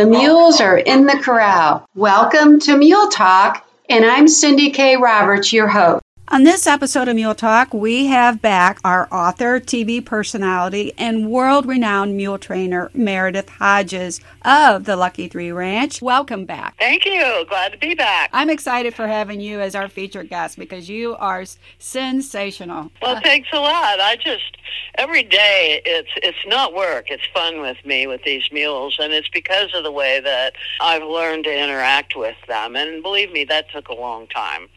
The 0.00 0.06
mules 0.06 0.62
are 0.62 0.78
in 0.78 1.04
the 1.04 1.18
corral. 1.18 1.86
Welcome 1.94 2.58
to 2.60 2.74
Mule 2.74 3.08
Talk, 3.08 3.68
and 3.86 4.02
I'm 4.02 4.28
Cindy 4.28 4.70
K. 4.70 4.96
Roberts, 4.96 5.52
your 5.52 5.68
host. 5.68 6.02
On 6.32 6.44
this 6.44 6.68
episode 6.68 7.08
of 7.08 7.16
Mule 7.16 7.34
Talk, 7.34 7.74
we 7.74 8.06
have 8.06 8.40
back 8.40 8.78
our 8.84 9.12
author, 9.12 9.58
TV 9.58 10.04
personality, 10.04 10.92
and 10.96 11.28
world 11.28 11.66
renowned 11.66 12.16
mule 12.16 12.38
trainer, 12.38 12.88
Meredith 12.94 13.48
Hodges 13.48 14.20
of 14.42 14.84
the 14.84 14.94
Lucky 14.94 15.26
Three 15.26 15.50
Ranch. 15.50 16.00
Welcome 16.00 16.44
back. 16.44 16.76
Thank 16.78 17.04
you. 17.04 17.44
Glad 17.48 17.72
to 17.72 17.78
be 17.78 17.96
back. 17.96 18.30
I'm 18.32 18.48
excited 18.48 18.94
for 18.94 19.08
having 19.08 19.40
you 19.40 19.60
as 19.60 19.74
our 19.74 19.88
featured 19.88 20.28
guest 20.28 20.56
because 20.56 20.88
you 20.88 21.16
are 21.16 21.44
sensational. 21.80 22.92
Well, 23.02 23.16
uh, 23.16 23.20
thanks 23.24 23.48
a 23.52 23.58
lot. 23.58 23.98
I 23.98 24.14
just 24.14 24.56
every 24.98 25.24
day 25.24 25.82
it's 25.84 26.10
it's 26.22 26.46
not 26.46 26.74
work. 26.74 27.10
It's 27.10 27.26
fun 27.34 27.60
with 27.60 27.84
me 27.84 28.06
with 28.06 28.22
these 28.22 28.44
mules 28.52 28.96
and 29.00 29.12
it's 29.12 29.28
because 29.30 29.74
of 29.74 29.82
the 29.82 29.90
way 29.90 30.20
that 30.20 30.52
I've 30.80 31.02
learned 31.02 31.42
to 31.44 31.52
interact 31.52 32.14
with 32.14 32.36
them. 32.46 32.76
And 32.76 33.02
believe 33.02 33.32
me, 33.32 33.42
that 33.46 33.68
took 33.72 33.88
a 33.88 33.94
long 33.94 34.28
time 34.28 34.68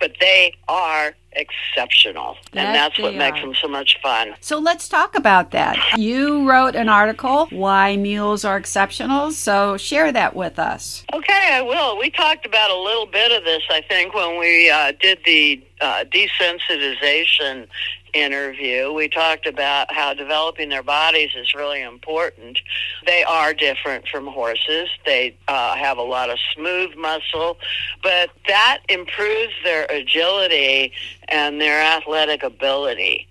but 0.00 0.12
they 0.18 0.54
are 0.66 1.14
exceptional. 1.32 2.36
and 2.54 2.74
that's 2.74 2.98
what 2.98 3.14
makes 3.14 3.40
them 3.40 3.54
so 3.54 3.68
much 3.68 3.98
fun. 4.02 4.34
So 4.40 4.58
let's 4.58 4.88
talk 4.88 5.14
about 5.14 5.52
that. 5.52 5.76
You 5.96 6.48
wrote 6.48 6.74
an 6.74 6.88
article, 6.88 7.46
Why 7.50 7.96
Mules 7.96 8.44
Are 8.44 8.56
Exceptional. 8.56 9.30
So 9.30 9.76
share 9.76 10.10
that 10.10 10.34
with 10.34 10.58
us. 10.58 11.04
Okay, 11.12 11.50
I 11.52 11.62
will. 11.62 11.98
We 11.98 12.10
talked 12.10 12.46
about 12.46 12.70
a 12.70 12.76
little 12.76 13.06
bit 13.06 13.30
of 13.30 13.44
this, 13.44 13.62
I 13.70 13.82
think, 13.82 14.14
when 14.14 14.40
we 14.40 14.70
uh, 14.70 14.92
did 15.00 15.20
the 15.24 15.62
uh, 15.80 16.04
desensitization 16.12 17.68
interview, 18.12 18.92
we 18.92 19.08
talked 19.08 19.46
about 19.46 19.92
how 19.92 20.14
developing 20.14 20.68
their 20.68 20.82
bodies 20.82 21.30
is 21.36 21.54
really 21.54 21.82
important. 21.82 22.58
They 23.06 23.22
are 23.24 23.54
different 23.54 24.08
from 24.08 24.26
horses. 24.26 24.88
They 25.04 25.36
uh, 25.48 25.76
have 25.76 25.98
a 25.98 26.02
lot 26.02 26.30
of 26.30 26.38
smooth 26.54 26.96
muscle, 26.96 27.58
but 28.02 28.30
that 28.46 28.80
improves 28.88 29.52
their 29.64 29.86
agility 29.90 30.92
and 31.28 31.60
their 31.60 31.80
athletic 31.80 32.42
ability. 32.42 33.26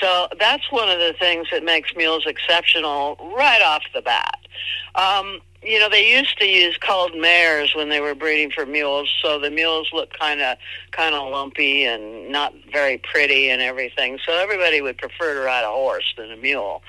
So 0.00 0.28
that's 0.38 0.70
one 0.70 0.88
of 0.88 0.98
the 0.98 1.14
things 1.18 1.48
that 1.50 1.64
makes 1.64 1.94
mules 1.96 2.26
exceptional 2.26 3.16
right 3.36 3.62
off 3.62 3.82
the 3.94 4.02
bat. 4.02 4.38
Um, 4.94 5.40
you 5.62 5.78
know, 5.78 5.88
they 5.88 6.08
used 6.10 6.38
to 6.38 6.46
use 6.46 6.76
culled 6.78 7.16
mares 7.16 7.74
when 7.74 7.88
they 7.88 8.00
were 8.00 8.14
breeding 8.14 8.50
for 8.50 8.64
mules, 8.64 9.10
so 9.22 9.38
the 9.38 9.50
mules 9.50 9.88
look 9.92 10.12
kind 10.18 10.40
of 10.40 10.56
kind 10.92 11.14
of 11.14 11.30
lumpy 11.30 11.84
and 11.84 12.30
not 12.30 12.54
very 12.72 12.98
pretty 12.98 13.50
and 13.50 13.60
everything. 13.60 14.18
So 14.24 14.32
everybody 14.32 14.80
would 14.80 14.98
prefer 14.98 15.34
to 15.34 15.40
ride 15.40 15.64
a 15.64 15.70
horse 15.70 16.14
than 16.16 16.30
a 16.30 16.36
mule. 16.36 16.82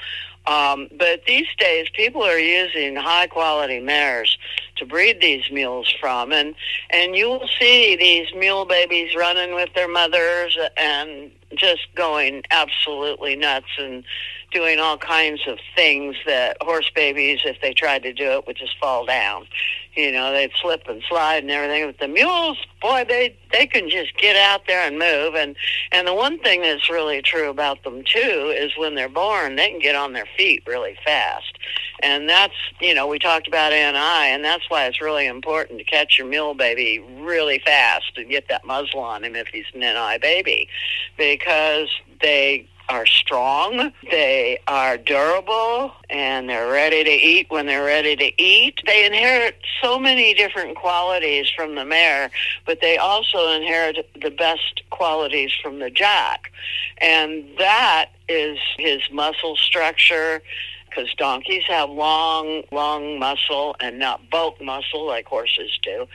Um, 0.46 0.88
but 0.98 1.26
these 1.28 1.48
days, 1.58 1.88
people 1.94 2.24
are 2.24 2.40
using 2.40 2.96
high 2.96 3.28
quality 3.28 3.80
mares 3.80 4.38
to 4.78 4.86
breed 4.86 5.22
these 5.22 5.44
mules 5.52 5.94
from, 6.00 6.32
and 6.32 6.56
and 6.90 7.16
you 7.16 7.28
will 7.28 7.50
see 7.60 7.96
these 7.96 8.34
mule 8.36 8.66
babies 8.66 9.16
running 9.16 9.54
with 9.54 9.70
their 9.76 9.88
mothers 9.88 10.58
and 10.78 11.32
just 11.56 11.88
going 11.96 12.44
absolutely 12.52 13.36
nuts 13.36 13.68
and 13.78 14.04
doing 14.52 14.80
all 14.80 14.98
kinds 14.98 15.42
of 15.48 15.60
things 15.76 16.16
that 16.26 16.58
horse 16.62 16.90
babies, 16.94 17.42
if 17.46 17.62
they 17.62 17.74
tried 17.74 18.04
to 18.04 18.14
do 18.14 18.32
it, 18.32 18.48
would 18.48 18.58
just 18.58 18.78
fall 18.80 19.06
down. 19.06 19.48
You 19.96 20.12
know, 20.12 20.32
they'd 20.32 20.52
slip 20.62 20.88
and 20.88 21.04
slide 21.10 21.44
and 21.44 21.52
everything. 21.52 21.88
But 21.88 22.00
the 22.00 22.08
mules, 22.08 22.58
boy, 22.82 23.06
they 23.08 23.36
they 23.52 23.66
can 23.66 23.90
just 23.90 24.16
get 24.18 24.36
out 24.36 24.62
there 24.68 24.82
and 24.82 25.00
move. 25.00 25.36
And 25.36 25.56
and 25.92 26.08
the 26.08 26.14
one 26.14 26.40
thing 26.40 26.62
that's 26.62 26.90
really 26.90 27.22
true 27.22 27.50
about 27.50 27.84
them 27.84 28.04
too 28.06 28.54
is 28.56 28.72
when 28.78 28.96
they're 28.96 29.10
born, 29.10 29.56
they 29.56 29.72
can 29.72 29.80
get 29.80 29.96
on 29.96 30.14
their 30.14 30.28
feet 30.38 30.64
really 30.68 30.98
fast. 31.04 31.58
And 32.02 32.30
that's 32.30 32.54
you 32.80 32.94
know 32.94 33.08
we 33.08 33.20
talked 33.20 33.48
about 33.48 33.74
ANI, 33.74 34.32
and 34.32 34.44
that's 34.44 34.70
why 34.70 34.86
it's 34.86 35.02
really 35.02 35.26
important 35.26 35.80
to 35.80 35.86
catch 35.86 36.18
your 36.18 36.28
mule 36.28 36.54
baby 36.54 37.00
really 37.20 37.60
fast 37.66 38.12
and 38.16 38.30
get 38.30 38.48
that 38.50 38.66
muzzle 38.66 39.02
on 39.02 39.24
him 39.24 39.36
if 39.36 39.48
he's 39.48 39.66
an 39.74 39.82
NI 39.82 40.18
baby, 40.22 40.70
because 41.18 41.90
they 42.22 42.69
are 42.90 43.06
strong, 43.06 43.94
they 44.10 44.60
are 44.68 44.98
durable, 44.98 45.94
and 46.10 46.50
they're 46.50 46.72
ready 46.72 47.04
to 47.04 47.12
eat 47.12 47.46
when 47.50 47.68
they're 47.68 47.86
ready 47.86 48.16
to 48.16 48.42
eat. 48.42 48.82
They 48.86 49.06
inherit 49.06 49.56
so 49.82 50.00
many 50.00 50.34
different 50.34 50.76
qualities 50.76 51.50
from 51.56 51.76
the 51.76 51.86
mare, 51.86 52.32
but 52.66 52.82
they 52.82 52.98
also 52.98 53.52
inherit 53.52 54.10
the 54.20 54.32
best 54.32 54.82
qualities 54.90 55.52
from 55.62 55.80
the 55.80 55.92
jack. 55.92 56.52
And 57.00 57.46
that 57.60 58.08
is 58.28 58.58
his 58.78 59.02
muscle 59.12 59.56
structure 59.56 60.42
because 60.90 61.14
donkeys 61.16 61.64
have 61.68 61.90
long, 61.90 62.64
long 62.72 63.20
muscle 63.20 63.76
and 63.80 64.00
not 64.00 64.30
bulk 64.30 64.60
muscle 64.62 65.06
like 65.06 65.28
horses 65.28 65.78
do. 65.84 66.08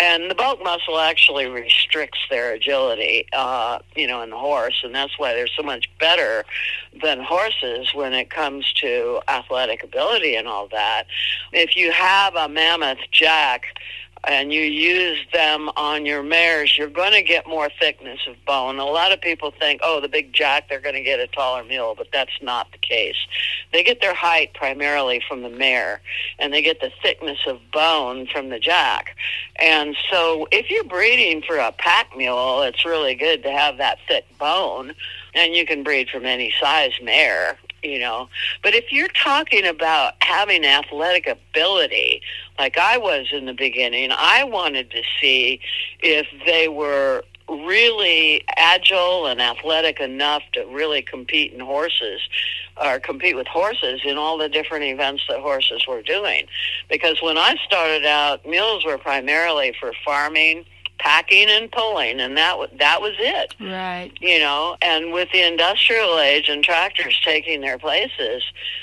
And 0.00 0.30
the 0.30 0.34
bulk 0.34 0.62
muscle 0.62 0.98
actually 0.98 1.46
restricts 1.46 2.20
their 2.30 2.54
agility, 2.54 3.26
uh, 3.34 3.80
you 3.94 4.06
know, 4.06 4.22
in 4.22 4.30
the 4.30 4.38
horse, 4.38 4.80
and 4.82 4.94
that's 4.94 5.18
why 5.18 5.34
they're 5.34 5.46
so 5.46 5.62
much 5.62 5.90
better 5.98 6.44
than 7.02 7.20
horses 7.20 7.92
when 7.92 8.14
it 8.14 8.30
comes 8.30 8.72
to 8.74 9.20
athletic 9.28 9.84
ability 9.84 10.36
and 10.36 10.48
all 10.48 10.68
that. 10.68 11.04
If 11.52 11.76
you 11.76 11.92
have 11.92 12.34
a 12.34 12.48
mammoth 12.48 12.98
jack, 13.10 13.78
and 14.24 14.52
you 14.52 14.60
use 14.60 15.18
them 15.32 15.70
on 15.76 16.04
your 16.04 16.22
mares, 16.22 16.76
you're 16.76 16.88
going 16.88 17.12
to 17.12 17.22
get 17.22 17.46
more 17.46 17.70
thickness 17.80 18.20
of 18.28 18.36
bone. 18.44 18.78
A 18.78 18.84
lot 18.84 19.12
of 19.12 19.20
people 19.20 19.52
think, 19.58 19.80
oh, 19.82 20.00
the 20.00 20.08
big 20.08 20.32
jack, 20.32 20.68
they're 20.68 20.80
going 20.80 20.94
to 20.94 21.02
get 21.02 21.20
a 21.20 21.26
taller 21.26 21.64
mule, 21.64 21.94
but 21.96 22.08
that's 22.12 22.42
not 22.42 22.70
the 22.72 22.78
case. 22.78 23.16
They 23.72 23.82
get 23.82 24.00
their 24.00 24.14
height 24.14 24.52
primarily 24.54 25.22
from 25.26 25.42
the 25.42 25.48
mare, 25.48 26.02
and 26.38 26.52
they 26.52 26.62
get 26.62 26.80
the 26.80 26.92
thickness 27.02 27.38
of 27.46 27.60
bone 27.72 28.26
from 28.26 28.50
the 28.50 28.58
jack. 28.58 29.16
And 29.58 29.96
so 30.10 30.46
if 30.52 30.70
you're 30.70 30.84
breeding 30.84 31.42
for 31.42 31.56
a 31.56 31.72
pack 31.72 32.16
mule, 32.16 32.62
it's 32.62 32.84
really 32.84 33.14
good 33.14 33.42
to 33.44 33.50
have 33.50 33.78
that 33.78 33.98
thick 34.06 34.26
bone, 34.38 34.92
and 35.34 35.54
you 35.54 35.64
can 35.64 35.82
breed 35.82 36.10
from 36.10 36.26
any 36.26 36.52
size 36.60 36.92
mare 37.02 37.58
you 37.82 37.98
know. 37.98 38.28
But 38.62 38.74
if 38.74 38.92
you're 38.92 39.08
talking 39.08 39.66
about 39.66 40.14
having 40.20 40.64
athletic 40.64 41.26
ability, 41.26 42.22
like 42.58 42.78
I 42.78 42.98
was 42.98 43.28
in 43.32 43.46
the 43.46 43.54
beginning, 43.54 44.10
I 44.12 44.44
wanted 44.44 44.90
to 44.90 45.02
see 45.20 45.60
if 46.00 46.26
they 46.46 46.68
were 46.68 47.24
really 47.48 48.44
agile 48.56 49.26
and 49.26 49.40
athletic 49.40 50.00
enough 50.00 50.42
to 50.52 50.64
really 50.66 51.02
compete 51.02 51.52
in 51.52 51.60
horses 51.60 52.20
or 52.82 53.00
compete 53.00 53.36
with 53.36 53.46
horses 53.46 54.00
in 54.04 54.16
all 54.16 54.38
the 54.38 54.48
different 54.48 54.84
events 54.84 55.24
that 55.28 55.40
horses 55.40 55.86
were 55.86 56.02
doing. 56.02 56.46
Because 56.88 57.20
when 57.20 57.36
I 57.36 57.56
started 57.66 58.06
out, 58.06 58.46
mules 58.46 58.84
were 58.84 58.98
primarily 58.98 59.74
for 59.78 59.92
farming 60.04 60.64
packing 61.00 61.48
and 61.48 61.72
pulling, 61.72 62.20
and 62.20 62.36
that 62.36 62.56
that 62.78 63.00
was 63.00 63.14
it. 63.18 63.54
Right. 63.58 64.12
You 64.20 64.38
know, 64.38 64.76
and 64.82 65.12
with 65.12 65.28
the 65.32 65.46
industrial 65.46 66.18
age 66.18 66.48
and 66.48 66.62
tractors 66.62 67.18
taking 67.24 67.62
their 67.62 67.78
places, 67.78 68.42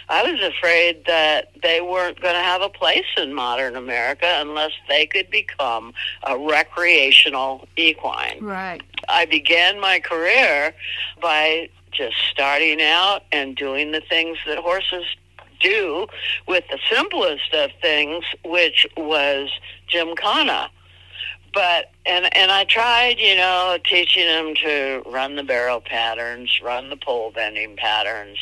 I 0.10 0.30
was 0.30 0.42
afraid 0.42 1.06
that 1.06 1.52
they 1.62 1.80
weren't 1.80 2.20
going 2.20 2.34
to 2.34 2.42
have 2.42 2.62
a 2.62 2.70
place 2.70 3.06
in 3.18 3.34
modern 3.34 3.76
America 3.76 4.38
unless 4.40 4.72
they 4.90 5.06
could 5.06 5.30
become 5.30 5.94
a 6.24 6.38
recreational 6.38 7.68
equine. 7.78 8.40
Right. 8.42 8.82
I 9.08 9.26
began 9.26 9.80
my 9.80 10.00
career 10.00 10.74
by 11.22 11.70
just 11.92 12.18
starting 12.32 12.82
out 12.82 13.24
and 13.32 13.56
doing 13.56 13.92
the 13.92 14.02
things 14.02 14.38
that 14.48 14.58
horses 14.58 15.06
do 15.60 16.08
with 16.48 16.64
the 16.70 16.80
simplest 16.92 17.54
of 17.54 17.72
things, 17.82 18.24
which 18.44 18.86
was 18.96 19.50
gymkhana 19.88 20.70
but 21.58 21.90
and 22.06 22.30
and 22.38 22.52
I 22.52 22.66
tried, 22.66 23.18
you 23.18 23.36
know, 23.36 23.80
teaching 23.84 24.28
them 24.28 24.54
to 24.64 25.02
run 25.08 25.38
the 25.38 25.44
barrel 25.44 25.82
patterns, 25.82 26.60
run 26.64 26.92
the 26.92 26.96
pole 26.96 27.32
bending 27.32 27.76
patterns, 27.76 28.38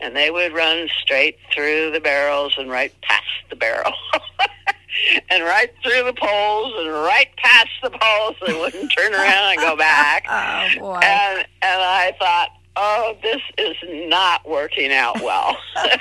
and 0.00 0.14
they 0.14 0.30
would 0.30 0.52
run 0.52 0.90
straight 1.00 1.38
through 1.50 1.92
the 1.92 2.00
barrels 2.00 2.52
and 2.58 2.70
right 2.70 2.92
past 3.00 3.24
the 3.48 3.56
barrel. 3.56 3.94
and 5.30 5.42
right 5.44 5.72
through 5.82 6.04
the 6.04 6.12
poles 6.12 6.74
and 6.76 6.92
right 6.92 7.34
past 7.38 7.70
the 7.82 7.88
poles. 7.88 8.36
They 8.46 8.52
wouldn't 8.52 8.92
turn 8.92 9.14
around 9.14 9.52
and 9.52 9.58
go 9.58 9.74
back. 9.88 10.26
oh 10.28 10.78
boy! 10.78 11.00
And 11.02 11.38
and 11.62 11.80
I 11.80 12.12
thought, 12.18 12.50
oh, 12.76 13.16
this 13.22 13.40
is 13.56 13.76
not 14.10 14.46
working 14.46 14.92
out 14.92 15.22
well. 15.22 15.56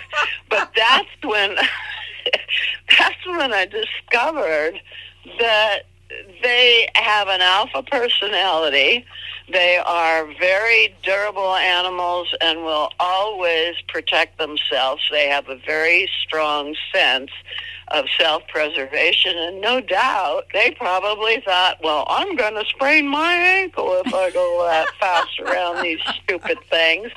but 0.50 0.70
that's 0.76 1.08
when 1.24 1.56
that's 3.00 3.26
when 3.26 3.54
I 3.54 3.68
discovered 3.68 4.82
that 5.40 5.84
they 6.42 6.88
have 6.96 7.28
an 7.28 7.42
alpha 7.42 7.84
personality. 7.84 9.06
They 9.52 9.78
are 9.78 10.28
very 10.40 10.94
durable 11.04 11.56
animals 11.56 12.34
and 12.42 12.64
will 12.64 12.92
always 13.00 13.76
protect 13.88 14.38
themselves. 14.38 15.02
They 15.12 15.28
have 15.28 15.50
a 15.50 15.58
very 15.58 16.10
strong 16.24 16.76
sense 16.94 17.32
of 17.90 18.06
self 18.18 18.48
preservation. 18.48 19.38
And 19.38 19.60
no 19.62 19.82
doubt 19.82 20.46
they 20.54 20.72
probably 20.72 21.42
thought, 21.42 21.80
well, 21.84 22.06
I'm 22.08 22.36
going 22.36 22.56
to 22.56 22.66
sprain 22.66 23.08
my 23.08 23.34
ankle 23.34 24.02
if 24.06 24.14
I 24.14 24.32
go 24.32 24.66
that 24.68 24.88
fast 25.00 25.40
around 25.40 25.84
these 25.84 26.00
stupid 26.24 26.58
things 26.70 27.12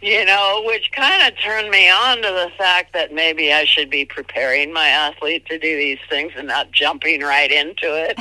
you 0.00 0.24
know, 0.24 0.62
which 0.64 0.90
kind 0.92 1.26
of 1.26 1.38
turned 1.40 1.70
me 1.70 1.90
on 1.90 2.18
to 2.18 2.28
the 2.28 2.50
fact 2.56 2.92
that 2.92 3.12
maybe 3.12 3.52
I 3.52 3.64
should 3.64 3.90
be 3.90 4.04
preparing 4.04 4.72
my 4.72 4.88
athlete 4.88 5.46
to 5.46 5.58
do 5.58 5.76
these 5.76 5.98
things 6.08 6.32
and 6.36 6.46
not 6.46 6.70
jumping 6.70 7.22
right 7.22 7.50
into 7.50 7.94
it, 7.94 8.18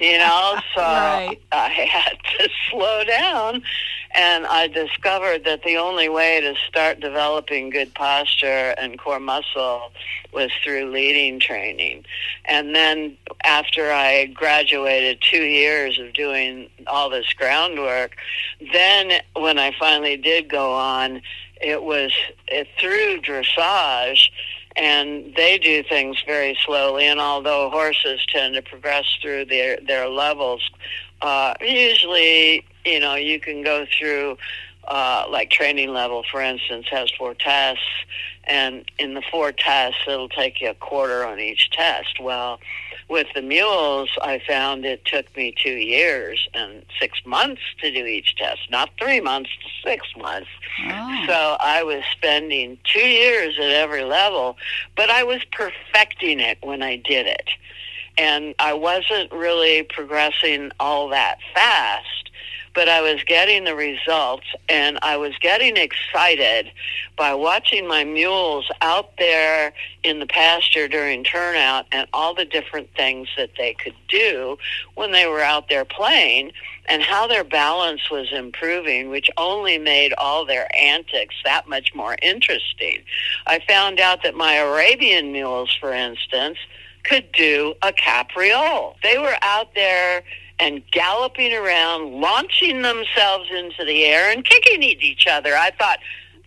you 0.00 0.18
know. 0.18 0.60
So 0.74 0.82
right. 0.82 1.40
I 1.50 1.68
had 1.68 2.18
to 2.38 2.48
slow 2.70 3.02
down, 3.04 3.62
and 4.14 4.46
I 4.46 4.68
discovered 4.68 5.44
that 5.44 5.62
the 5.62 5.76
only 5.76 6.08
way 6.08 6.40
to 6.40 6.54
start 6.66 7.00
developing 7.00 7.70
good 7.70 7.94
posture 7.94 8.74
and 8.78 8.98
core 8.98 9.20
muscle 9.20 9.92
was 10.32 10.50
through 10.64 10.90
leading 10.90 11.38
training. 11.40 12.04
And 12.46 12.74
then 12.74 13.16
after 13.44 13.90
I 13.90 14.26
graduated 14.26 15.20
two 15.20 15.42
years 15.42 15.98
of 15.98 16.12
doing 16.14 16.70
all 16.86 17.10
this 17.10 17.32
groundwork, 17.34 18.16
then 18.72 19.20
when 19.36 19.58
I 19.58 19.72
finally 19.78 20.16
did 20.16 20.48
go 20.48 20.72
on, 20.72 21.22
it 21.60 21.82
was 21.82 22.12
it, 22.46 22.68
through 22.78 23.20
dressage 23.20 24.28
and 24.76 25.34
they 25.34 25.58
do 25.58 25.82
things 25.82 26.22
very 26.24 26.56
slowly 26.64 27.04
and 27.04 27.18
although 27.18 27.68
horses 27.68 28.20
tend 28.28 28.54
to 28.54 28.62
progress 28.62 29.06
through 29.20 29.44
their 29.44 29.76
their 29.86 30.08
levels 30.08 30.70
uh, 31.20 31.54
usually 31.60 32.64
you 32.88 33.00
know 33.00 33.14
you 33.14 33.38
can 33.40 33.62
go 33.62 33.86
through 33.98 34.38
uh, 34.88 35.26
like 35.28 35.50
training 35.50 35.90
level, 35.90 36.24
for 36.30 36.40
instance, 36.40 36.86
has 36.90 37.10
four 37.10 37.34
tests, 37.34 37.82
and 38.44 38.84
in 38.98 39.14
the 39.14 39.22
four 39.30 39.52
tests, 39.52 40.00
it'll 40.06 40.30
take 40.30 40.60
you 40.60 40.70
a 40.70 40.74
quarter 40.74 41.26
on 41.26 41.38
each 41.38 41.70
test. 41.70 42.18
Well, 42.20 42.58
with 43.08 43.26
the 43.34 43.42
mules, 43.42 44.10
I 44.20 44.40
found 44.46 44.84
it 44.84 45.04
took 45.04 45.34
me 45.36 45.54
two 45.56 45.76
years 45.76 46.46
and 46.54 46.84
six 47.00 47.18
months 47.24 47.62
to 47.80 47.90
do 47.90 48.04
each 48.04 48.36
test, 48.36 48.60
not 48.70 48.90
three 49.00 49.20
months 49.20 49.50
to 49.62 49.88
six 49.90 50.06
months. 50.16 50.48
Oh. 50.86 51.24
So 51.26 51.56
I 51.60 51.82
was 51.82 52.02
spending 52.12 52.78
two 52.84 53.06
years 53.06 53.56
at 53.58 53.70
every 53.70 54.04
level, 54.04 54.56
but 54.96 55.10
I 55.10 55.24
was 55.24 55.40
perfecting 55.52 56.40
it 56.40 56.58
when 56.62 56.82
I 56.82 56.96
did 56.96 57.26
it. 57.26 57.48
And 58.18 58.54
I 58.58 58.74
wasn't 58.74 59.32
really 59.32 59.84
progressing 59.84 60.72
all 60.80 61.08
that 61.10 61.38
fast 61.54 62.18
but 62.78 62.88
I 62.88 63.00
was 63.00 63.24
getting 63.24 63.64
the 63.64 63.74
results 63.74 64.46
and 64.68 65.00
I 65.02 65.16
was 65.16 65.32
getting 65.40 65.76
excited 65.76 66.70
by 67.16 67.34
watching 67.34 67.88
my 67.88 68.04
mules 68.04 68.70
out 68.80 69.16
there 69.18 69.72
in 70.04 70.20
the 70.20 70.26
pasture 70.26 70.86
during 70.86 71.24
turnout 71.24 71.86
and 71.90 72.06
all 72.12 72.34
the 72.34 72.44
different 72.44 72.88
things 72.94 73.26
that 73.36 73.50
they 73.58 73.74
could 73.74 73.96
do 74.08 74.58
when 74.94 75.10
they 75.10 75.26
were 75.26 75.40
out 75.40 75.68
there 75.68 75.84
playing 75.84 76.52
and 76.88 77.02
how 77.02 77.26
their 77.26 77.42
balance 77.42 78.10
was 78.12 78.28
improving, 78.32 79.10
which 79.10 79.28
only 79.36 79.76
made 79.76 80.14
all 80.16 80.46
their 80.46 80.68
antics 80.76 81.34
that 81.44 81.68
much 81.68 81.94
more 81.96 82.16
interesting. 82.22 83.02
I 83.46 83.58
found 83.68 83.98
out 83.98 84.22
that 84.22 84.36
my 84.36 84.54
Arabian 84.54 85.32
mules, 85.32 85.76
for 85.80 85.92
instance, 85.92 86.58
could 87.08 87.30
do 87.32 87.74
a 87.82 87.92
capriole. 87.92 88.96
They 89.02 89.18
were 89.18 89.36
out 89.42 89.74
there 89.74 90.22
and 90.60 90.82
galloping 90.90 91.54
around, 91.54 92.20
launching 92.20 92.82
themselves 92.82 93.48
into 93.50 93.84
the 93.84 94.04
air 94.04 94.30
and 94.30 94.44
kicking 94.44 94.82
at 94.82 95.02
each 95.02 95.26
other. 95.26 95.54
I 95.54 95.70
thought 95.78 95.98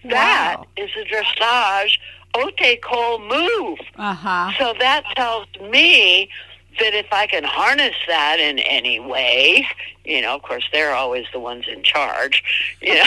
that 0.06 0.58
wow. 0.60 0.68
is 0.78 0.90
a 0.98 1.06
dressage 1.06 1.98
haute 2.36 2.58
école 2.58 3.20
move. 3.22 3.80
Uh-huh. 3.96 4.52
So 4.58 4.74
that 4.80 5.04
tells 5.16 5.48
me 5.70 6.30
that 6.80 6.94
if 6.94 7.08
I 7.12 7.28
can 7.28 7.44
harness 7.44 7.96
that 8.08 8.40
in 8.40 8.60
any 8.60 9.00
way, 9.00 9.68
you 10.06 10.22
know, 10.22 10.36
of 10.36 10.42
course 10.42 10.64
they're 10.72 10.96
always 10.96 11.26
the 11.34 11.40
ones 11.40 11.66
in 11.72 11.84
charge, 11.84 12.44
you 12.82 12.96
know. 12.96 13.04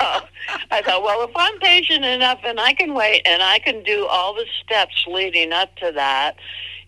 so 0.00 0.22
I 0.70 0.82
thought, 0.82 1.02
well, 1.02 1.22
if 1.22 1.30
I'm 1.36 1.58
patient 1.58 2.04
enough 2.04 2.40
and 2.44 2.58
I 2.58 2.72
can 2.72 2.94
wait 2.94 3.22
and 3.26 3.42
I 3.42 3.58
can 3.58 3.82
do 3.82 4.06
all 4.06 4.34
the 4.34 4.46
steps 4.62 5.04
leading 5.06 5.52
up 5.52 5.76
to 5.76 5.92
that, 5.92 6.36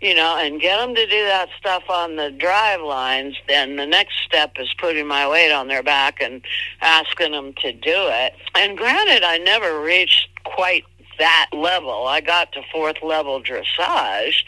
you 0.01 0.15
know, 0.15 0.37
and 0.39 0.61
get 0.61 0.79
them 0.79 0.95
to 0.95 1.07
do 1.07 1.25
that 1.25 1.49
stuff 1.59 1.83
on 1.89 2.17
the 2.17 2.31
drive 2.31 2.81
lines, 2.81 3.37
then 3.49 3.77
the 3.77 3.87
next 3.87 4.15
step 4.25 4.53
is 4.59 4.73
putting 4.79 5.07
my 5.07 5.29
weight 5.29 5.53
on 5.53 5.69
their 5.69 5.83
back 5.83 6.21
and 6.21 6.43
asking 6.81 7.33
them 7.33 7.53
to 7.55 7.73
do 7.73 7.81
it. 7.95 8.35
And 8.55 8.79
granted, 8.79 9.25
I 9.25 9.39
never 9.39 9.81
reached 9.81 10.29
quite 10.45 10.85
that 11.19 11.49
level. 11.53 12.07
I 12.07 12.21
got 12.21 12.53
to 12.53 12.63
fourth 12.73 13.03
level 13.03 13.43
dressage, 13.43 14.45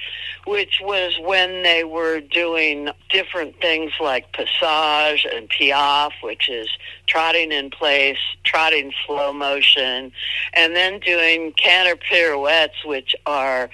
which 0.47 0.81
was 0.81 1.19
when 1.21 1.65
they 1.65 1.83
were 1.83 2.21
doing 2.21 2.91
different 3.11 3.61
things 3.61 3.91
like 4.01 4.33
passage 4.33 5.27
and 5.33 5.49
piaffe, 5.49 6.13
which 6.23 6.49
is 6.49 6.69
trotting 7.09 7.51
in 7.51 7.71
place, 7.71 8.19
trotting 8.45 8.93
slow 9.05 9.33
motion, 9.33 10.13
and 10.55 10.77
then 10.77 11.01
doing 11.01 11.53
canter 11.55 11.97
pirouettes, 11.97 12.85
which 12.85 13.17
are 13.27 13.69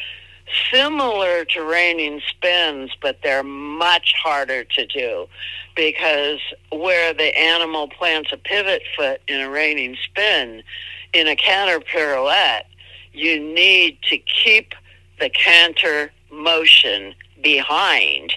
similar 0.73 1.45
to 1.45 1.63
reining 1.63 2.21
spins, 2.29 2.91
but 3.01 3.19
they're 3.23 3.43
much 3.43 4.15
harder 4.23 4.65
to 4.65 4.87
do 4.87 5.27
because 5.75 6.41
where 6.73 7.13
the 7.13 7.37
animal 7.39 7.89
plants 7.89 8.31
a 8.33 8.37
pivot 8.37 8.83
foot 8.97 9.21
in 9.29 9.41
a 9.41 9.51
reining 9.51 9.97
spin, 10.05 10.63
in 11.13 11.29
a 11.29 11.37
canter 11.37 11.81
pirouette, 11.81 12.67
you 13.13 13.41
need 13.41 13.99
to 14.03 14.19
keep 14.19 14.75
the 15.19 15.31
canter 15.31 16.11
motion 16.31 17.15
behind 17.43 18.35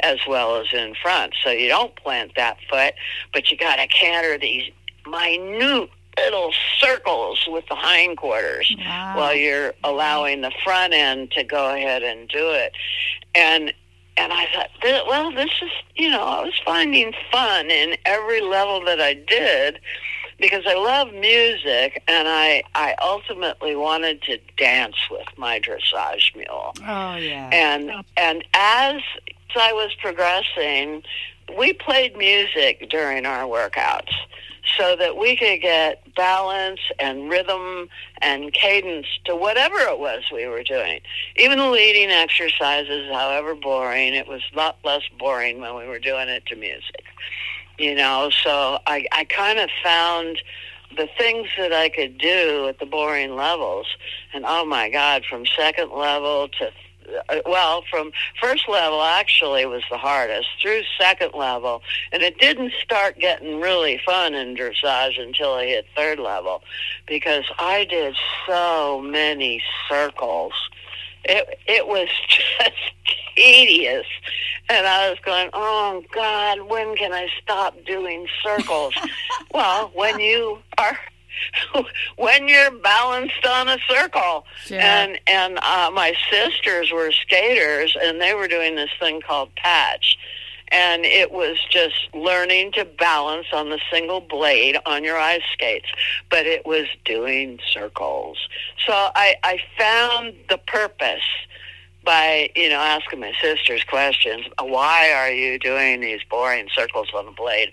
as 0.00 0.18
well 0.28 0.56
as 0.56 0.66
in 0.72 0.94
front. 1.00 1.34
So 1.42 1.50
you 1.50 1.68
don't 1.68 1.94
plant 1.96 2.32
that 2.36 2.58
foot, 2.68 2.94
but 3.32 3.50
you 3.50 3.56
got 3.56 3.76
to 3.76 3.86
canter 3.86 4.38
these 4.38 4.70
minute 5.06 5.90
little 6.18 6.52
circles 6.78 7.46
with 7.48 7.64
the 7.68 7.76
hindquarters 7.76 8.74
wow. 8.78 9.16
while 9.16 9.34
you're 9.34 9.74
allowing 9.82 10.40
the 10.40 10.52
front 10.62 10.92
end 10.92 11.30
to 11.32 11.44
go 11.44 11.74
ahead 11.74 12.02
and 12.02 12.28
do 12.28 12.50
it. 12.50 12.72
And 13.34 13.72
and 14.16 14.32
I 14.32 14.46
thought, 14.54 15.06
well, 15.08 15.32
this 15.32 15.50
is 15.62 15.70
you 15.96 16.10
know, 16.10 16.22
I 16.22 16.44
was 16.44 16.60
finding 16.64 17.12
fun 17.32 17.70
in 17.70 17.96
every 18.04 18.40
level 18.40 18.84
that 18.84 19.00
I 19.00 19.14
did 19.14 19.80
because 20.38 20.64
I 20.66 20.74
love 20.74 21.12
music 21.12 22.02
and 22.08 22.28
I 22.28 22.62
I 22.74 22.94
ultimately 23.02 23.76
wanted 23.76 24.22
to 24.22 24.38
dance 24.56 24.96
with 25.10 25.26
my 25.36 25.60
dressage 25.60 26.34
mule. 26.36 26.74
Oh 26.86 27.16
yeah. 27.16 27.50
And 27.52 27.90
and 28.16 28.44
as 28.54 29.00
I 29.56 29.72
was 29.72 29.90
progressing, 30.00 31.02
we 31.56 31.72
played 31.72 32.16
music 32.16 32.88
during 32.90 33.26
our 33.26 33.44
workouts 33.44 34.12
so 34.78 34.96
that 34.96 35.16
we 35.16 35.36
could 35.36 35.60
get 35.60 36.02
balance 36.14 36.80
and 36.98 37.28
rhythm 37.28 37.88
and 38.22 38.52
cadence 38.52 39.06
to 39.24 39.36
whatever 39.36 39.76
it 39.76 39.98
was 39.98 40.22
we 40.32 40.46
were 40.46 40.62
doing. 40.62 41.00
Even 41.36 41.58
the 41.58 41.68
leading 41.68 42.10
exercises, 42.10 43.10
however 43.12 43.54
boring, 43.54 44.14
it 44.14 44.26
was 44.26 44.42
a 44.52 44.56
lot 44.56 44.78
less 44.84 45.02
boring 45.18 45.60
when 45.60 45.76
we 45.76 45.86
were 45.86 45.98
doing 45.98 46.28
it 46.28 46.46
to 46.46 46.56
music. 46.56 47.04
You 47.78 47.94
know, 47.94 48.30
so 48.30 48.78
I, 48.86 49.06
I 49.12 49.24
kind 49.24 49.58
of 49.58 49.68
found 49.82 50.40
the 50.96 51.08
things 51.18 51.48
that 51.58 51.72
I 51.72 51.88
could 51.88 52.18
do 52.18 52.68
at 52.68 52.78
the 52.78 52.86
boring 52.86 53.34
levels. 53.34 53.86
And 54.32 54.44
oh 54.46 54.64
my 54.64 54.88
God, 54.90 55.24
from 55.28 55.44
second 55.46 55.90
level 55.90 56.48
to 56.60 56.70
Uh, 57.28 57.40
well, 57.46 57.84
from 57.90 58.12
first 58.40 58.68
level 58.68 59.02
actually 59.02 59.66
was 59.66 59.82
the 59.90 59.98
hardest 59.98 60.48
through 60.60 60.82
second 60.98 61.32
level, 61.34 61.82
and 62.12 62.22
it 62.22 62.38
didn't 62.38 62.72
start 62.82 63.18
getting 63.18 63.60
really 63.60 64.00
fun 64.04 64.34
in 64.34 64.56
dressage 64.56 65.20
until 65.20 65.54
I 65.54 65.66
hit 65.66 65.86
third 65.96 66.18
level, 66.18 66.62
because 67.06 67.44
I 67.58 67.84
did 67.84 68.16
so 68.46 69.00
many 69.00 69.62
circles. 69.88 70.52
It 71.24 71.58
it 71.66 71.86
was 71.86 72.08
just 72.28 72.72
tedious, 73.36 74.06
and 74.68 74.86
I 74.86 75.10
was 75.10 75.18
going, 75.24 75.50
"Oh 75.52 76.02
God, 76.12 76.62
when 76.68 76.96
can 76.96 77.12
I 77.12 77.28
stop 77.42 77.74
doing 77.84 78.26
circles?" 78.42 78.94
well, 79.52 79.90
when 79.94 80.20
you 80.20 80.58
are 80.78 80.98
when 82.16 82.48
you're 82.48 82.70
balanced 82.70 83.46
on 83.46 83.68
a 83.68 83.78
circle. 83.88 84.46
Sure. 84.64 84.80
And 84.80 85.18
and 85.26 85.58
uh, 85.58 85.90
my 85.92 86.14
sisters 86.30 86.90
were 86.92 87.12
skaters, 87.12 87.96
and 88.00 88.20
they 88.20 88.34
were 88.34 88.48
doing 88.48 88.76
this 88.76 88.90
thing 88.98 89.20
called 89.20 89.54
patch. 89.56 90.18
And 90.68 91.04
it 91.04 91.30
was 91.30 91.58
just 91.70 92.08
learning 92.14 92.72
to 92.72 92.84
balance 92.84 93.46
on 93.52 93.70
the 93.70 93.78
single 93.92 94.20
blade 94.20 94.76
on 94.86 95.04
your 95.04 95.18
ice 95.18 95.42
skates, 95.52 95.86
but 96.30 96.46
it 96.46 96.66
was 96.66 96.86
doing 97.04 97.60
circles. 97.70 98.38
So 98.84 98.92
I, 98.92 99.36
I 99.44 99.58
found 99.78 100.34
the 100.48 100.58
purpose 100.58 101.22
by 102.04 102.50
you 102.54 102.68
know 102.68 102.80
asking 102.80 103.20
my 103.20 103.32
sisters 103.40 103.82
questions. 103.84 104.46
Why 104.60 105.12
are 105.12 105.30
you 105.30 105.58
doing 105.58 106.00
these 106.00 106.20
boring 106.28 106.68
circles 106.74 107.08
on 107.14 107.26
the 107.26 107.32
blade? 107.32 107.72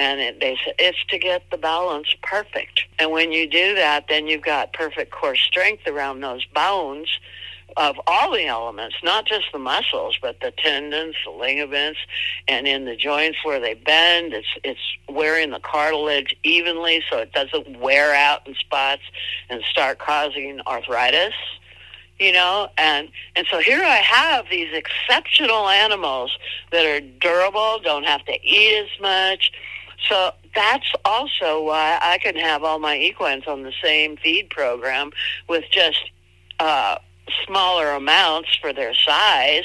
And 0.00 0.18
it, 0.18 0.38
it's 0.40 1.04
to 1.10 1.18
get 1.18 1.42
the 1.50 1.58
balance 1.58 2.08
perfect. 2.22 2.84
And 2.98 3.10
when 3.10 3.32
you 3.32 3.46
do 3.46 3.74
that, 3.74 4.06
then 4.08 4.28
you've 4.28 4.40
got 4.40 4.72
perfect 4.72 5.12
core 5.12 5.36
strength 5.36 5.86
around 5.86 6.20
those 6.20 6.42
bones 6.46 7.06
of 7.76 8.00
all 8.06 8.32
the 8.32 8.46
elements, 8.46 8.96
not 9.04 9.26
just 9.26 9.44
the 9.52 9.58
muscles, 9.58 10.16
but 10.22 10.40
the 10.40 10.52
tendons, 10.56 11.14
the 11.26 11.30
ligaments, 11.30 11.98
and 12.48 12.66
in 12.66 12.86
the 12.86 12.96
joints 12.96 13.38
where 13.44 13.60
they 13.60 13.74
bend. 13.74 14.32
It's 14.32 14.46
it's 14.64 14.80
wearing 15.06 15.50
the 15.50 15.60
cartilage 15.60 16.34
evenly 16.44 17.02
so 17.10 17.18
it 17.18 17.32
doesn't 17.32 17.78
wear 17.78 18.14
out 18.14 18.48
in 18.48 18.54
spots 18.54 19.02
and 19.50 19.62
start 19.70 19.98
causing 19.98 20.62
arthritis. 20.66 21.34
You 22.18 22.32
know, 22.32 22.68
and 22.78 23.10
and 23.36 23.46
so 23.50 23.60
here 23.60 23.82
I 23.82 23.96
have 23.96 24.46
these 24.50 24.72
exceptional 24.72 25.68
animals 25.68 26.30
that 26.72 26.86
are 26.86 27.00
durable, 27.00 27.80
don't 27.82 28.04
have 28.04 28.24
to 28.24 28.38
eat 28.42 28.78
as 28.82 29.00
much. 29.00 29.52
So 30.10 30.32
that's 30.54 30.92
also 31.04 31.62
why 31.62 31.98
I 32.02 32.18
can 32.18 32.34
have 32.36 32.64
all 32.64 32.78
my 32.78 32.96
equines 32.96 33.46
on 33.46 33.62
the 33.62 33.72
same 33.82 34.16
feed 34.16 34.50
program 34.50 35.12
with 35.48 35.64
just 35.70 36.10
uh, 36.58 36.96
smaller 37.46 37.92
amounts 37.92 38.48
for 38.60 38.72
their 38.72 38.94
size 38.94 39.64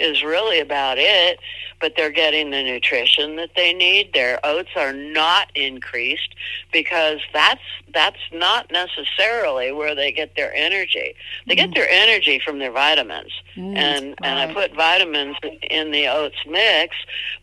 is 0.00 0.24
really 0.24 0.58
about 0.58 0.96
it. 0.98 1.38
But 1.80 1.94
they're 1.96 2.10
getting 2.10 2.52
the 2.52 2.62
nutrition 2.62 3.34
that 3.36 3.50
they 3.56 3.74
need. 3.74 4.12
Their 4.14 4.38
oats 4.44 4.70
are 4.76 4.92
not 4.92 5.48
increased 5.56 6.32
because 6.72 7.18
that's 7.34 7.60
that's 7.92 8.20
not 8.32 8.70
necessarily 8.70 9.72
where 9.72 9.92
they 9.92 10.12
get 10.12 10.36
their 10.36 10.54
energy. 10.54 11.16
They 11.48 11.54
mm. 11.54 11.56
get 11.56 11.74
their 11.74 11.90
energy 11.90 12.40
from 12.42 12.60
their 12.60 12.70
vitamins. 12.70 13.32
Mm, 13.56 13.76
and 13.76 14.14
and 14.22 14.38
I 14.38 14.54
put 14.54 14.76
vitamins 14.76 15.36
in 15.68 15.90
the 15.90 16.06
oats 16.06 16.36
mix 16.48 16.94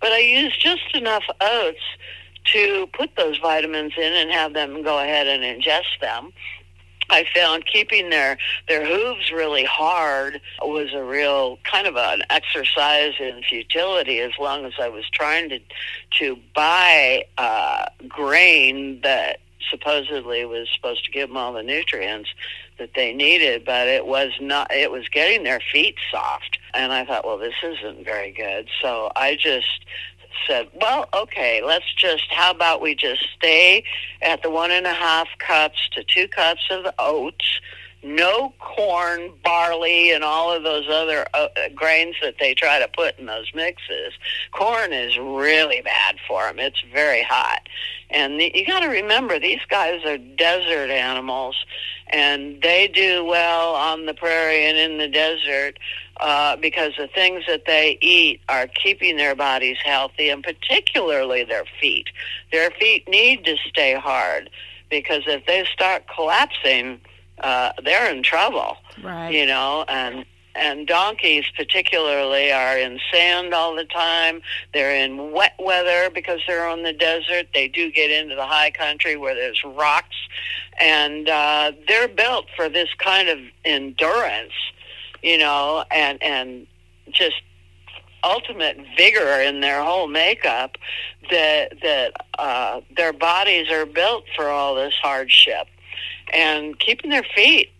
but 0.02 0.12
I 0.12 0.20
use 0.20 0.56
just 0.58 0.96
enough 0.96 1.24
oats 1.42 1.84
to 2.54 2.88
put 2.94 3.16
those 3.16 3.38
vitamins 3.38 3.94
in 3.98 4.14
and 4.14 4.32
have 4.32 4.54
them 4.54 4.84
go 4.84 5.00
ahead 5.00 5.28
and 5.28 5.44
ingest 5.44 6.00
them 6.02 6.32
I 7.10 7.26
found 7.34 7.66
keeping 7.66 8.10
their 8.10 8.38
their 8.68 8.86
hooves 8.86 9.32
really 9.32 9.66
hard 9.66 10.42
was 10.62 10.90
a 10.94 11.04
real 11.04 11.58
kind 11.64 11.88
of 11.88 11.96
an 11.96 12.24
exercise 12.30 13.14
in 13.20 13.42
futility. 13.48 14.20
As 14.20 14.32
long 14.40 14.66
as 14.66 14.74
I 14.80 14.90
was 14.90 15.06
trying 15.12 15.50
to 15.50 15.60
to 16.20 16.38
buy 16.56 17.26
uh, 17.38 17.86
grain 18.08 19.02
that 19.02 19.40
supposedly 19.70 20.46
was 20.46 20.68
supposed 20.74 21.06
to 21.06 21.12
give 21.12 21.30
them 21.30 21.38
all 21.38 21.54
the 21.54 21.64
nutrients 21.64 22.30
that 22.78 22.92
they 22.96 23.14
needed, 23.14 23.66
but 23.66 23.88
it 23.88 24.06
was 24.06 24.32
not. 24.40 24.72
It 24.72 24.92
was 24.92 25.08
getting 25.10 25.44
their 25.44 25.60
feet 25.60 25.96
soft, 26.12 26.60
and 26.74 26.94
I 26.94 27.06
thought, 27.06 27.26
well, 27.26 27.38
this 27.38 27.56
isn't 27.64 28.06
very 28.06 28.32
good. 28.32 28.68
So 28.82 29.12
I 29.16 29.36
just 29.36 29.86
said, 30.48 30.68
well, 30.80 31.08
okay, 31.14 31.62
let's 31.64 31.94
just, 31.96 32.26
how 32.32 32.52
about 32.52 32.82
we 32.82 32.96
just 32.96 33.26
stay 33.36 33.84
at 34.22 34.42
the 34.42 34.50
one 34.50 34.72
and 34.72 34.86
a 34.86 34.94
half 34.94 35.28
cups 35.40 35.78
to 35.94 36.04
two 36.04 36.28
cups 36.28 36.62
of 36.70 36.88
oats, 36.98 37.60
no 38.02 38.54
corn, 38.60 39.32
barley, 39.44 40.12
and 40.12 40.24
all 40.24 40.52
of 40.52 40.64
those 40.64 40.88
other 40.90 41.26
uh, 41.34 41.48
grains 41.76 42.16
that 42.22 42.36
they 42.40 42.54
try 42.54 42.80
to 42.80 42.88
put 42.88 43.20
in 43.20 43.26
those 43.26 43.52
mixes. 43.54 44.14
Corn 44.52 44.94
is 44.94 45.18
really 45.18 45.82
bad 45.82 46.16
for 46.28 46.44
them. 46.44 46.60
It's 46.60 46.82
very 46.94 47.24
hot. 47.24 47.68
And 48.10 48.40
the, 48.40 48.52
you 48.56 48.66
got 48.66 48.80
to 48.80 48.88
remember, 48.88 49.38
these 49.38 49.60
guys 49.70 50.04
are 50.06 50.18
desert 50.18 50.90
animals, 50.90 51.56
and 52.08 52.62
they 52.62 52.88
do 52.88 53.24
well 53.26 53.76
on 53.76 54.06
the 54.06 54.14
prairie 54.14 54.66
and 54.66 54.78
in 54.78 54.98
the 54.98 55.08
desert 55.08 55.78
uh, 56.20 56.56
because 56.58 56.94
the 56.98 57.08
things 57.08 57.44
that 57.48 57.66
they 57.66 57.98
eat 58.02 58.42
are 58.50 58.68
keeping 58.68 59.18
their 59.18 59.36
bodies 59.36 59.78
healthy, 59.84 60.30
and 60.30 60.44
particularly 60.44 61.44
their 61.44 61.66
feet. 61.80 62.08
Their 62.52 62.72
feet 62.72 63.08
need 63.08 63.46
to 63.46 63.56
stay 63.58 63.96
hard 63.96 64.50
because 64.90 65.24
if 65.28 65.46
they 65.46 65.66
start 65.72 66.04
collapsing, 66.14 67.00
uh, 67.40 67.72
they're 67.84 68.14
in 68.14 68.24
trouble. 68.24 68.78
Right. 69.02 69.34
You 69.34 69.46
know, 69.46 69.86
and 69.88 70.26
and 70.56 70.88
donkeys 70.88 71.46
particularly 71.56 72.52
are 72.52 72.78
in 72.78 73.00
sand 73.14 73.54
all 73.54 73.76
the 73.76 73.86
time. 73.86 74.42
They're 74.74 74.94
in 74.94 75.32
wet 75.32 75.54
weather 75.58 76.10
because 76.14 76.42
they're 76.48 76.68
on 76.68 76.84
the 76.84 76.92
desert. 76.92 77.48
They 77.54 77.70
do 77.70 77.92
get 77.92 78.12
into 78.12 78.36
the 78.36 78.46
high 78.46 78.72
country 78.72 79.16
where 79.16 79.36
there's 79.36 79.64
rocks, 79.64 80.18
and 80.80 81.30
uh, 81.30 81.72
they're 81.88 82.10
built 82.10 82.48
for 82.58 82.68
this 82.68 82.90
kind 82.98 83.30
of 83.30 83.40
endurance 83.64 84.52
you 85.22 85.38
know, 85.38 85.84
and 85.92 86.22
and 86.22 86.68
just 87.12 87.42
ultimate 88.24 88.78
vigor 88.98 89.42
in 89.42 89.62
their 89.62 89.84
whole 89.84 90.08
makeup 90.08 90.78
that 91.32 91.74
that 91.82 92.14
uh, 92.38 92.82
their 92.96 93.14
bodies 93.14 93.72
are 93.72 93.86
built 93.86 94.26
for 94.36 94.50
all 94.50 94.76
this 94.76 94.94
hardship. 95.02 95.68
And 96.34 96.78
keeping 96.80 97.10
their 97.10 97.26
feet 97.36 97.72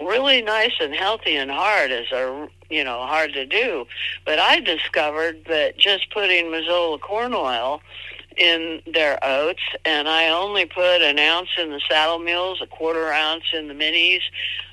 really 0.00 0.42
nice 0.42 0.72
and 0.80 0.94
healthy 0.94 1.36
and 1.36 1.50
hard 1.50 1.90
is 1.90 2.10
a 2.12 2.48
you 2.70 2.84
know 2.84 3.06
hard 3.06 3.32
to 3.34 3.46
do. 3.46 3.86
But 4.24 4.38
i 4.38 4.60
discovered 4.60 5.44
that 5.48 5.76
just 5.78 6.12
putting 6.12 6.46
mazola 6.46 7.00
corn 7.00 7.34
oil 7.34 7.80
in 8.36 8.80
their 8.92 9.18
oats 9.24 9.62
and 9.84 10.08
i 10.08 10.28
only 10.28 10.64
put 10.64 11.02
an 11.02 11.18
ounce 11.18 11.48
in 11.58 11.70
the 11.70 11.80
saddle 11.88 12.20
mules 12.20 12.60
a 12.62 12.66
quarter 12.66 13.10
ounce 13.10 13.44
in 13.52 13.68
the 13.68 13.74
minis. 13.74 14.20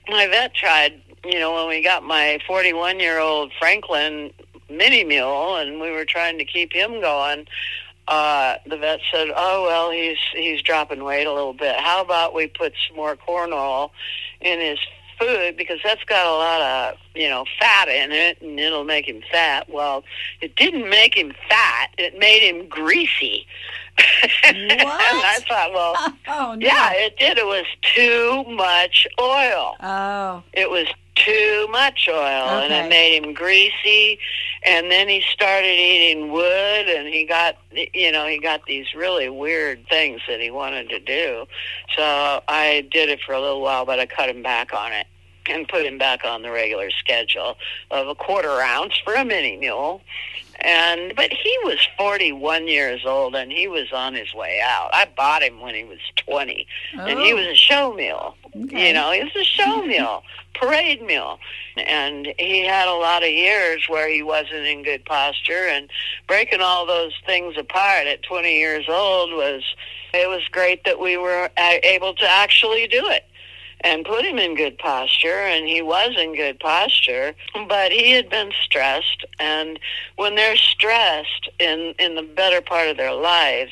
My 0.08 0.28
vet 0.28 0.54
tried 0.54 1.02
you 1.26 1.40
know, 1.40 1.54
when 1.54 1.68
we 1.68 1.84
got 1.84 2.04
my 2.04 2.40
41 2.48 3.00
year 3.00 3.20
old 3.20 3.52
Franklin 3.60 4.32
mini 4.70 5.04
mule 5.04 5.56
and 5.58 5.80
we 5.80 5.92
were 5.92 6.06
trying 6.06 6.38
to 6.38 6.46
keep 6.46 6.74
him 6.74 7.02
going, 7.02 7.46
uh, 8.08 8.56
the 8.68 8.78
vet 8.78 9.00
said, 9.12 9.30
"Oh 9.36 9.64
well, 9.64 9.92
he's 9.92 10.18
he's 10.34 10.62
dropping 10.62 11.04
weight 11.04 11.26
a 11.26 11.34
little 11.34 11.54
bit. 11.54 11.76
How 11.76 12.02
about 12.02 12.36
we 12.36 12.48
put 12.48 12.74
some 12.88 12.96
more 12.96 13.16
corn 13.16 13.52
oil 13.52 13.92
in 14.42 14.60
his 14.60 14.78
food 15.20 15.56
because 15.58 15.80
that's 15.84 16.04
got 16.04 16.28
a 16.28 16.32
lot 16.32 16.62
of 16.62 16.98
you 17.16 17.28
know 17.28 17.46
fat 17.60 17.88
in 17.88 18.12
it, 18.12 18.40
and 18.42 18.60
it'll 18.60 18.84
make 18.84 19.08
him 19.08 19.24
fat." 19.32 19.68
Well, 19.70 20.04
it 20.42 20.56
didn't 20.56 20.88
make 20.88 21.18
him 21.18 21.34
fat; 21.50 21.90
it 21.98 22.20
made 22.20 22.42
him 22.42 22.68
greasy. 22.68 23.48
What? 23.98 24.32
and 24.44 24.82
I 24.82 25.40
thought, 25.48 25.72
well, 25.74 25.96
oh, 26.28 26.56
no. 26.56 26.68
yeah, 26.68 26.92
it 26.94 27.18
did. 27.18 27.38
It 27.38 27.46
was 27.46 27.66
too 27.96 28.44
much 28.54 29.08
oil. 29.20 29.76
Oh, 29.82 30.44
it 30.54 30.70
was 30.70 30.88
too 31.16 31.68
much 31.72 32.08
oil 32.10 32.18
okay. 32.18 32.66
and 32.66 32.74
it 32.74 32.90
made 32.90 33.24
him 33.24 33.34
greasy. 33.34 34.20
And 34.64 34.92
then 34.92 35.08
he 35.08 35.22
started 35.22 35.68
eating 35.68 36.32
wood 36.32 36.90
and 36.90 37.08
he 37.08 37.26
got 37.26 37.58
you 37.72 38.12
know 38.12 38.28
he 38.28 38.40
got 38.40 38.66
these 38.66 38.94
really 38.96 39.30
weird 39.30 39.88
things 39.88 40.22
that 40.28 40.40
he 40.40 40.52
wanted 40.52 40.90
to 40.90 41.00
do. 41.00 41.46
So 41.96 42.42
i 42.48 42.88
did 42.92 43.10
it 43.10 43.20
for 43.26 43.34
a 43.34 43.42
little 43.42 43.62
while 43.62 43.86
but 43.86 44.00
i 44.00 44.06
cut 44.06 44.30
him 44.30 44.42
back 44.42 44.74
on 44.74 44.92
it 44.92 45.08
and 45.48 45.68
put 45.68 45.86
him 45.86 45.98
back 45.98 46.26
on 46.26 46.42
the 46.42 46.52
regular 46.52 46.90
schedule 46.92 47.56
of 47.92 48.08
a 48.08 48.16
quarter 48.16 48.62
ounce 48.62 48.98
for 49.04 49.14
a 49.14 49.24
mini 49.24 49.58
mule 49.58 50.02
and 50.62 51.14
but 51.16 51.32
he 51.32 51.58
was 51.64 51.78
41 51.98 52.68
years 52.68 53.06
old 53.06 53.36
and 53.36 53.52
he 53.52 53.68
was 53.68 53.92
on 53.94 54.14
his 54.14 54.34
way 54.34 54.60
out 54.64 54.90
i 54.94 55.08
bought 55.16 55.44
him 55.44 55.60
when 55.60 55.76
he 55.76 55.84
was 55.84 56.00
20 56.18 56.68
oh. 56.98 57.02
and 57.02 57.20
he 57.20 57.34
oh. 57.34 57.36
was 57.36 57.48
a 57.48 57.56
show 57.56 57.94
mule 57.94 58.36
okay. 58.56 58.88
you 58.88 58.94
know 58.94 59.12
he 59.12 59.24
was 59.24 59.36
a 59.36 59.44
show 59.44 59.82
mule 59.86 60.24
parade 60.54 61.02
mule 61.02 61.40
and 61.78 62.34
he 62.40 62.62
had 62.66 62.88
a 62.88 62.94
lot 62.94 63.24
of 63.24 63.30
years 63.30 63.88
where 63.90 64.10
he 64.10 64.24
wasn't 64.24 64.66
in 64.66 64.84
good 64.84 65.04
posture 65.06 65.68
and 65.68 65.90
breaking 66.28 66.62
all 66.62 66.86
those 66.86 67.14
things 67.26 67.56
apart 67.58 68.08
at 68.08 68.24
20 68.24 68.58
years 68.58 68.86
old 68.88 69.32
was 69.32 69.64
it 70.14 70.30
was 70.30 70.42
great 70.52 70.86
that 70.86 71.00
we 71.00 71.18
were 71.18 71.50
uh, 71.58 71.74
able 71.84 72.14
to 72.14 72.26
actually 72.26 72.88
do 72.88 73.06
it 73.08 73.26
and 73.86 74.04
put 74.04 74.26
him 74.26 74.40
in 74.40 74.56
good 74.56 74.80
posture, 74.80 75.46
and 75.46 75.68
he 75.68 75.80
was 75.80 76.16
in 76.18 76.36
good 76.36 76.60
posture, 76.60 77.36
but 77.70 77.92
he 77.92 78.12
had 78.12 78.28
been 78.32 78.52
stressed. 78.64 79.24
And 79.40 79.80
when 80.16 80.34
they're 80.34 80.58
stressed 80.58 81.50
in, 81.60 81.94
in 82.00 82.16
the 82.16 82.24
better 82.24 82.62
part 82.62 82.90
of 82.90 82.98
their 82.98 83.14
lives, 83.14 83.72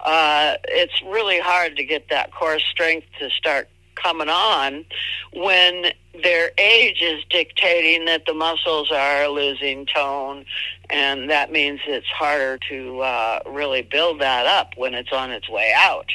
uh, 0.00 0.54
it's 0.68 1.02
really 1.02 1.40
hard 1.40 1.76
to 1.76 1.84
get 1.84 2.08
that 2.08 2.32
core 2.32 2.60
strength 2.60 3.08
to 3.18 3.30
start 3.30 3.68
coming 3.96 4.28
on 4.28 4.84
when 5.32 5.86
their 6.22 6.52
age 6.56 7.02
is 7.02 7.24
dictating 7.28 8.04
that 8.04 8.26
the 8.26 8.34
muscles 8.34 8.92
are 8.92 9.26
losing 9.26 9.86
tone 9.86 10.44
and 10.88 11.28
that 11.28 11.50
means 11.50 11.80
it's 11.88 12.06
harder 12.06 12.60
to 12.68 13.00
uh, 13.00 13.40
really 13.44 13.82
build 13.82 14.20
that 14.20 14.46
up 14.46 14.70
when 14.76 14.94
it's 14.94 15.12
on 15.12 15.32
its 15.32 15.48
way 15.48 15.72
out 15.76 16.06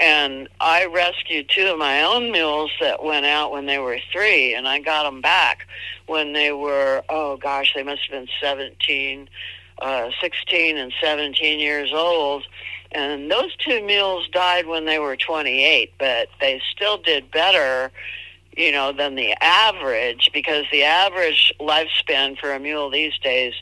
and 0.00 0.48
I 0.60 0.86
rescued 0.86 1.50
two 1.50 1.66
of 1.66 1.78
my 1.78 2.02
own 2.02 2.32
mules 2.32 2.70
that 2.80 3.04
went 3.04 3.26
out 3.26 3.52
when 3.52 3.66
they 3.66 3.78
were 3.78 3.98
three, 4.10 4.54
and 4.54 4.66
I 4.66 4.78
got 4.78 5.04
them 5.04 5.20
back 5.20 5.66
when 6.06 6.32
they 6.32 6.52
were, 6.52 7.02
oh 7.10 7.36
gosh, 7.36 7.74
they 7.74 7.82
must 7.82 8.02
have 8.04 8.10
been 8.10 8.28
17, 8.40 9.28
uh, 9.82 10.10
16 10.20 10.78
and 10.78 10.92
17 11.02 11.60
years 11.60 11.92
old. 11.92 12.44
And 12.92 13.30
those 13.30 13.54
two 13.56 13.84
mules 13.84 14.26
died 14.28 14.66
when 14.66 14.86
they 14.86 14.98
were 14.98 15.16
28, 15.16 15.92
but 15.98 16.28
they 16.40 16.62
still 16.74 16.96
did 16.96 17.30
better, 17.30 17.92
you 18.56 18.72
know, 18.72 18.92
than 18.92 19.16
the 19.16 19.34
average 19.42 20.30
because 20.32 20.64
the 20.72 20.82
average 20.82 21.52
lifespan 21.60 22.38
for 22.38 22.52
a 22.52 22.58
mule 22.58 22.88
these 22.88 23.16
days 23.18 23.52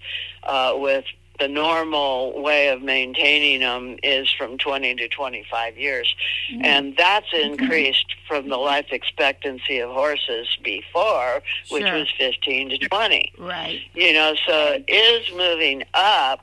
uh, 0.45 0.73
with 0.77 1.05
the 1.39 1.49
normal 1.49 2.41
way 2.43 2.69
of 2.69 2.83
maintaining 2.83 3.61
them 3.61 3.97
is 4.03 4.31
from 4.31 4.59
20 4.59 4.95
to 4.97 5.09
25 5.09 5.77
years. 5.77 6.15
Mm-hmm. 6.53 6.65
And 6.65 6.97
that's 6.97 7.29
increased 7.33 8.15
from 8.27 8.49
the 8.49 8.57
life 8.57 8.87
expectancy 8.91 9.79
of 9.79 9.91
horses 9.91 10.49
before, 10.63 11.43
which 11.71 11.85
sure. 11.85 11.95
was 11.95 12.09
15 12.19 12.71
to 12.71 12.79
20. 12.79 13.33
Right. 13.39 13.81
You 13.95 14.13
know, 14.13 14.35
so 14.47 14.83
it 14.87 14.91
is 14.91 15.37
moving 15.37 15.85
up 15.95 16.41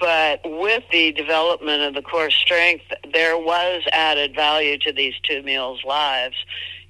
but 0.00 0.40
with 0.44 0.82
the 0.90 1.12
development 1.12 1.82
of 1.82 1.94
the 1.94 2.02
core 2.02 2.30
strength, 2.30 2.86
there 3.12 3.38
was 3.38 3.82
added 3.92 4.34
value 4.34 4.76
to 4.78 4.92
these 4.92 5.14
two 5.22 5.42
mules' 5.44 5.84
lives 5.84 6.34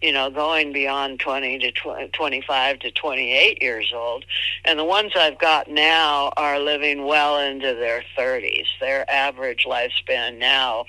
you 0.02 0.12
know, 0.12 0.30
going 0.30 0.72
beyond 0.72 1.20
20 1.20 1.58
to 1.60 1.72
20, 1.72 2.08
25 2.08 2.78
to 2.80 2.90
28 2.90 3.62
years 3.62 3.92
old. 3.94 4.24
And 4.64 4.78
the 4.78 4.84
ones 4.84 5.12
I've 5.16 5.38
got 5.38 5.68
now 5.68 6.32
are 6.36 6.58
living 6.58 7.06
well 7.06 7.38
into 7.38 7.74
their 7.74 8.02
30s. 8.18 8.66
Their 8.80 9.08
average 9.10 9.64
lifespan 9.64 10.38
now 10.38 10.86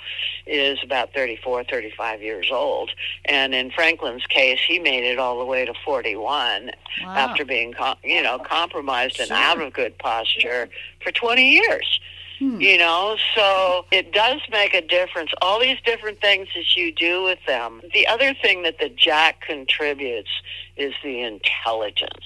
is 0.47 0.79
about 0.83 1.13
34, 1.13 1.65
35 1.65 2.21
years 2.21 2.49
old. 2.51 2.91
And 3.25 3.53
in 3.53 3.69
Franklin's 3.71 4.25
case, 4.25 4.59
he 4.67 4.79
made 4.79 5.03
it 5.03 5.19
all 5.19 5.37
the 5.39 5.45
way 5.45 5.65
to 5.65 5.73
41 5.85 6.71
wow. 7.03 7.15
after 7.15 7.45
being, 7.45 7.73
you 8.03 8.23
know, 8.23 8.39
compromised 8.39 9.19
and 9.19 9.31
out 9.31 9.61
of 9.61 9.73
good 9.73 9.97
posture 9.99 10.69
for 11.03 11.11
20 11.11 11.49
years. 11.49 11.99
Hmm. 12.39 12.59
You 12.59 12.77
know, 12.77 13.17
so 13.35 13.85
it 13.91 14.11
does 14.11 14.41
make 14.51 14.73
a 14.73 14.81
difference. 14.81 15.31
All 15.41 15.59
these 15.59 15.77
different 15.85 16.19
things 16.19 16.47
that 16.55 16.75
you 16.75 16.91
do 16.91 17.23
with 17.23 17.39
them. 17.45 17.81
The 17.93 18.07
other 18.07 18.33
thing 18.33 18.63
that 18.63 18.79
the 18.79 18.89
jack 18.89 19.41
contributes 19.41 20.29
is 20.75 20.93
the 21.03 21.21
intelligence. 21.21 22.25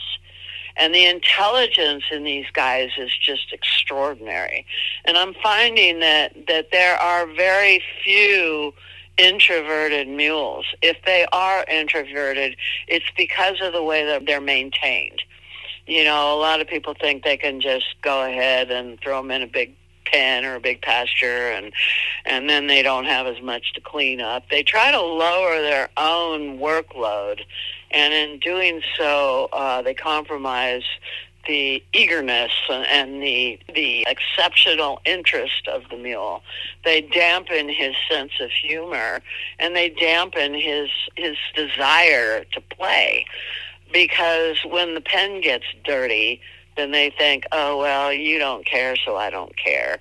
And 0.78 0.94
the 0.94 1.06
intelligence 1.06 2.04
in 2.12 2.24
these 2.24 2.46
guys 2.54 2.92
is 2.98 3.12
just 3.18 3.52
extraordinary. 3.52 4.66
And 5.06 5.18
I'm 5.18 5.34
finding 5.42 6.00
that, 6.02 6.34
that 6.48 6.72
there 6.72 6.96
are 6.98 7.26
very 7.26 7.82
few 8.04 8.74
introverted 9.18 10.08
mules. 10.08 10.66
If 10.84 10.98
they 11.06 11.26
are 11.32 11.66
introverted, 11.68 12.56
it's 12.88 13.10
because 13.18 13.60
of 13.62 13.74
the 13.74 13.84
way 13.84 14.06
that 14.06 14.28
they're 14.28 14.40
maintained. 14.40 15.24
You 15.88 16.04
know, 16.04 16.36
a 16.36 16.40
lot 16.40 16.62
of 16.62 16.68
people 16.68 16.94
think 17.00 17.24
they 17.24 17.38
can 17.38 17.60
just 17.60 17.96
go 18.04 18.24
ahead 18.24 18.70
and 18.70 19.00
throw 19.02 19.22
them 19.22 19.32
in 19.32 19.42
a 19.42 19.48
big 19.48 19.74
pen 20.12 20.46
or 20.46 20.56
a 20.56 20.60
big 20.60 20.82
pasture 20.82 21.50
and 21.50 21.72
and 22.26 22.50
then 22.50 22.68
they 22.68 22.82
don't 22.82 23.06
have 23.06 23.28
as 23.28 23.42
much 23.42 23.74
to 23.74 23.82
clean 23.82 24.22
up. 24.22 24.44
They 24.50 24.64
try 24.64 24.92
to 24.92 25.02
lower 25.02 25.62
their 25.62 25.90
own 25.98 26.60
workload 26.60 27.42
and 27.92 28.14
in 28.14 28.40
doing 28.40 28.82
so 28.98 29.50
uh, 29.54 29.82
they 29.82 29.94
compromise 29.94 30.84
the 31.48 31.82
eagerness 31.94 32.52
and 32.70 33.24
the 33.24 33.58
the 33.74 34.06
exceptional 34.08 35.02
interest 35.06 35.68
of 35.68 35.84
the 35.90 35.98
mule. 35.98 36.44
They 36.84 37.02
dampen 37.02 37.70
his 37.70 37.96
sense 38.10 38.34
of 38.42 38.52
humor 38.52 39.22
and 39.60 39.76
they 39.76 39.90
dampen 39.90 40.54
his 40.54 40.90
his 41.16 41.38
desire 41.56 42.44
to 42.44 42.62
play 42.62 43.26
because 43.92 44.58
when 44.66 44.94
the 44.94 45.02
pen 45.02 45.42
gets 45.42 45.66
dirty, 45.86 46.42
then 46.78 46.92
they 46.92 47.10
think, 47.10 47.44
oh, 47.52 47.78
well, 47.78 48.14
you 48.14 48.40
don't 48.40 48.66
care, 48.66 48.96
so 48.96 49.18
I 49.18 49.30
don't 49.30 49.56
care. 49.58 50.00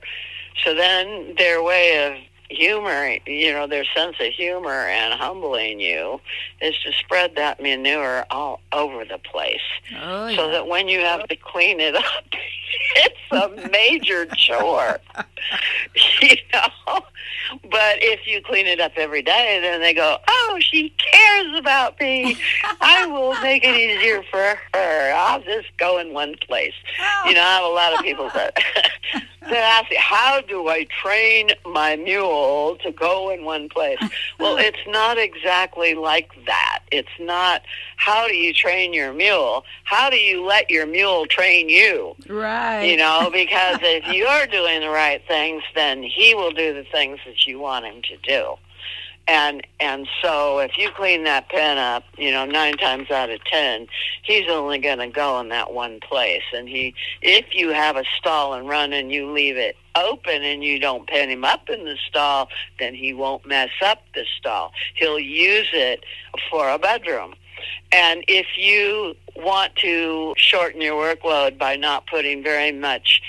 So 0.64 0.75
then 0.75 1.35
their 1.37 1.62
way 1.62 2.06
of 2.06 2.14
humor, 2.50 3.17
you 3.26 3.53
know, 3.53 3.67
their 3.67 3.85
sense 3.95 4.17
of 4.21 4.33
humor 4.33 4.71
and 4.71 5.15
humbling 5.15 5.81
you 5.81 6.21
is 6.61 6.75
to 6.85 6.93
spread 6.93 7.35
that 7.37 7.61
manure 7.61 8.25
all 8.31 8.61
over 8.73 9.05
the 9.05 9.19
place. 9.19 9.61
Oh, 10.03 10.26
yeah. 10.29 10.37
So 10.37 10.50
that 10.50 10.67
when 10.69 10.88
you 10.88 11.00
have 11.00 11.26
to 11.29 11.37
clean 11.37 11.81
it 11.81 11.95
up, 11.95 12.05
it's 12.97 13.17
a 13.33 13.69
major 13.71 14.26
chore. 14.26 14.99
you 16.23 16.37
know? 16.53 17.00
But 17.62 17.99
if 18.03 18.26
you 18.26 18.43
clean 18.43 18.67
it 18.67 18.81
up 18.81 18.93
every 18.97 19.23
day, 19.23 19.59
then 19.62 19.81
they 19.81 19.95
go, 19.95 20.19
oh, 20.26 20.59
she 20.61 20.91
cares 20.91 21.59
about 21.59 21.99
me. 22.00 22.37
I 22.81 23.07
will 23.07 23.41
make 23.41 23.65
it 23.65 23.76
easier 23.76 24.23
for 24.31 24.59
her. 24.75 25.12
I'll 25.15 25.43
just 25.43 25.69
go 25.79 25.99
in 25.99 26.12
one 26.12 26.35
place. 26.47 26.75
You 27.26 27.35
know, 27.35 27.42
I 27.42 27.55
have 27.57 27.64
a 27.64 27.68
lot 27.68 27.94
of 27.94 28.01
people 28.01 28.31
that 28.35 28.57
that 29.42 29.83
ask 29.83 29.90
me, 29.90 29.97
how 29.99 30.40
do 30.40 30.68
I 30.68 30.85
train 30.85 31.51
my 31.64 31.97
mule 31.97 32.36
to 32.83 32.92
go 32.92 33.31
in 33.31 33.44
one 33.44 33.68
place? 33.68 33.99
well, 34.40 34.57
it's 34.57 34.79
not 34.87 35.18
exactly 35.18 35.94
like 35.94 36.31
that. 36.46 36.81
It's 36.92 37.09
not 37.18 37.62
how 37.96 38.27
do 38.29 38.35
you 38.35 38.53
train 38.53 38.92
your 38.92 39.12
mule? 39.12 39.64
How 39.85 40.11
do 40.11 40.16
you 40.16 40.44
let 40.44 40.70
your 40.70 40.87
mule 40.87 41.27
train 41.27 41.68
you? 41.68 42.14
Right. 42.29 42.85
You 42.85 42.96
know, 42.96 43.31
because 43.33 43.79
if 43.83 44.07
you're 44.12 44.46
doing 44.46 44.81
the 44.81 44.90
right 44.90 45.22
things, 45.27 45.62
then 45.75 46.03
he 46.03 46.35
will 46.35 46.53
do 46.53 46.75
the 46.75 46.85
things 46.85 47.18
that 47.27 47.46
you 47.46 47.59
want 47.59 47.85
him 47.87 48.03
to 48.03 48.16
do 48.18 48.57
and 49.29 49.67
and 49.81 50.07
so 50.23 50.59
if 50.59 50.79
you 50.79 50.91
clean 50.91 51.25
that 51.25 51.49
pen 51.49 51.79
up, 51.79 52.05
you 52.17 52.31
know, 52.31 52.45
nine 52.45 52.77
times 52.77 53.11
out 53.11 53.31
of 53.31 53.43
ten, 53.45 53.89
he's 54.23 54.49
only 54.49 54.79
going 54.79 54.99
to 54.99 55.09
go 55.09 55.41
in 55.41 55.49
that 55.49 55.73
one 55.73 55.99
place. 56.01 56.45
And 56.53 56.69
he, 56.69 56.95
if 57.23 57.47
you 57.53 57.71
have 57.71 57.97
a 57.97 58.05
stall 58.19 58.55
and 58.55 58.69
run 58.69 58.93
and 58.93 59.11
you 59.11 59.31
leave 59.31 59.57
it 59.57 59.77
open 59.97 60.43
and 60.43 60.62
you 60.62 60.79
don't 60.79 61.09
pen 61.09 61.29
him 61.29 61.45
up 61.45 61.69
in 61.69 61.85
the 61.85 61.97
stall, 62.09 62.49
then 62.79 62.95
he 62.95 63.12
won't 63.12 63.45
mess 63.47 63.71
up 63.85 64.03
the 64.15 64.25
stall. 64.39 64.73
He'll 64.95 65.19
use 65.19 65.69
it 65.73 66.05
for 66.51 66.69
a 66.69 66.79
bedroom. 66.79 67.35
And 67.91 68.25
if 68.29 68.47
you 68.57 69.15
want 69.35 69.75
to 69.77 70.35
shorten 70.37 70.81
your 70.81 71.03
workload 71.03 71.59
by 71.59 71.77
not 71.77 72.07
putting 72.07 72.43
very 72.43 72.73
much 72.73 73.21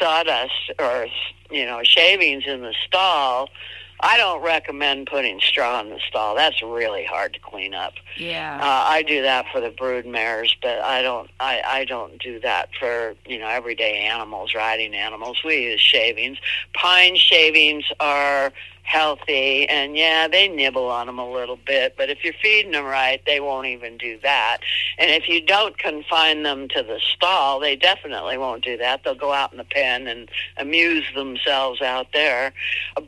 sawdust 0.00 0.72
or 0.78 1.06
you 1.50 1.64
know 1.64 1.80
shavings 1.84 2.44
in 2.46 2.62
the 2.62 2.74
stall 2.86 3.50
I 4.00 4.16
don't 4.16 4.42
recommend 4.42 5.06
putting 5.06 5.40
straw 5.40 5.80
in 5.80 5.90
the 5.90 6.00
stall. 6.08 6.34
That's 6.34 6.62
really 6.62 7.04
hard 7.04 7.32
to 7.34 7.40
clean 7.40 7.74
up. 7.74 7.94
Yeah. 8.16 8.58
Uh, 8.60 8.84
I 8.88 9.02
do 9.02 9.22
that 9.22 9.46
for 9.52 9.60
the 9.60 9.70
brood 9.70 10.04
mares, 10.04 10.54
but 10.60 10.80
I 10.80 11.02
don't. 11.02 11.30
I 11.40 11.62
I 11.64 11.84
don't 11.84 12.18
do 12.20 12.40
that 12.40 12.70
for 12.78 13.14
you 13.26 13.38
know 13.38 13.48
everyday 13.48 14.00
animals, 14.00 14.54
riding 14.54 14.94
animals. 14.94 15.42
We 15.44 15.62
use 15.64 15.80
shavings. 15.80 16.38
Pine 16.74 17.16
shavings 17.16 17.84
are 18.00 18.52
healthy 18.84 19.68
and 19.68 19.96
yeah 19.96 20.28
they 20.28 20.46
nibble 20.46 20.88
on 20.90 21.06
them 21.06 21.18
a 21.18 21.30
little 21.30 21.58
bit 21.66 21.94
but 21.96 22.10
if 22.10 22.22
you're 22.22 22.34
feeding 22.42 22.72
them 22.72 22.84
right 22.84 23.22
they 23.26 23.40
won't 23.40 23.66
even 23.66 23.96
do 23.98 24.18
that. 24.22 24.58
And 24.98 25.10
if 25.10 25.28
you 25.28 25.40
don't 25.40 25.76
confine 25.78 26.42
them 26.42 26.68
to 26.68 26.82
the 26.82 27.00
stall 27.00 27.60
they 27.60 27.76
definitely 27.76 28.38
won't 28.38 28.62
do 28.62 28.76
that. 28.76 29.02
They'll 29.02 29.14
go 29.14 29.32
out 29.32 29.52
in 29.52 29.58
the 29.58 29.64
pen 29.64 30.06
and 30.06 30.30
amuse 30.56 31.04
themselves 31.14 31.80
out 31.82 32.08
there. 32.12 32.52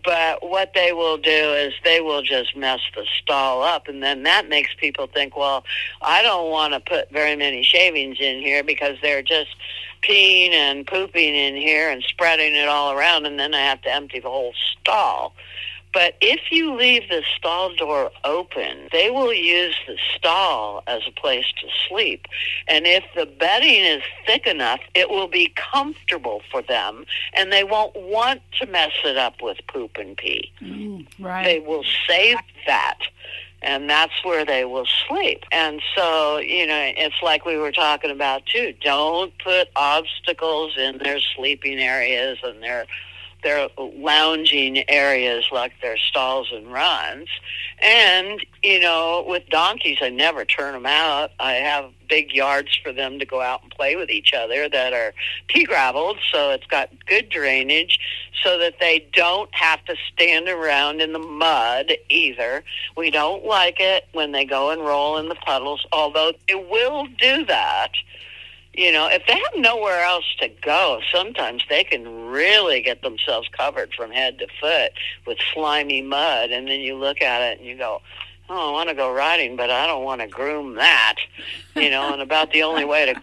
But 0.05 0.49
what 0.49 0.73
they 0.75 0.93
will 0.93 1.19
do 1.19 1.31
is 1.31 1.75
they 1.85 2.01
will 2.01 2.23
just 2.23 2.57
mess 2.57 2.81
the 2.95 3.07
stall 3.23 3.63
up 3.63 3.87
and 3.89 4.03
then 4.03 4.23
that 4.25 4.49
makes 4.49 4.71
people 4.79 5.07
think 5.07 5.37
well 5.37 5.65
i 6.03 6.23
don't 6.23 6.51
want 6.51 6.73
to 6.73 6.81
put 6.81 7.11
very 7.11 7.37
many 7.37 7.63
shavings 7.63 8.19
in 8.21 8.41
here 8.41 8.63
because 8.63 8.97
they're 9.03 9.23
just 9.23 9.55
peeing 10.03 10.53
and 10.53 10.87
pooping 10.87 11.35
in 11.35 11.57
here 11.57 11.91
and 11.91 12.03
spreading 12.03 12.55
it 12.55 12.69
all 12.69 12.93
around 12.93 13.27
and 13.27 13.39
then 13.39 13.55
i 13.55 13.61
have 13.61 13.81
to 13.83 13.93
empty 13.93 14.21
the 14.21 14.29
whole 14.29 14.55
stall 14.55 15.35
but 15.97 16.15
if 16.21 16.53
you 16.53 16.75
leave 16.75 17.09
the 17.09 17.23
stall 17.39 17.75
door 17.75 18.11
open, 18.23 18.89
they 18.93 19.09
will 19.09 19.33
use 19.33 19.75
the 19.87 19.97
stall 20.15 20.83
as 20.87 21.01
a 21.09 21.11
place 21.11 21.47
to 21.59 21.69
sleep. 21.89 22.27
And 22.69 22.87
if 22.87 23.03
the 23.15 23.25
bedding 23.25 23.83
is 23.83 24.03
thick 24.27 24.47
enough, 24.47 24.81
it 24.95 25.09
will 25.09 25.27
be 25.27 25.55
comfortable 25.57 26.43
for 26.51 26.61
them 26.61 27.07
and 27.33 27.51
they 27.51 27.65
won't 27.65 27.97
want 27.97 28.43
to 28.61 28.67
mess 28.67 28.93
it 29.07 29.17
up 29.17 29.41
with 29.41 29.57
poop 29.69 29.97
and 29.97 30.19
pee. 30.19 30.53
Mm, 30.61 31.07
right. 31.19 31.45
They 31.45 31.61
will 31.61 31.85
save 32.07 32.37
that 32.67 32.99
and 33.67 33.91
that's 33.91 34.13
where 34.23 34.45
they 34.45 34.65
will 34.65 34.87
sleep. 35.09 35.43
And 35.51 35.83
so, 35.97 36.39
you 36.39 36.67
know, 36.67 36.93
it's 36.97 37.21
like 37.21 37.45
we 37.45 37.57
were 37.57 37.73
talking 37.73 38.13
about 38.13 38.47
too. 38.47 38.73
Don't 38.81 39.33
put 39.43 39.69
obstacles 39.75 40.75
in 40.79 40.99
their 40.99 41.19
sleeping 41.35 41.81
areas 41.81 42.39
and 42.45 42.63
their 42.63 42.87
their 43.43 43.69
lounging 43.79 44.89
areas 44.91 45.47
like 45.53 45.73
their 45.81 45.97
stalls 45.97 46.51
and 46.53 46.73
runs. 46.73 47.29
And, 47.81 48.45
you 48.63 48.81
know, 48.81 49.25
with 49.27 49.49
donkeys, 49.49 49.99
I 50.01 50.09
never 50.09 50.45
turn 50.45 50.73
them 50.73 50.87
out. 50.87 51.31
I 51.39 51.53
have 51.53 51.91
big 52.09 52.33
yards 52.33 52.79
for 52.83 52.93
them 52.93 53.19
to 53.19 53.27
go 53.27 53.41
out 53.41 53.63
and 53.63 53.71
play 53.71 53.97
with 53.97 54.11
each 54.11 54.33
other 54.33 54.69
that 54.69 54.93
are 54.93 55.13
pea 55.49 55.65
graveled, 55.65 56.19
so 56.33 56.51
it's 56.51 56.67
got 56.67 56.91
good 57.07 57.29
drainage 57.29 57.99
so 58.43 58.59
that 58.59 58.75
they 58.81 59.07
don't 59.13 59.53
have 59.55 59.85
to 59.87 59.97
stand 60.13 60.49
around 60.49 61.01
in 61.01 61.13
the 61.13 61.19
mud 61.19 61.93
either. 62.09 62.65
We 62.97 63.11
don't 63.11 63.45
like 63.45 63.81
it 63.81 64.07
when 64.13 64.33
they 64.33 64.45
go 64.45 64.71
and 64.71 64.83
roll 64.83 65.19
in 65.19 65.29
the 65.29 65.35
puddles, 65.35 65.87
although 65.93 66.33
they 66.49 66.55
will 66.55 67.07
do 67.19 67.45
that 67.47 67.93
you 68.77 68.93
know, 68.93 69.09
if 69.09 69.27
they 69.27 69.33
have 69.35 69.57
nowhere 69.57 70.03
else 70.03 70.25
to 70.41 70.49
go, 70.49 71.01
sometimes 71.13 71.63
they 71.69 71.83
can 71.85 72.27
really 72.29 72.81
get 72.83 73.03
themselves 73.03 73.49
covered 73.57 73.93
from 73.95 74.11
head 74.11 74.39
to 74.39 74.47
foot 74.61 74.93
with 75.27 75.39
slimy 75.55 76.03
mud. 76.03 76.51
And 76.51 76.69
then 76.69 76.81
you 76.81 76.97
look 76.97 77.23
at 77.23 77.41
it 77.43 77.59
and 77.59 77.67
you 77.67 77.77
go, 77.77 78.03
oh, 78.49 78.69
I 78.69 78.73
want 78.73 78.89
to 78.91 78.95
go 78.95 79.13
riding, 79.13 79.57
but 79.57 79.71
I 79.71 79.87
don't 79.87 80.05
want 80.05 80.21
to 80.21 80.27
groom 80.27 80.75
that. 80.77 81.15
You 81.75 81.91
know, 81.91 82.13
and 82.13 82.23
about 82.23 82.53
the 82.53 82.63
only 82.63 82.85
way 82.85 83.07
to 83.07 83.21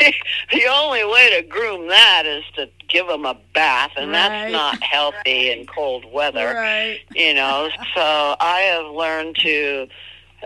the 0.52 0.66
only 0.70 1.04
way 1.04 1.40
to 1.40 1.46
groom 1.46 1.88
that 1.88 2.24
is 2.26 2.44
to 2.56 2.68
give 2.88 3.06
them 3.06 3.24
a 3.24 3.36
bath, 3.54 3.92
and 3.96 4.10
Right. 4.10 4.28
that's 4.28 4.52
not 4.52 4.82
healthy 4.82 5.50
in 5.50 5.66
cold 5.66 6.04
weather. 6.12 6.54
Right. 6.54 7.00
You 7.14 7.34
know, 7.34 7.68
so 7.94 8.36
I 8.40 8.60
have 8.72 8.86
learned 8.92 9.36
to 9.36 9.88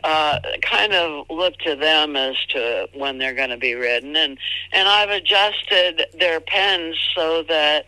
uh, 0.04 0.38
kind 0.62 0.92
of 0.92 1.26
look 1.30 1.56
to 1.58 1.76
them 1.76 2.16
as 2.16 2.36
to 2.50 2.88
when 2.94 3.18
they're 3.18 3.34
going 3.34 3.50
to 3.50 3.56
be 3.56 3.74
ridden, 3.74 4.16
and 4.16 4.38
and 4.72 4.88
I've 4.88 5.10
adjusted 5.10 6.06
their 6.18 6.40
pens 6.40 6.96
so 7.14 7.42
that 7.44 7.86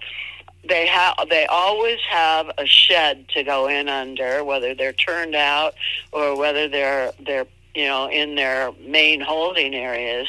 they 0.69 0.87
have 0.87 1.14
they 1.29 1.47
always 1.47 1.99
have 2.09 2.51
a 2.59 2.67
shed 2.67 3.29
to 3.29 3.43
go 3.43 3.69
in 3.69 3.88
under, 3.88 4.45
whether 4.45 4.75
they're 4.75 4.93
turned 4.93 5.35
out 5.35 5.75
or 6.12 6.37
whether 6.37 6.69
they're 6.69 7.12
they're 7.25 7.47
you 7.75 7.87
know 7.87 8.11
in 8.11 8.35
their 8.35 8.73
main 8.81 9.21
holding 9.21 9.75
areas, 9.75 10.29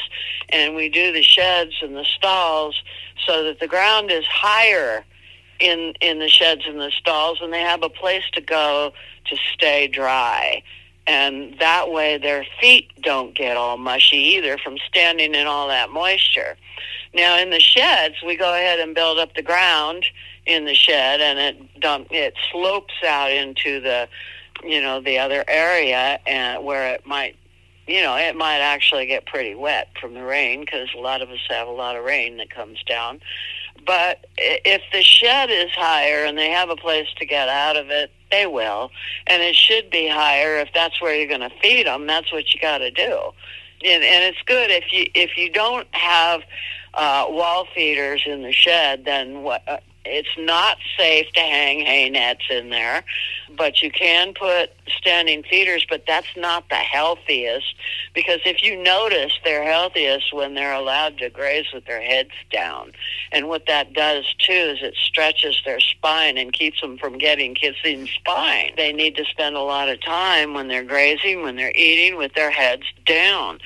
and 0.50 0.74
we 0.74 0.88
do 0.88 1.12
the 1.12 1.22
sheds 1.22 1.74
and 1.82 1.96
the 1.96 2.04
stalls 2.04 2.82
so 3.26 3.44
that 3.44 3.60
the 3.60 3.66
ground 3.66 4.10
is 4.10 4.24
higher 4.26 5.04
in 5.58 5.94
in 6.00 6.18
the 6.18 6.28
sheds 6.28 6.62
and 6.66 6.80
the 6.80 6.90
stalls, 6.90 7.38
and 7.40 7.52
they 7.52 7.62
have 7.62 7.82
a 7.82 7.88
place 7.88 8.24
to 8.32 8.40
go 8.40 8.92
to 9.26 9.36
stay 9.54 9.86
dry. 9.86 10.62
And 11.06 11.56
that 11.60 11.90
way 11.90 12.18
their 12.18 12.44
feet 12.60 12.90
don't 13.02 13.34
get 13.34 13.56
all 13.56 13.76
mushy 13.76 14.16
either 14.16 14.58
from 14.58 14.76
standing 14.88 15.34
in 15.34 15.46
all 15.46 15.68
that 15.68 15.90
moisture. 15.90 16.56
Now 17.14 17.38
in 17.38 17.50
the 17.50 17.60
sheds, 17.60 18.16
we 18.24 18.36
go 18.36 18.52
ahead 18.52 18.80
and 18.80 18.94
build 18.94 19.18
up 19.18 19.34
the 19.34 19.42
ground 19.42 20.04
in 20.46 20.64
the 20.64 20.74
shed, 20.74 21.20
and 21.20 21.38
it 21.38 21.80
dump 21.80 22.08
it 22.10 22.34
slopes 22.50 22.94
out 23.06 23.32
into 23.32 23.80
the, 23.80 24.08
you 24.64 24.80
know, 24.80 25.00
the 25.00 25.18
other 25.18 25.44
area, 25.48 26.20
and 26.26 26.64
where 26.64 26.92
it 26.94 27.06
might, 27.06 27.36
you 27.86 28.02
know, 28.02 28.16
it 28.16 28.36
might 28.36 28.58
actually 28.58 29.06
get 29.06 29.26
pretty 29.26 29.54
wet 29.54 29.88
from 30.00 30.14
the 30.14 30.22
rain 30.22 30.60
because 30.60 30.88
a 30.96 31.00
lot 31.00 31.22
of 31.22 31.30
us 31.30 31.40
have 31.48 31.68
a 31.68 31.72
lot 31.72 31.96
of 31.96 32.04
rain 32.04 32.36
that 32.36 32.50
comes 32.50 32.82
down. 32.84 33.20
But 33.84 34.26
if 34.38 34.82
the 34.92 35.02
shed 35.02 35.50
is 35.50 35.70
higher 35.72 36.24
and 36.24 36.36
they 36.36 36.50
have 36.50 36.70
a 36.70 36.76
place 36.76 37.08
to 37.18 37.26
get 37.26 37.48
out 37.48 37.76
of 37.76 37.90
it, 37.90 38.10
they 38.30 38.46
will, 38.46 38.90
and 39.26 39.42
it 39.42 39.54
should 39.54 39.90
be 39.90 40.08
higher 40.08 40.56
if 40.56 40.68
that's 40.74 41.00
where 41.00 41.14
you're 41.14 41.28
going 41.28 41.48
to 41.48 41.56
feed 41.60 41.86
them. 41.86 42.06
That's 42.06 42.32
what 42.32 42.52
you 42.52 42.60
got 42.60 42.78
to 42.78 42.90
do, 42.90 43.32
and, 43.84 44.02
and 44.02 44.24
it's 44.24 44.42
good 44.46 44.70
if 44.70 44.92
you 44.92 45.06
if 45.14 45.36
you 45.36 45.50
don't 45.50 45.86
have 45.92 46.42
uh, 46.94 47.26
wall 47.28 47.66
feeders 47.74 48.22
in 48.26 48.42
the 48.42 48.52
shed, 48.52 49.04
then 49.04 49.42
what? 49.42 49.62
Uh, 49.66 49.78
it's 50.06 50.36
not 50.38 50.78
safe 50.98 51.26
to 51.32 51.40
hang 51.40 51.80
hay 51.80 52.08
nets 52.08 52.44
in 52.50 52.70
there, 52.70 53.04
but 53.56 53.82
you 53.82 53.90
can 53.90 54.34
put 54.34 54.70
standing 54.96 55.42
feeders, 55.42 55.86
but 55.88 56.04
that's 56.06 56.36
not 56.36 56.68
the 56.68 56.76
healthiest 56.76 57.74
because 58.14 58.40
if 58.44 58.62
you 58.62 58.82
notice, 58.82 59.32
they're 59.44 59.64
healthiest 59.64 60.32
when 60.32 60.54
they're 60.54 60.72
allowed 60.74 61.18
to 61.18 61.30
graze 61.30 61.66
with 61.72 61.84
their 61.86 62.02
heads 62.02 62.30
down. 62.50 62.92
And 63.32 63.48
what 63.48 63.66
that 63.66 63.92
does 63.92 64.24
too 64.38 64.52
is 64.52 64.78
it 64.82 64.94
stretches 64.96 65.60
their 65.64 65.80
spine 65.80 66.38
and 66.38 66.52
keeps 66.52 66.80
them 66.80 66.98
from 66.98 67.18
getting 67.18 67.54
kissing 67.54 68.06
spine. 68.06 68.72
They 68.76 68.92
need 68.92 69.16
to 69.16 69.24
spend 69.24 69.56
a 69.56 69.60
lot 69.60 69.88
of 69.88 70.00
time 70.02 70.54
when 70.54 70.68
they're 70.68 70.84
grazing, 70.84 71.42
when 71.42 71.56
they're 71.56 71.76
eating, 71.76 72.16
with 72.16 72.34
their 72.34 72.50
heads 72.50 72.84
down. 73.04 73.58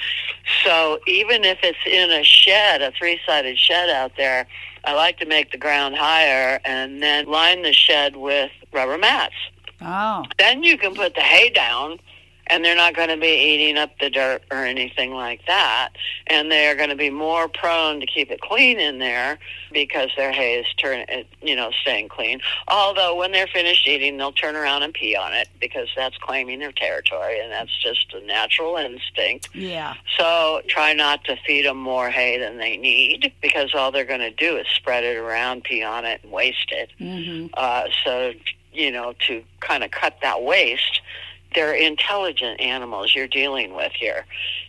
So 0.64 0.98
even 1.06 1.44
if 1.44 1.58
it's 1.62 1.78
in 1.86 2.10
a 2.10 2.24
shed, 2.24 2.82
a 2.82 2.92
three 2.92 3.20
sided 3.26 3.58
shed 3.58 3.88
out 3.90 4.12
there, 4.16 4.46
I 4.84 4.94
like 4.94 5.18
to 5.18 5.26
make 5.26 5.52
the 5.52 5.58
ground 5.58 5.96
higher 5.96 6.60
and 6.64 7.02
then 7.02 7.26
line 7.26 7.62
the 7.62 7.72
shed 7.72 8.16
with 8.16 8.50
rubber 8.72 8.98
mats. 8.98 9.34
Oh. 9.80 10.24
Then 10.38 10.62
you 10.62 10.76
can 10.78 10.94
put 10.94 11.14
the 11.14 11.20
hay 11.20 11.50
down 11.50 11.98
and 12.50 12.64
they're 12.64 12.76
not 12.76 12.94
going 12.94 13.08
to 13.08 13.16
be 13.16 13.28
eating 13.28 13.76
up 13.76 13.90
the 14.00 14.10
dirt 14.10 14.42
or 14.50 14.58
anything 14.58 15.12
like 15.12 15.46
that. 15.46 15.90
And 16.26 16.50
they're 16.50 16.74
going 16.74 16.90
to 16.90 16.96
be 16.96 17.10
more 17.10 17.48
prone 17.48 18.00
to 18.00 18.06
keep 18.06 18.30
it 18.30 18.40
clean 18.40 18.78
in 18.78 18.98
there 18.98 19.38
because 19.72 20.10
their 20.16 20.32
hay 20.32 20.56
is 20.56 20.66
turn, 20.76 21.04
you 21.42 21.54
know, 21.54 21.70
staying 21.82 22.08
clean. 22.08 22.40
Although 22.68 23.14
when 23.16 23.32
they're 23.32 23.46
finished 23.46 23.86
eating, 23.86 24.16
they'll 24.16 24.32
turn 24.32 24.56
around 24.56 24.82
and 24.82 24.92
pee 24.92 25.14
on 25.14 25.32
it 25.32 25.48
because 25.60 25.88
that's 25.96 26.16
claiming 26.18 26.58
their 26.58 26.72
territory, 26.72 27.40
and 27.40 27.52
that's 27.52 27.76
just 27.82 28.12
a 28.14 28.26
natural 28.26 28.76
instinct. 28.76 29.48
Yeah. 29.54 29.94
So 30.18 30.62
try 30.66 30.92
not 30.92 31.24
to 31.24 31.36
feed 31.46 31.66
them 31.66 31.78
more 31.78 32.10
hay 32.10 32.38
than 32.38 32.58
they 32.58 32.76
need 32.76 33.32
because 33.40 33.74
all 33.74 33.92
they're 33.92 34.04
going 34.04 34.20
to 34.20 34.30
do 34.32 34.56
is 34.56 34.66
spread 34.74 35.04
it 35.04 35.16
around, 35.16 35.64
pee 35.64 35.82
on 35.82 36.04
it, 36.04 36.20
and 36.22 36.32
waste 36.32 36.70
it. 36.70 36.90
Mm-hmm. 37.00 37.46
Uh, 37.54 37.84
so, 38.04 38.32
you 38.72 38.90
know, 38.90 39.14
to 39.26 39.42
kind 39.60 39.84
of 39.84 39.90
cut 39.90 40.16
that 40.22 40.42
waste, 40.42 41.00
they're 41.54 41.74
intelligent 41.74 42.60
animals 42.60 43.14
you're 43.14 43.28
dealing 43.28 43.74
with 43.74 43.92
here. 43.92 44.24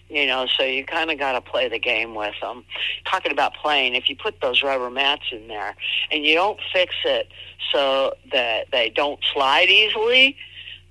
You 0.10 0.28
know, 0.28 0.46
so 0.58 0.63
you 0.63 0.86
kind 0.86 1.10
of 1.10 1.17
got 1.17 1.34
to 1.34 1.41
play 1.41 1.70
the 1.70 1.80
game 1.80 2.15
with 2.15 2.36
them. 2.41 2.65
Talking 3.06 3.32
about 3.32 3.54
playing, 3.54 3.96
if 3.96 4.10
you 4.10 4.15
put 4.17 4.41
those 4.41 4.62
rubber 4.62 4.89
mats 4.89 5.24
in 5.32 5.48
there 5.48 5.74
and 6.12 6.26
you 6.26 6.36
don't 6.36 6.60
fix 6.74 6.94
it 7.06 7.30
so 7.72 8.13
that 8.34 8.67
they 8.72 8.89
don't 8.89 9.22
slide 9.34 9.70
easily, 9.70 10.36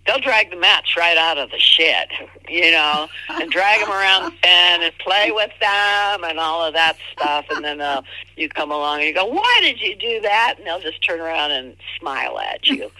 they'll 0.07 0.19
drag 0.19 0.51
the 0.51 0.57
mats 0.57 0.97
right 0.97 1.17
out 1.17 1.39
of 1.39 1.51
the 1.51 1.59
shed, 1.59 2.09
you 2.49 2.71
know, 2.71 3.09
and 3.29 3.51
drag 3.51 3.81
them 3.81 3.91
around 3.91 4.25
the 4.25 4.37
pen 4.43 4.83
and 4.83 4.97
play 4.99 5.31
with 5.31 5.51
them 5.61 6.25
and 6.25 6.39
all 6.39 6.65
of 6.65 6.75
that 6.75 6.97
stuff. 7.13 7.47
And 7.51 7.65
then 7.65 7.81
uh, 7.81 8.03
you 8.37 8.49
come 8.49 8.71
along 8.71 8.99
and 9.01 9.09
you 9.09 9.15
go, 9.15 9.27
"Why 9.27 9.59
did 9.61 9.81
you 9.81 9.95
do 9.97 10.21
that?" 10.23 10.55
And 10.59 10.67
they'll 10.67 10.81
just 10.81 11.03
turn 11.03 11.21
around 11.21 11.53
and 11.53 11.77
smile 11.99 12.39
at 12.39 12.67
you, 12.67 12.91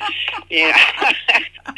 you 0.51 0.69
know. 0.69 0.75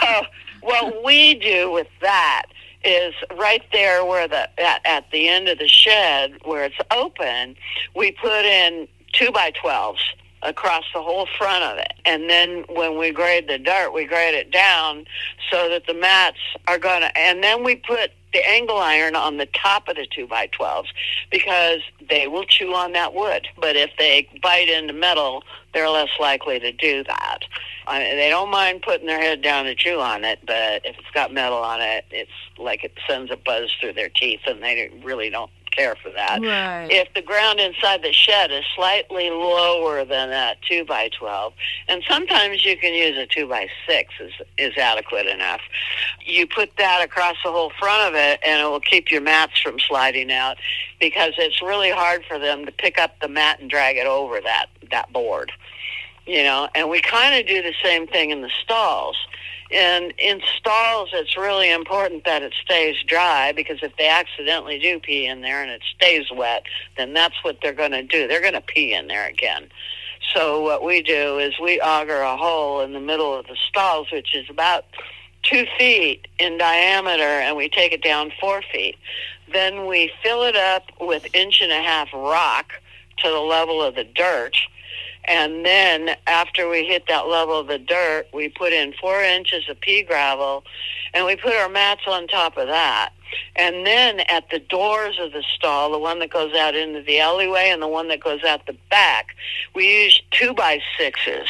so 0.00 0.22
what 0.62 1.04
we 1.04 1.34
do 1.34 1.70
with 1.70 1.88
that 2.00 2.46
is 2.84 3.14
right 3.36 3.62
there 3.72 4.04
where 4.04 4.26
the 4.26 4.48
at, 4.60 4.80
at 4.84 5.10
the 5.12 5.28
end 5.28 5.48
of 5.48 5.58
the 5.58 5.68
shed 5.68 6.34
where 6.44 6.64
it's 6.64 6.78
open, 6.90 7.56
we 7.94 8.12
put 8.12 8.44
in 8.44 8.88
two 9.12 9.30
by 9.30 9.50
twelves 9.50 10.02
across 10.42 10.84
the 10.92 11.00
whole 11.00 11.28
front 11.38 11.62
of 11.62 11.78
it. 11.78 11.92
And 12.04 12.28
then 12.28 12.64
when 12.68 12.98
we 12.98 13.12
grade 13.12 13.48
the 13.48 13.58
dirt, 13.58 13.92
we 13.92 14.04
grade 14.06 14.34
it 14.34 14.50
down 14.50 15.06
so 15.50 15.68
that 15.68 15.86
the 15.86 15.94
mats 15.94 16.38
are 16.66 16.78
going 16.78 17.02
to, 17.02 17.16
and 17.16 17.44
then 17.44 17.62
we 17.62 17.76
put 17.76 18.10
the 18.32 18.46
angle 18.48 18.78
iron 18.78 19.14
on 19.14 19.36
the 19.36 19.46
top 19.46 19.88
of 19.88 19.96
the 19.96 20.06
2 20.06 20.26
by 20.26 20.48
12s 20.48 20.88
because 21.30 21.80
they 22.08 22.26
will 22.26 22.44
chew 22.44 22.74
on 22.74 22.92
that 22.92 23.14
wood. 23.14 23.48
But 23.60 23.76
if 23.76 23.90
they 23.98 24.28
bite 24.42 24.68
into 24.68 24.92
metal, 24.92 25.44
they're 25.74 25.88
less 25.88 26.10
likely 26.18 26.58
to 26.60 26.72
do 26.72 27.04
that. 27.04 27.38
I 27.86 27.98
mean, 27.98 28.16
they 28.16 28.30
don't 28.30 28.50
mind 28.50 28.82
putting 28.82 29.06
their 29.06 29.20
head 29.20 29.42
down 29.42 29.64
to 29.64 29.74
chew 29.74 30.00
on 30.00 30.24
it, 30.24 30.38
but 30.46 30.84
if 30.84 30.96
it's 30.98 31.10
got 31.14 31.32
metal 31.32 31.58
on 31.58 31.80
it, 31.80 32.04
it's 32.10 32.30
like 32.58 32.84
it 32.84 32.92
sends 33.08 33.30
a 33.30 33.36
buzz 33.36 33.70
through 33.80 33.94
their 33.94 34.08
teeth, 34.08 34.40
and 34.46 34.62
they 34.62 34.90
really 35.02 35.30
don't 35.30 35.50
care 35.72 35.96
for 35.96 36.10
that. 36.10 36.40
Right. 36.40 36.88
If 36.90 37.12
the 37.14 37.22
ground 37.22 37.60
inside 37.60 38.02
the 38.02 38.12
shed 38.12 38.50
is 38.52 38.64
slightly 38.74 39.30
lower 39.30 40.04
than 40.04 40.30
that 40.30 40.58
two 40.62 40.84
by 40.84 41.08
twelve, 41.08 41.54
and 41.88 42.02
sometimes 42.08 42.64
you 42.64 42.76
can 42.76 42.94
use 42.94 43.16
a 43.16 43.26
two 43.26 43.48
by 43.48 43.68
six 43.86 44.14
is 44.20 44.32
is 44.58 44.76
adequate 44.76 45.26
enough. 45.26 45.60
You 46.24 46.46
put 46.46 46.76
that 46.78 47.02
across 47.02 47.36
the 47.44 47.50
whole 47.50 47.72
front 47.78 48.08
of 48.08 48.14
it, 48.14 48.40
and 48.44 48.60
it 48.60 48.64
will 48.64 48.80
keep 48.80 49.10
your 49.10 49.22
mats 49.22 49.60
from 49.60 49.78
sliding 49.78 50.30
out 50.30 50.58
because 51.00 51.32
it's 51.38 51.60
really 51.60 51.90
hard 51.90 52.24
for 52.26 52.38
them 52.38 52.64
to 52.66 52.72
pick 52.72 52.98
up 52.98 53.18
the 53.20 53.28
mat 53.28 53.60
and 53.60 53.68
drag 53.68 53.96
it 53.96 54.06
over 54.06 54.40
that 54.40 54.66
that 54.90 55.12
board. 55.12 55.52
You 56.26 56.42
know, 56.44 56.68
and 56.74 56.88
we 56.88 57.00
kind 57.00 57.38
of 57.40 57.46
do 57.46 57.62
the 57.62 57.74
same 57.82 58.06
thing 58.06 58.30
in 58.30 58.42
the 58.42 58.50
stalls. 58.62 59.16
And 59.72 60.12
in 60.18 60.40
stalls, 60.58 61.10
it's 61.14 61.36
really 61.36 61.70
important 61.70 62.24
that 62.24 62.42
it 62.42 62.52
stays 62.62 62.96
dry 63.06 63.52
because 63.52 63.78
if 63.82 63.96
they 63.96 64.08
accidentally 64.08 64.78
do 64.78 65.00
pee 65.00 65.26
in 65.26 65.40
there 65.40 65.62
and 65.62 65.70
it 65.70 65.82
stays 65.96 66.26
wet, 66.30 66.64
then 66.96 67.14
that's 67.14 67.42
what 67.42 67.58
they're 67.62 67.72
going 67.72 67.92
to 67.92 68.02
do. 68.02 68.28
They're 68.28 68.42
going 68.42 68.52
to 68.52 68.60
pee 68.60 68.92
in 68.92 69.06
there 69.06 69.26
again. 69.26 69.68
So 70.34 70.60
what 70.62 70.84
we 70.84 71.02
do 71.02 71.38
is 71.38 71.54
we 71.60 71.80
auger 71.80 72.20
a 72.20 72.36
hole 72.36 72.80
in 72.82 72.92
the 72.92 73.00
middle 73.00 73.34
of 73.34 73.46
the 73.46 73.56
stalls, 73.68 74.12
which 74.12 74.34
is 74.34 74.48
about 74.48 74.84
two 75.42 75.66
feet 75.78 76.28
in 76.38 76.58
diameter, 76.58 77.22
and 77.22 77.56
we 77.56 77.68
take 77.68 77.92
it 77.92 78.02
down 78.02 78.30
four 78.40 78.62
feet. 78.72 78.96
Then 79.52 79.86
we 79.86 80.12
fill 80.22 80.42
it 80.42 80.56
up 80.56 80.84
with 81.00 81.26
inch 81.34 81.60
and 81.60 81.72
a 81.72 81.82
half 81.82 82.08
rock 82.12 82.72
to 83.18 83.28
the 83.28 83.40
level 83.40 83.82
of 83.82 83.94
the 83.94 84.04
dirt. 84.04 84.56
And 85.26 85.64
then 85.64 86.16
after 86.26 86.68
we 86.68 86.84
hit 86.84 87.04
that 87.08 87.28
level 87.28 87.58
of 87.58 87.68
the 87.68 87.78
dirt, 87.78 88.26
we 88.32 88.48
put 88.48 88.72
in 88.72 88.92
four 89.00 89.22
inches 89.22 89.68
of 89.68 89.80
pea 89.80 90.02
gravel 90.02 90.64
and 91.14 91.24
we 91.26 91.36
put 91.36 91.54
our 91.54 91.68
mats 91.68 92.02
on 92.06 92.26
top 92.26 92.56
of 92.56 92.66
that. 92.68 93.10
And 93.56 93.86
then 93.86 94.20
at 94.28 94.50
the 94.50 94.58
doors 94.58 95.18
of 95.20 95.32
the 95.32 95.44
stall, 95.54 95.92
the 95.92 95.98
one 95.98 96.18
that 96.18 96.30
goes 96.30 96.54
out 96.54 96.74
into 96.74 97.02
the 97.02 97.20
alleyway 97.20 97.70
and 97.70 97.80
the 97.80 97.88
one 97.88 98.08
that 98.08 98.20
goes 98.20 98.42
out 98.44 98.66
the 98.66 98.76
back, 98.90 99.28
we 99.74 100.04
use 100.04 100.20
two 100.32 100.52
by 100.54 100.80
sixes 100.98 101.48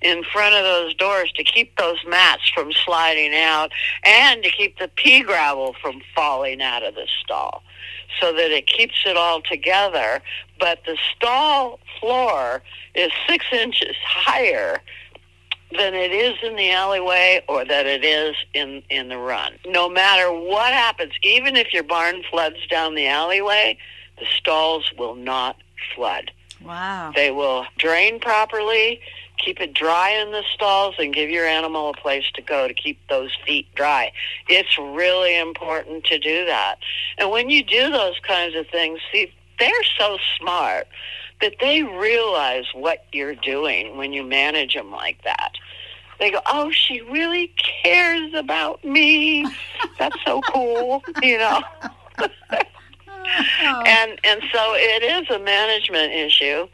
in 0.00 0.22
front 0.22 0.54
of 0.54 0.62
those 0.62 0.94
doors 0.94 1.32
to 1.32 1.42
keep 1.42 1.76
those 1.76 1.98
mats 2.06 2.48
from 2.54 2.70
sliding 2.72 3.34
out 3.34 3.72
and 4.04 4.42
to 4.42 4.50
keep 4.50 4.78
the 4.78 4.88
pea 4.96 5.22
gravel 5.22 5.74
from 5.82 6.00
falling 6.14 6.62
out 6.62 6.84
of 6.84 6.94
the 6.94 7.06
stall 7.22 7.62
so 8.20 8.32
that 8.32 8.50
it 8.50 8.66
keeps 8.66 9.02
it 9.06 9.16
all 9.16 9.40
together. 9.42 10.22
But 10.58 10.80
the 10.86 10.96
stall 11.14 11.80
floor 12.00 12.62
is 12.94 13.10
six 13.28 13.44
inches 13.52 13.96
higher 14.04 14.80
than 15.76 15.94
it 15.94 16.12
is 16.12 16.36
in 16.42 16.56
the 16.56 16.70
alleyway 16.70 17.42
or 17.46 17.64
that 17.64 17.86
it 17.86 18.04
is 18.04 18.34
in, 18.54 18.82
in 18.88 19.08
the 19.08 19.18
run. 19.18 19.52
No 19.66 19.88
matter 19.88 20.32
what 20.32 20.72
happens, 20.72 21.12
even 21.22 21.56
if 21.56 21.72
your 21.74 21.82
barn 21.82 22.22
floods 22.30 22.66
down 22.70 22.94
the 22.94 23.06
alleyway, 23.06 23.76
the 24.18 24.26
stalls 24.36 24.90
will 24.98 25.14
not 25.14 25.56
flood. 25.94 26.30
Wow. 26.64 27.12
They 27.14 27.30
will 27.30 27.66
drain 27.76 28.18
properly, 28.18 29.00
keep 29.44 29.60
it 29.60 29.74
dry 29.74 30.10
in 30.10 30.32
the 30.32 30.42
stalls, 30.54 30.96
and 30.98 31.14
give 31.14 31.30
your 31.30 31.46
animal 31.46 31.90
a 31.90 31.94
place 31.94 32.24
to 32.34 32.42
go 32.42 32.66
to 32.66 32.74
keep 32.74 32.98
those 33.08 33.30
feet 33.46 33.66
dry. 33.74 34.10
It's 34.48 34.76
really 34.78 35.38
important 35.38 36.04
to 36.04 36.18
do 36.18 36.44
that. 36.46 36.76
And 37.18 37.30
when 37.30 37.50
you 37.50 37.62
do 37.62 37.90
those 37.90 38.18
kinds 38.26 38.56
of 38.56 38.66
things, 38.68 39.00
see, 39.12 39.32
they're 39.58 39.84
so 39.98 40.18
smart 40.38 40.86
that 41.40 41.54
they 41.60 41.82
realize 41.82 42.64
what 42.74 43.04
you're 43.12 43.34
doing 43.34 43.96
when 43.96 44.12
you 44.12 44.24
manage 44.24 44.74
them 44.74 44.90
like 44.90 45.22
that. 45.24 45.52
They 46.18 46.32
go, 46.32 46.40
oh, 46.46 46.70
she 46.72 47.00
really 47.02 47.54
cares 47.84 48.34
about 48.34 48.84
me. 48.84 49.46
That's 49.98 50.16
so 50.24 50.40
cool, 50.52 51.02
you 51.22 51.38
know. 51.38 51.62
And 53.86 54.18
and 54.24 54.42
so 54.52 54.74
it 54.74 55.02
is 55.02 55.30
a 55.30 55.38
management 55.38 56.12
issue. 56.12 56.66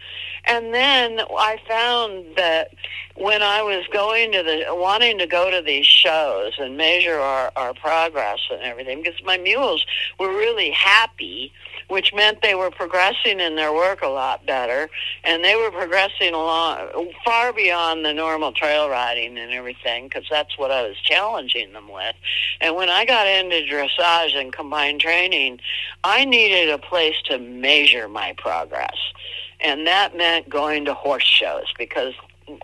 And 0.46 0.74
then 0.74 1.20
I 1.20 1.58
found 1.66 2.36
that 2.36 2.70
when 3.16 3.42
I 3.42 3.62
was 3.62 3.84
going 3.92 4.32
to 4.32 4.42
the 4.42 4.64
wanting 4.68 5.18
to 5.18 5.26
go 5.26 5.50
to 5.50 5.62
these 5.62 5.86
shows 5.86 6.52
and 6.58 6.76
measure 6.76 7.18
our, 7.18 7.52
our 7.56 7.72
progress 7.74 8.40
and 8.50 8.60
everything, 8.62 9.02
because 9.02 9.20
my 9.24 9.38
mules 9.38 9.86
were 10.18 10.28
really 10.28 10.70
happy, 10.70 11.52
which 11.88 12.12
meant 12.12 12.42
they 12.42 12.54
were 12.54 12.70
progressing 12.70 13.40
in 13.40 13.56
their 13.56 13.72
work 13.72 14.02
a 14.02 14.08
lot 14.08 14.44
better, 14.44 14.90
and 15.22 15.44
they 15.44 15.54
were 15.54 15.70
progressing 15.70 16.34
along 16.34 17.12
far 17.24 17.52
beyond 17.52 18.04
the 18.04 18.12
normal 18.12 18.52
trail 18.52 18.90
riding 18.90 19.38
and 19.38 19.52
everything, 19.52 20.08
because 20.08 20.26
that's 20.28 20.58
what 20.58 20.70
I 20.70 20.82
was 20.82 20.96
challenging 21.04 21.72
them 21.72 21.90
with. 21.90 22.16
And 22.60 22.74
when 22.74 22.90
I 22.90 23.04
got 23.04 23.26
into 23.26 23.62
dressage 23.62 24.34
and 24.34 24.52
combined 24.52 25.00
training, 25.00 25.60
I 26.02 26.24
needed 26.24 26.68
a 26.68 26.78
place 26.78 27.16
to 27.26 27.38
measure 27.38 28.08
my 28.08 28.34
progress 28.36 28.96
and 29.64 29.86
that 29.86 30.16
meant 30.16 30.48
going 30.48 30.84
to 30.84 30.94
horse 30.94 31.24
shows 31.26 31.72
because 31.78 32.14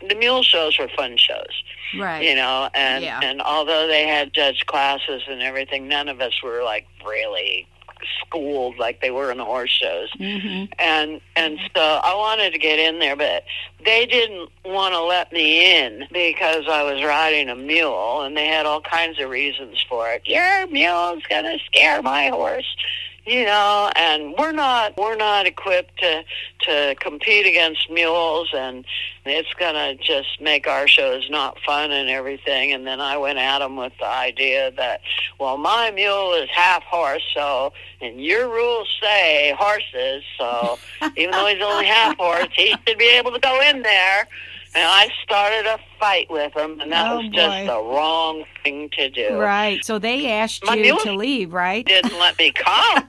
the 0.09 0.15
mule 0.15 0.43
shows 0.43 0.79
were 0.79 0.89
fun 0.95 1.17
shows, 1.17 1.63
right. 1.99 2.23
you 2.23 2.35
know. 2.35 2.69
And 2.75 3.03
Yeah. 3.05 3.21
and 3.23 3.41
although 3.41 3.87
they 3.87 4.07
had 4.07 4.33
judge 4.35 4.67
classes 4.67 5.23
and 5.29 5.41
everything, 5.43 5.89
none 5.89 6.09
of 6.09 6.21
us 6.21 6.35
were 6.43 6.63
like 6.63 6.87
really 7.07 7.67
schooled 8.21 8.79
like 8.79 9.01
they 9.03 9.11
were 9.11 9.31
in 9.31 9.37
the 9.39 9.45
horse 9.45 9.71
shows. 9.71 10.11
hmm 10.13 10.65
And 10.79 11.21
and 11.37 11.59
so 11.75 11.81
I 11.83 12.15
wanted 12.15 12.53
to 12.53 12.59
get 12.59 12.79
in 12.79 12.99
there, 12.99 13.17
but 13.17 13.45
they 13.85 14.07
didn't 14.07 14.51
want 14.65 14.95
to 14.95 15.03
let 15.03 15.33
me 15.33 15.77
in 15.83 16.05
because 16.13 16.65
I 16.69 16.83
was 16.83 17.03
riding 17.03 17.49
a 17.49 17.57
mule, 17.57 18.23
and 18.23 18.37
they 18.37 18.47
had 18.47 18.67
all 18.67 18.81
kinds 18.81 19.19
of 19.21 19.29
reasons 19.31 19.85
for 19.89 20.09
it. 20.11 20.23
Your 20.27 20.67
mule's 20.69 21.23
gonna 21.29 21.59
scare 21.67 22.03
my 22.03 22.29
horse, 22.29 22.77
you 23.31 23.45
know. 23.45 23.91
And 23.95 24.35
we're 24.39 24.53
not 24.53 24.97
we're 24.97 25.17
not 25.17 25.47
equipped 25.47 25.99
to 25.99 26.25
to 26.63 26.95
compete 27.01 27.47
against 27.47 27.91
mules, 27.91 28.51
and 28.55 28.85
it's 29.25 29.53
gonna 29.55 29.95
just 29.95 30.41
make 30.41 30.67
our 30.67 30.89
shows 30.89 31.29
not 31.31 31.59
fun 31.61 31.91
and 31.91 32.09
everything. 32.09 32.73
And 32.73 32.87
then 32.87 33.01
I 33.01 33.17
went 33.17 33.39
at 33.39 33.61
them 33.61 33.77
with 33.77 33.93
the 33.99 34.07
idea 34.07 34.73
that, 34.73 35.01
well, 35.39 35.57
my 35.57 35.91
mule 35.91 36.35
is 36.35 36.49
half 36.51 36.83
horse, 36.83 37.23
so 37.35 37.73
and 38.01 38.23
your 38.23 38.49
rules 38.49 38.89
say 39.01 39.55
horses, 39.59 40.25
so 40.39 40.79
even 41.17 41.31
though 41.31 41.47
he's 41.47 41.63
only 41.63 41.87
half 41.87 42.17
horse, 42.17 42.49
he 42.55 42.75
should 42.87 42.99
be 42.99 43.09
able 43.09 43.33
to 43.33 43.41
go 43.41 43.61
in 43.63 43.83
there. 43.83 44.27
And 44.73 44.85
I 44.87 45.09
started 45.25 45.67
a 45.67 45.79
fight 45.99 46.31
with 46.31 46.55
them, 46.55 46.81
and 46.81 46.93
that 46.93 47.11
Oh, 47.11 47.17
was 47.17 47.27
just 47.29 47.59
boy. 47.59 47.67
the 47.67 47.83
wrong 47.83 48.45
thing 48.63 48.89
to 48.91 49.09
do. 49.11 49.35
Right. 49.37 49.85
So 49.85 49.99
they 49.99 50.31
asked 50.31 50.65
My 50.65 50.75
you 50.75 50.97
to 51.01 51.13
leave, 51.13 51.53
right? 51.53 51.85
Didn't 51.85 52.17
let 52.19 52.39
me 52.39 52.53
come. 52.55 53.09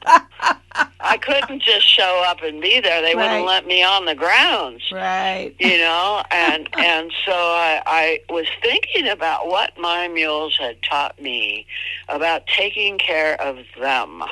I 0.99 1.17
couldn't 1.17 1.61
just 1.61 1.87
show 1.87 2.23
up 2.25 2.41
and 2.41 2.61
be 2.61 2.79
there. 2.79 3.01
They 3.03 3.13
Right. 3.15 3.29
wouldn't 3.29 3.45
let 3.45 3.67
me 3.67 3.83
on 3.83 4.05
the 4.05 4.15
grounds 4.15 4.83
Right. 4.91 5.53
you 5.59 5.77
know 5.77 6.23
and 6.31 6.67
and 6.77 7.11
so 7.25 7.33
I, 7.33 7.81
I 7.85 8.19
was 8.29 8.45
thinking 8.61 9.07
about 9.07 9.47
what 9.47 9.77
my 9.77 10.07
mules 10.07 10.55
had 10.57 10.81
taught 10.81 11.21
me 11.21 11.65
about 12.07 12.47
taking 12.47 12.97
care 12.97 13.39
of 13.41 13.57
them 13.79 14.23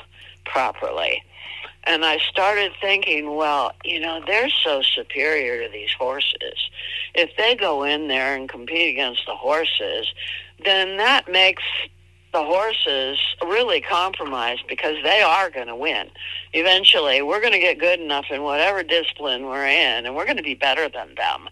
properly 0.46 1.22
and 1.86 2.06
I 2.06 2.18
started 2.30 2.72
thinking, 2.82 3.36
well, 3.36 3.72
you 3.84 4.00
know, 4.00 4.22
they're 4.26 4.50
so 4.50 4.82
superior 4.82 5.63
to 5.63 5.72
these 5.72 5.92
horses. 5.98 6.70
If 7.15 7.32
they 7.38 7.56
go 7.56 7.84
in 7.84 8.08
there 8.08 8.36
and 8.36 8.48
compete 8.50 8.94
against 8.94 9.26
the 9.26 9.36
horses, 9.36 10.08
then 10.63 10.98
that 10.98 11.32
makes 11.32 11.63
the 12.32 12.44
horses 12.44 13.18
really 13.44 13.82
compromised 13.82 14.63
because 14.68 14.96
they 15.04 15.22
are 15.22 15.50
going 15.50 15.68
to 15.68 15.76
win. 15.76 16.10
Eventually, 16.54 17.22
we're 17.22 17.42
going 17.42 17.54
to 17.54 17.60
get 17.60 17.80
good 17.80 18.00
enough 18.00 18.26
in 18.30 18.44
whatever 18.44 18.84
discipline 18.84 19.46
we're 19.46 19.68
in, 19.68 20.06
and 20.06 20.15
we're 20.15 20.26
going 20.26 20.38
to 20.38 20.44
be 20.44 20.54
better 20.54 20.89
than 20.89 21.15
them. 21.15 21.50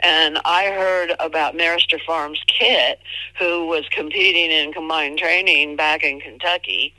And 0.00 0.38
I 0.44 0.66
heard 0.66 1.12
about 1.18 1.56
Marister 1.56 2.00
Farms 2.04 2.42
Kit, 2.46 3.00
who 3.38 3.66
was 3.66 3.84
competing 3.90 4.50
in 4.50 4.72
combined 4.72 5.18
training 5.18 5.76
back 5.76 6.04
in 6.04 6.20
Kentucky. 6.20 6.94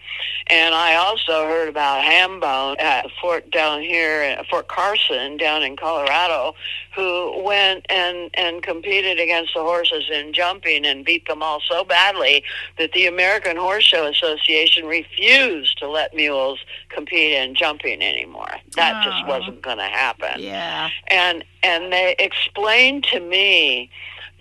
And 0.47 0.75
I 0.75 0.95
also 0.95 1.45
heard 1.45 1.69
about 1.69 2.03
Hambone 2.03 2.79
at 2.81 3.07
Fort 3.21 3.49
down 3.49 3.81
here, 3.81 4.41
Fort 4.49 4.67
Carson 4.67 5.37
down 5.37 5.63
in 5.63 5.77
Colorado, 5.77 6.53
who 6.95 7.41
went 7.43 7.85
and, 7.89 8.29
and 8.33 8.61
competed 8.61 9.19
against 9.19 9.53
the 9.53 9.61
horses 9.61 10.09
in 10.11 10.33
jumping 10.33 10.85
and 10.85 11.05
beat 11.05 11.25
them 11.27 11.41
all 11.41 11.61
so 11.69 11.85
badly 11.85 12.43
that 12.77 12.91
the 12.91 13.05
American 13.05 13.20
Horse 13.57 13.83
Show 13.83 14.07
Association 14.07 14.85
refused 14.85 15.77
to 15.79 15.89
let 15.89 16.13
mules 16.13 16.59
compete 16.89 17.33
in 17.33 17.55
jumping 17.55 18.01
anymore. 18.01 18.51
That 18.75 19.03
just 19.03 19.23
oh. 19.25 19.27
wasn't 19.27 19.61
going 19.61 19.77
to 19.77 19.83
happen 19.83 20.41
Yeah. 20.41 20.89
and 21.07 21.43
and 21.63 21.91
they 21.91 22.15
explained 22.19 23.03
to 23.05 23.19
me 23.19 23.89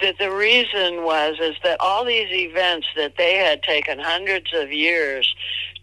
that 0.01 0.19
the 0.19 0.31
reason 0.31 1.05
was 1.05 1.37
is 1.41 1.57
that 1.63 1.79
all 1.81 2.05
these 2.05 2.31
events 2.33 2.87
that 2.97 3.15
they 3.19 3.37
had 3.37 3.63
taken 3.63 3.99
hundreds 3.99 4.53
of 4.55 4.73
years 4.73 5.35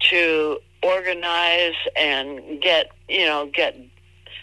to 0.09 0.59
organize 0.83 1.75
and 1.95 2.61
get 2.61 2.91
you 3.09 3.25
know 3.25 3.49
get 3.53 3.75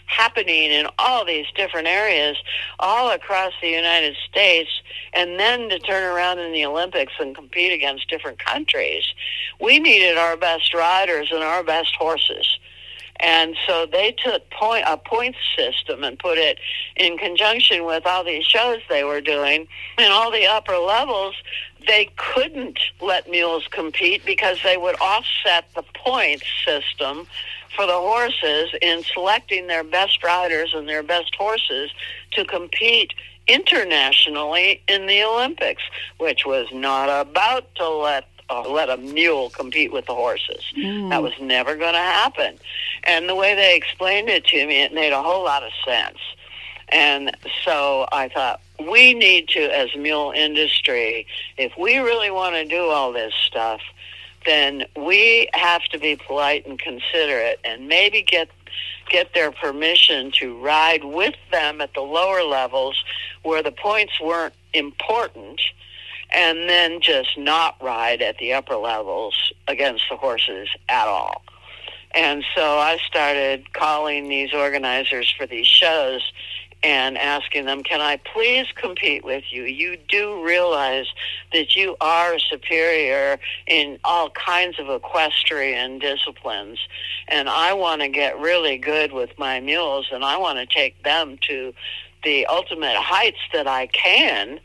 happening 0.05 0.71
in 0.71 0.87
all 0.99 1.25
these 1.25 1.45
different 1.55 1.87
areas 1.87 2.37
all 2.79 3.11
across 3.11 3.53
the 3.61 3.69
United 3.69 4.15
States 4.29 4.69
and 5.13 5.39
then 5.39 5.69
to 5.69 5.79
turn 5.79 6.03
around 6.03 6.39
in 6.39 6.51
the 6.51 6.65
Olympics 6.65 7.13
and 7.19 7.35
compete 7.35 7.73
against 7.73 8.09
different 8.09 8.39
countries. 8.39 9.03
We 9.59 9.79
needed 9.79 10.17
our 10.17 10.37
best 10.37 10.73
riders 10.73 11.29
and 11.31 11.43
our 11.43 11.63
best 11.63 11.95
horses. 11.95 12.59
And 13.21 13.55
so 13.65 13.85
they 13.85 14.11
took 14.11 14.49
point 14.49 14.83
a 14.85 14.97
point 14.97 15.37
system 15.57 16.03
and 16.03 16.19
put 16.19 16.37
it 16.37 16.59
in 16.97 17.17
conjunction 17.17 17.85
with 17.85 18.05
all 18.05 18.25
these 18.25 18.43
shows 18.43 18.81
they 18.89 19.05
were 19.05 19.21
doing. 19.21 19.67
And 19.97 20.11
all 20.11 20.31
the 20.31 20.45
upper 20.45 20.77
levels 20.77 21.35
they 21.87 22.09
couldn't 22.17 22.79
let 23.01 23.29
mules 23.29 23.67
compete 23.69 24.25
because 24.25 24.57
they 24.63 24.77
would 24.77 24.95
offset 24.99 25.65
the 25.75 25.83
point 25.93 26.43
system 26.65 27.27
for 27.75 27.85
the 27.85 27.93
horses 27.93 28.69
in 28.81 29.03
selecting 29.03 29.67
their 29.67 29.83
best 29.83 30.23
riders 30.23 30.73
and 30.73 30.87
their 30.87 31.03
best 31.03 31.33
horses 31.35 31.91
to 32.31 32.45
compete 32.45 33.13
internationally 33.47 34.81
in 34.87 35.05
the 35.05 35.23
Olympics, 35.23 35.83
which 36.17 36.45
was 36.45 36.67
not 36.71 37.09
about 37.09 37.73
to 37.75 37.87
let 37.87 38.27
uh, 38.49 38.61
let 38.69 38.89
a 38.89 38.97
mule 38.97 39.49
compete 39.49 39.91
with 39.91 40.05
the 40.05 40.13
horses. 40.13 40.63
Mm. 40.77 41.09
That 41.09 41.23
was 41.23 41.33
never 41.41 41.75
going 41.75 41.93
to 41.93 41.99
happen. 41.99 42.59
And 43.03 43.27
the 43.27 43.35
way 43.35 43.55
they 43.55 43.75
explained 43.75 44.29
it 44.29 44.45
to 44.45 44.67
me, 44.67 44.83
it 44.83 44.93
made 44.93 45.13
a 45.13 45.21
whole 45.21 45.43
lot 45.43 45.63
of 45.63 45.71
sense. 45.83 46.19
And 46.89 47.35
so 47.63 48.07
I 48.11 48.29
thought, 48.29 48.61
we 48.87 49.13
need 49.13 49.47
to, 49.49 49.61
as 49.61 49.95
mule 49.95 50.31
industry, 50.35 51.25
if 51.57 51.75
we 51.77 51.97
really 51.97 52.29
want 52.29 52.55
to 52.55 52.65
do 52.65 52.83
all 52.83 53.11
this 53.11 53.33
stuff, 53.33 53.81
then 54.45 54.85
we 54.95 55.49
have 55.53 55.83
to 55.85 55.99
be 55.99 56.15
polite 56.15 56.65
and 56.65 56.79
considerate 56.79 57.59
and 57.63 57.87
maybe 57.87 58.21
get 58.21 58.49
get 59.09 59.33
their 59.33 59.51
permission 59.51 60.31
to 60.31 60.59
ride 60.59 61.03
with 61.03 61.35
them 61.51 61.79
at 61.79 61.93
the 61.93 62.01
lower 62.01 62.43
levels 62.43 63.03
where 63.43 63.61
the 63.61 63.71
points 63.71 64.13
weren't 64.19 64.53
important 64.73 65.61
and 66.33 66.67
then 66.67 66.99
just 67.01 67.37
not 67.37 67.81
ride 67.81 68.21
at 68.21 68.37
the 68.39 68.51
upper 68.51 68.75
levels 68.75 69.53
against 69.67 70.03
the 70.09 70.17
horses 70.17 70.67
at 70.89 71.07
all. 71.07 71.43
And 72.15 72.43
so 72.55 72.79
I 72.79 72.97
started 73.05 73.73
calling 73.73 74.27
these 74.27 74.53
organizers 74.53 75.31
for 75.37 75.45
these 75.45 75.67
shows 75.67 76.21
and 76.85 77.17
asking 77.17 77.65
them, 77.65 77.81
can 77.81 77.99
I 77.99 78.17
please 78.17 78.67
compete 78.75 79.25
with 79.25 79.45
you? 79.49 79.63
You 79.63 79.97
do 80.07 80.45
realize 80.45 81.07
that 81.51 81.75
you 81.75 81.97
are 81.99 82.37
superior 82.37 83.39
in 83.65 83.97
all 84.03 84.29
kinds 84.29 84.79
of 84.79 84.87
equestrian 84.89 85.97
disciplines. 85.97 86.77
And 87.27 87.49
I 87.49 87.73
want 87.73 88.01
to 88.01 88.07
get 88.07 88.39
really 88.39 88.77
good 88.77 89.13
with 89.13 89.31
my 89.39 89.59
mules 89.59 90.09
and 90.11 90.23
I 90.23 90.37
want 90.37 90.59
to 90.59 90.67
take 90.67 91.01
them 91.01 91.39
to 91.47 91.73
the 92.23 92.45
ultimate 92.45 92.97
heights 92.97 93.39
that 93.51 93.65
I 93.67 93.87
can 93.87 94.59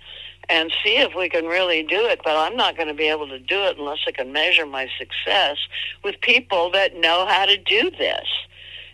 and 0.50 0.70
see 0.84 0.98
if 0.98 1.14
we 1.16 1.30
can 1.30 1.46
really 1.46 1.82
do 1.82 2.04
it. 2.04 2.20
But 2.22 2.36
I'm 2.36 2.54
not 2.54 2.76
going 2.76 2.88
to 2.88 2.94
be 2.94 3.08
able 3.08 3.28
to 3.28 3.38
do 3.38 3.62
it 3.62 3.78
unless 3.78 4.00
I 4.06 4.10
can 4.10 4.30
measure 4.30 4.66
my 4.66 4.90
success 4.98 5.56
with 6.04 6.20
people 6.20 6.70
that 6.72 6.96
know 6.96 7.24
how 7.26 7.46
to 7.46 7.56
do 7.56 7.90
this. 7.90 8.26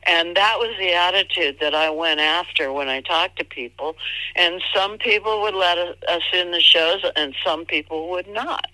And 0.06 0.36
that 0.36 0.58
was 0.58 0.74
the 0.78 0.92
attitude 0.92 1.58
that 1.60 1.74
I 1.74 1.90
went 1.90 2.20
after 2.20 2.72
when 2.72 2.88
I 2.88 3.00
talked 3.00 3.38
to 3.38 3.44
people. 3.44 3.96
And 4.36 4.62
some 4.74 4.98
people 4.98 5.40
would 5.42 5.54
let 5.54 5.78
us 5.78 6.22
in 6.32 6.52
the 6.52 6.60
shows, 6.60 7.04
and 7.16 7.34
some 7.44 7.64
people 7.64 8.10
would 8.10 8.28
not. 8.28 8.70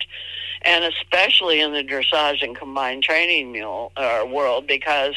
And 0.61 0.83
especially 0.85 1.59
in 1.59 1.73
the 1.73 1.83
dressage 1.83 2.43
and 2.43 2.55
combined 2.55 3.03
training 3.03 3.51
mule 3.51 3.91
uh, 3.97 4.25
world, 4.29 4.67
because 4.67 5.15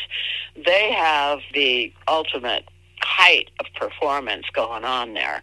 they 0.65 0.93
have 0.93 1.41
the 1.53 1.93
ultimate 2.09 2.65
height 3.01 3.51
of 3.61 3.67
performance 3.75 4.47
going 4.53 4.85
on 4.85 5.15
there. 5.15 5.43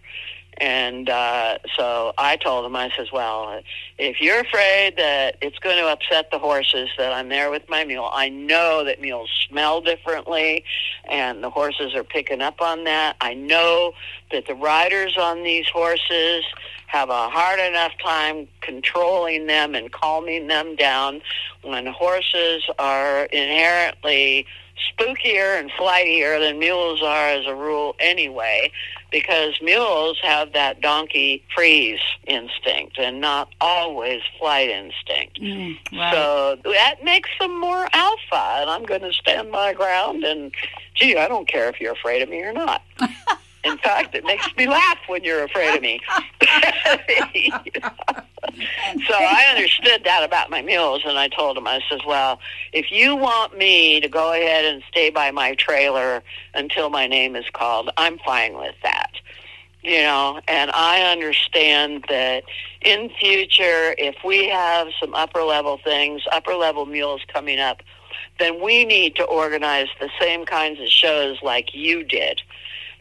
And 0.58 1.10
uh, 1.10 1.58
so 1.76 2.14
I 2.18 2.36
told 2.38 2.66
him, 2.66 2.76
I 2.76 2.92
says, 2.96 3.12
well, 3.12 3.62
if 3.98 4.22
you're 4.22 4.40
afraid 4.40 4.98
that 4.98 5.38
it's 5.42 5.58
going 5.60 5.78
to 5.78 5.88
upset 5.88 6.30
the 6.32 6.40
horses 6.40 6.90
that 6.98 7.12
I'm 7.12 7.30
there 7.30 7.50
with 7.50 7.68
my 7.70 7.84
mule, 7.86 8.10
I 8.14 8.30
know 8.30 8.84
that 8.84 9.02
mules 9.02 9.30
smell 9.48 9.82
differently 9.82 10.64
and 11.10 11.44
the 11.44 11.50
horses 11.50 11.96
are 11.96 12.04
picking 12.04 12.42
up 12.42 12.62
on 12.62 12.84
that. 12.84 13.16
I 13.20 13.34
know 13.34 13.94
that 14.32 14.48
the 14.48 14.56
riders 14.56 15.18
on 15.18 15.44
these 15.44 15.68
horses 15.68 16.44
have 16.88 17.10
a 17.10 17.30
hard 17.30 17.60
enough 17.60 17.94
time 18.04 18.48
controlling 18.62 19.48
them 19.48 19.74
and 19.74 19.92
calming 19.92 20.48
them 20.48 20.76
down 20.76 21.22
when 21.64 21.88
horses 21.88 22.64
are 22.78 23.24
inherently 23.26 24.46
spookier 24.92 25.60
and 25.60 25.72
flightier 25.72 26.40
than 26.40 26.60
mules 26.60 27.02
are 27.02 27.30
as 27.30 27.46
a 27.46 27.56
rule 27.56 27.96
anyway, 28.00 28.72
because 29.12 29.60
mules 29.62 30.18
have 30.24 30.54
that 30.54 30.82
donkey 30.82 31.44
freeze 31.56 32.00
instinct 32.26 32.98
and 32.98 33.22
not 33.22 33.50
always 33.62 34.22
flight 34.40 34.70
instinct. 34.70 35.40
Mm, 35.40 35.78
right. 35.94 36.14
So 36.14 36.58
that 36.72 37.04
makes 37.04 37.30
them 37.40 37.60
more 37.60 37.88
alpha, 37.94 38.62
and 38.62 38.70
I'm 38.70 38.84
going 38.84 39.02
to 39.02 39.14
stand 39.14 39.52
my 39.52 39.74
ground 39.74 40.24
and, 40.24 40.52
gee, 40.96 41.18
I 41.18 41.28
don't 41.28 41.48
care 41.48 41.70
if 41.70 41.80
you're 41.80 41.94
afraid 41.94 42.22
of 42.22 42.30
me 42.30 42.42
or 42.42 42.54
not. 42.54 42.82
In 43.64 43.78
fact, 43.78 44.14
it 44.14 44.26
makes 44.26 44.48
me 44.58 44.68
laugh 44.68 44.98
when 45.08 45.24
you're 45.24 45.44
afraid 45.44 45.76
of 45.76 45.82
me. 45.82 46.00
so 49.08 49.14
I 49.14 49.46
understood 49.56 50.02
that 50.04 50.24
about 50.24 50.50
my 50.50 50.62
mules, 50.62 51.04
and 51.06 51.18
I 51.18 51.30
told 51.30 51.58
him, 51.58 51.66
I 51.66 51.80
says, 51.90 52.02
well, 52.06 52.40
if 52.74 52.92
you 52.92 53.16
want 53.16 53.58
me 53.58 54.02
to 54.02 54.10
go 54.10 54.34
ahead 54.34 54.66
and 54.66 54.84
stay 54.90 55.10
by 55.10 55.32
my 55.32 55.56
trailer 55.56 56.22
until 56.54 56.90
my 56.90 57.08
name 57.08 57.38
is 57.38 57.46
called, 57.54 57.90
I'm 57.96 58.20
fine 58.20 58.58
with 58.58 58.76
that. 58.84 59.12
You 59.82 60.02
know, 60.02 60.42
and 60.48 60.72
I 60.74 61.02
understand 61.12 62.06
that 62.10 62.44
in 62.82 63.10
future, 63.20 63.96
if 63.98 64.16
we 64.26 64.48
have 64.48 64.88
some 65.00 65.14
upper 65.14 65.42
level 65.42 65.78
things, 65.84 66.22
upper 66.32 66.54
level 66.54 66.86
mules 66.86 67.22
coming 67.34 67.60
up, 67.60 67.82
then 68.40 68.62
we 68.62 68.86
need 68.86 69.16
to 69.18 69.24
organize 69.24 69.88
the 70.00 70.10
same 70.20 70.46
kinds 70.46 70.80
of 70.80 70.88
shows 70.88 71.38
like 71.42 71.74
you 71.74 72.04
did 72.04 72.42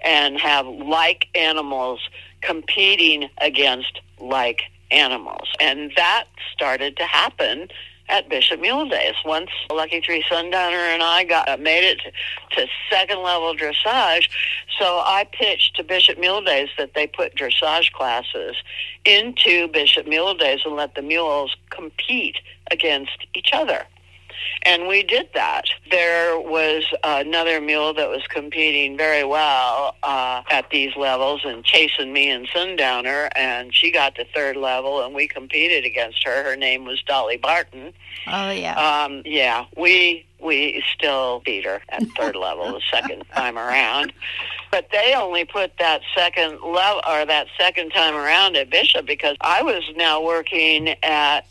and 0.03 0.39
have 0.41 0.67
like 0.67 1.29
animals 1.35 2.01
competing 2.41 3.29
against 3.39 4.01
like 4.21 4.63
animals. 4.91 5.49
And 5.61 5.93
that 5.97 6.25
started 6.53 6.97
to 6.99 7.05
happen 7.05 7.69
at 8.09 8.29
Bishop 8.29 8.61
Mule 8.61 8.89
Days. 8.89 9.15
Once 9.25 9.51
Lucky 9.73 10.01
Three 10.01 10.25
Sundowner 10.29 10.77
and 10.77 11.03
I 11.03 11.25
got 11.25 11.61
made 11.61 11.85
it 11.85 12.01
to 12.53 12.67
second 12.91 13.23
level 13.23 13.55
dressage, 13.55 14.29
so 14.79 14.99
I 14.99 15.27
pitched 15.33 15.77
to 15.77 15.85
Bishop 15.85 16.19
Mule 16.19 16.43
Days 16.43 16.69
that 16.79 16.95
they 16.95 17.07
put 17.07 17.35
dressage 17.35 17.93
classes 17.93 18.57
into 19.05 19.69
Bishop 19.69 20.07
Mule 20.07 20.35
Days 20.35 20.61
and 20.65 20.77
let 20.77 20.95
the 20.95 21.03
mules 21.03 21.57
compete 21.71 22.37
against 22.71 23.27
each 23.35 23.51
other. 23.53 23.87
And 24.63 24.87
we 24.87 25.03
did 25.03 25.29
that. 25.35 25.65
There 25.91 26.39
was 26.39 26.85
another 27.05 27.61
mule 27.61 27.95
that 27.95 28.09
was 28.09 28.23
competing 28.29 28.97
very 28.97 29.25
well 29.25 29.97
uh, 30.03 30.43
at 30.51 30.71
these 30.71 30.95
levels 30.97 31.43
and 31.45 31.65
chasing 31.65 32.13
me 32.13 32.31
and 32.31 32.49
Sundowner, 32.53 33.29
and 33.35 33.75
she 33.75 33.91
got 33.91 34.15
to 34.17 34.25
third 34.25 34.57
level, 34.57 35.05
and 35.05 35.15
we 35.15 35.27
competed 35.29 35.85
against 35.85 36.25
her. 36.25 36.45
Her 36.45 36.57
name 36.57 36.85
was 36.85 37.03
Dolly 37.03 37.37
Barton. 37.37 37.93
Oh 38.27 38.51
yeah. 38.51 38.75
Um, 38.75 39.23
yeah, 39.25 39.65
we 39.77 40.25
we 40.41 40.83
still 40.95 41.41
beat 41.45 41.65
her 41.65 41.81
at 41.89 42.03
third 42.17 42.37
level 42.37 42.73
the 42.73 42.81
second 42.91 43.25
time 43.35 43.59
around. 43.59 44.13
But 44.71 44.89
they 44.91 45.15
only 45.15 45.45
put 45.45 45.73
that 45.79 46.01
second 46.15 46.61
level 46.63 47.03
or 47.09 47.27
that 47.27 47.47
second 47.59 47.91
time 47.91 48.15
around 48.15 48.57
at 48.57 48.71
Bishop 48.71 49.07
because 49.07 49.37
I 49.41 49.63
was 49.63 49.83
now 49.97 50.23
working 50.23 50.89
at 51.03 51.43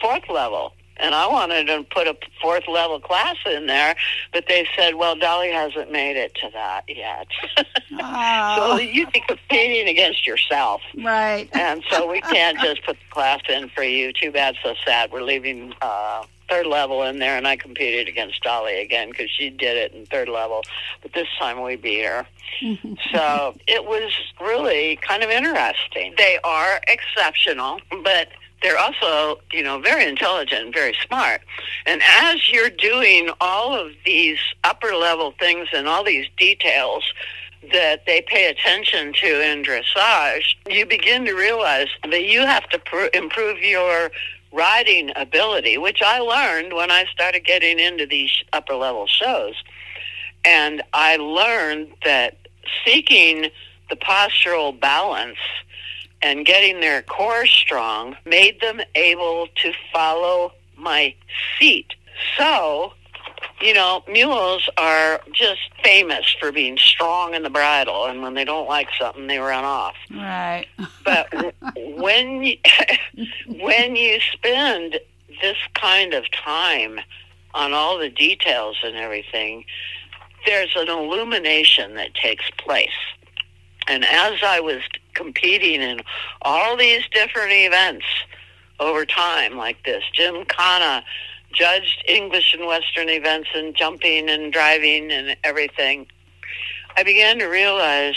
fourth 0.00 0.28
level 0.28 0.74
and 0.96 1.14
I 1.14 1.26
wanted 1.26 1.66
to 1.66 1.84
put 1.90 2.06
a 2.06 2.16
fourth 2.40 2.68
level 2.68 3.00
class 3.00 3.36
in 3.46 3.66
there, 3.66 3.96
but 4.32 4.44
they 4.48 4.66
said, 4.76 4.94
"Well, 4.94 5.16
Dolly 5.16 5.50
hasn't 5.50 5.90
made 5.90 6.16
it 6.16 6.34
to 6.36 6.50
that 6.52 6.84
yet." 6.88 7.26
Oh. 7.96 8.76
so 8.76 8.78
you'd 8.80 9.12
be 9.12 9.22
competing 9.28 9.88
against 9.88 10.26
yourself, 10.26 10.82
right? 11.04 11.48
and 11.52 11.82
so 11.90 12.10
we 12.10 12.20
can't 12.22 12.58
just 12.58 12.84
put 12.84 12.96
the 12.96 13.14
class 13.14 13.40
in 13.48 13.68
for 13.68 13.84
you. 13.84 14.12
Too 14.12 14.32
bad, 14.32 14.56
so 14.64 14.74
sad. 14.84 15.12
We're 15.12 15.22
leaving 15.22 15.72
uh, 15.80 16.24
third 16.48 16.66
level 16.66 17.02
in 17.02 17.18
there, 17.18 17.36
and 17.36 17.46
I 17.46 17.56
competed 17.56 18.08
against 18.08 18.42
Dolly 18.42 18.80
again 18.80 19.10
because 19.10 19.30
she 19.30 19.50
did 19.50 19.76
it 19.76 19.92
in 19.92 20.06
third 20.06 20.28
level, 20.28 20.62
but 21.02 21.12
this 21.12 21.28
time 21.38 21.62
we 21.62 21.76
beat 21.76 22.04
her. 22.04 22.26
so 23.12 23.54
it 23.66 23.84
was 23.84 24.12
really 24.40 24.96
kind 24.96 25.22
of 25.22 25.30
interesting. 25.30 26.14
They 26.16 26.38
are 26.44 26.80
exceptional, 26.88 27.80
but 28.02 28.28
they're 28.64 28.78
also, 28.78 29.40
you 29.52 29.62
know, 29.62 29.78
very 29.78 30.08
intelligent, 30.08 30.72
very 30.74 30.96
smart. 31.06 31.42
And 31.84 32.00
as 32.02 32.48
you're 32.48 32.70
doing 32.70 33.28
all 33.38 33.74
of 33.74 33.92
these 34.06 34.38
upper 34.64 34.94
level 34.94 35.34
things 35.38 35.68
and 35.74 35.86
all 35.86 36.02
these 36.02 36.26
details 36.38 37.04
that 37.72 38.06
they 38.06 38.22
pay 38.26 38.48
attention 38.48 39.12
to 39.20 39.50
in 39.52 39.62
dressage, 39.62 40.54
you 40.66 40.86
begin 40.86 41.26
to 41.26 41.34
realize 41.34 41.88
that 42.10 42.24
you 42.24 42.40
have 42.40 42.66
to 42.70 42.78
pr- 42.78 43.10
improve 43.12 43.58
your 43.58 44.10
riding 44.50 45.10
ability, 45.14 45.76
which 45.76 46.00
I 46.02 46.20
learned 46.20 46.72
when 46.72 46.90
I 46.90 47.04
started 47.12 47.44
getting 47.44 47.78
into 47.78 48.06
these 48.06 48.32
upper 48.54 48.76
level 48.76 49.06
shows. 49.06 49.62
And 50.42 50.82
I 50.94 51.16
learned 51.16 51.88
that 52.02 52.38
seeking 52.86 53.50
the 53.90 53.96
postural 53.96 54.78
balance 54.78 55.36
and 56.24 56.46
getting 56.46 56.80
their 56.80 57.02
core 57.02 57.46
strong 57.46 58.16
made 58.24 58.58
them 58.62 58.80
able 58.94 59.46
to 59.56 59.72
follow 59.92 60.52
my 60.74 61.14
seat. 61.58 61.88
So, 62.38 62.94
you 63.60 63.74
know, 63.74 64.02
mules 64.08 64.70
are 64.78 65.20
just 65.32 65.60
famous 65.84 66.34
for 66.40 66.50
being 66.50 66.78
strong 66.78 67.34
in 67.34 67.42
the 67.42 67.50
bridle, 67.50 68.06
and 68.06 68.22
when 68.22 68.32
they 68.32 68.44
don't 68.46 68.66
like 68.66 68.88
something, 68.98 69.26
they 69.26 69.38
run 69.38 69.64
off. 69.64 69.96
Right. 70.10 70.66
but 71.04 71.28
when 71.76 72.42
you, 72.42 72.56
when 73.46 73.94
you 73.94 74.18
spend 74.32 74.98
this 75.42 75.58
kind 75.74 76.14
of 76.14 76.24
time 76.30 77.00
on 77.52 77.74
all 77.74 77.98
the 77.98 78.08
details 78.08 78.78
and 78.82 78.96
everything, 78.96 79.66
there's 80.46 80.74
an 80.74 80.88
illumination 80.88 81.96
that 81.96 82.14
takes 82.14 82.50
place. 82.56 82.88
And 83.86 84.04
as 84.04 84.42
I 84.42 84.60
was 84.60 84.82
competing 85.14 85.80
in 85.80 86.00
all 86.42 86.76
these 86.76 87.02
different 87.12 87.52
events 87.52 88.04
over 88.80 89.06
time 89.06 89.56
like 89.56 89.84
this. 89.84 90.02
Jim 90.12 90.44
Kana 90.46 91.04
judged 91.52 92.04
English 92.08 92.52
and 92.52 92.66
Western 92.66 93.08
events 93.08 93.48
and 93.54 93.74
jumping 93.76 94.28
and 94.28 94.52
driving 94.52 95.10
and 95.10 95.36
everything. 95.44 96.06
I 96.96 97.02
began 97.02 97.38
to 97.38 97.46
realize 97.46 98.16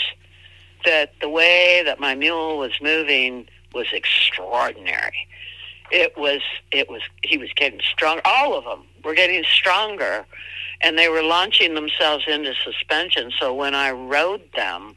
that 0.84 1.12
the 1.20 1.28
way 1.28 1.82
that 1.84 2.00
my 2.00 2.14
mule 2.14 2.58
was 2.58 2.72
moving 2.80 3.46
was 3.72 3.86
extraordinary. 3.92 5.28
It 5.90 6.16
was, 6.16 6.40
it 6.72 6.88
was, 6.88 7.02
he 7.22 7.38
was 7.38 7.50
getting 7.54 7.80
stronger. 7.80 8.22
All 8.24 8.56
of 8.56 8.64
them 8.64 8.84
were 9.04 9.14
getting 9.14 9.44
stronger 9.44 10.26
and 10.80 10.98
they 10.98 11.08
were 11.08 11.22
launching 11.22 11.74
themselves 11.74 12.24
into 12.28 12.54
suspension. 12.64 13.32
So 13.38 13.54
when 13.54 13.74
I 13.74 13.90
rode 13.90 14.42
them, 14.54 14.94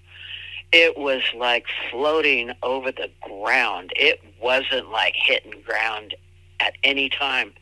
it 0.72 0.98
was 0.98 1.22
like 1.36 1.66
floating 1.90 2.52
over 2.64 2.92
the 2.92 3.10
ground. 3.22 3.92
It 3.96 4.22
wasn't 4.42 4.90
like 4.90 5.16
hitting 5.16 5.62
ground 5.66 6.16
at 6.60 6.74
any 6.84 7.10
time. 7.10 7.54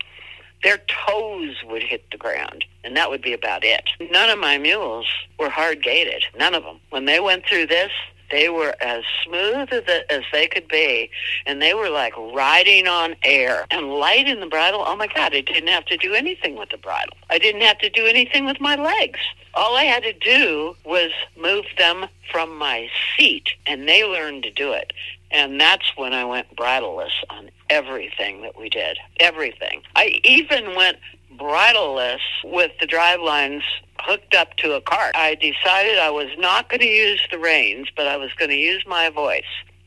Their 0.63 0.79
toes 1.07 1.55
would 1.63 1.83
hit 1.83 2.03
the 2.11 2.17
ground, 2.17 2.65
and 2.83 2.95
that 2.97 3.09
would 3.09 3.21
be 3.21 3.33
about 3.33 3.63
it. 3.63 3.83
None 4.11 4.29
of 4.29 4.39
my 4.39 4.57
mules 4.57 5.07
were 5.39 5.49
hard 5.49 5.81
gaited. 5.81 6.23
None 6.37 6.53
of 6.53 6.63
them. 6.63 6.79
When 6.89 7.05
they 7.05 7.19
went 7.19 7.45
through 7.45 7.67
this, 7.67 7.91
they 8.31 8.49
were 8.49 8.75
as 8.81 9.03
smooth 9.23 9.69
as, 9.71 10.23
they 10.31 10.47
could 10.47 10.67
be, 10.67 11.09
and 11.45 11.61
they 11.61 11.73
were 11.73 11.89
like 11.89 12.13
riding 12.17 12.87
on 12.87 13.15
air 13.23 13.65
and 13.71 13.89
light 13.89 14.27
in 14.27 14.39
the 14.39 14.45
bridle. 14.45 14.83
Oh 14.85 14.95
my 14.95 15.07
God, 15.07 15.33
I 15.33 15.41
didn't 15.41 15.69
have 15.69 15.85
to 15.85 15.97
do 15.97 16.13
anything 16.13 16.55
with 16.57 16.69
the 16.69 16.77
bridle. 16.77 17.15
I 17.29 17.37
didn't 17.37 17.61
have 17.61 17.79
to 17.79 17.89
do 17.89 18.05
anything 18.05 18.45
with 18.45 18.59
my 18.59 18.75
legs. 18.75 19.19
All 19.53 19.75
I 19.75 19.83
had 19.83 20.03
to 20.03 20.13
do 20.13 20.75
was 20.85 21.11
move 21.35 21.65
them 21.77 22.07
from 22.31 22.57
my 22.57 22.89
seat, 23.17 23.49
and 23.65 23.87
they 23.87 24.03
learned 24.03 24.43
to 24.43 24.51
do 24.51 24.71
it. 24.71 24.93
And 25.31 25.59
that's 25.59 25.95
when 25.95 26.13
I 26.13 26.25
went 26.25 26.55
bridleless 26.55 27.13
on 27.29 27.49
everything 27.69 28.41
that 28.41 28.57
we 28.57 28.69
did. 28.69 28.97
Everything. 29.19 29.81
I 29.95 30.19
even 30.23 30.75
went 30.75 30.97
bridleless 31.39 32.21
with 32.43 32.71
the 32.79 32.85
drive 32.85 33.21
lines 33.21 33.63
hooked 34.01 34.35
up 34.35 34.55
to 34.57 34.73
a 34.73 34.81
cart. 34.81 35.15
I 35.15 35.35
decided 35.35 35.97
I 35.97 36.09
was 36.09 36.29
not 36.37 36.69
going 36.69 36.81
to 36.81 36.85
use 36.85 37.21
the 37.31 37.39
reins, 37.39 37.87
but 37.95 38.07
I 38.07 38.17
was 38.17 38.31
going 38.33 38.49
to 38.49 38.57
use 38.57 38.83
my 38.85 39.09
voice 39.09 39.43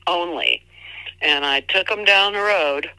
only. 0.06 0.62
And 1.20 1.44
I 1.44 1.60
took 1.60 1.88
them 1.88 2.04
down 2.04 2.32
the 2.32 2.40
road 2.40 2.90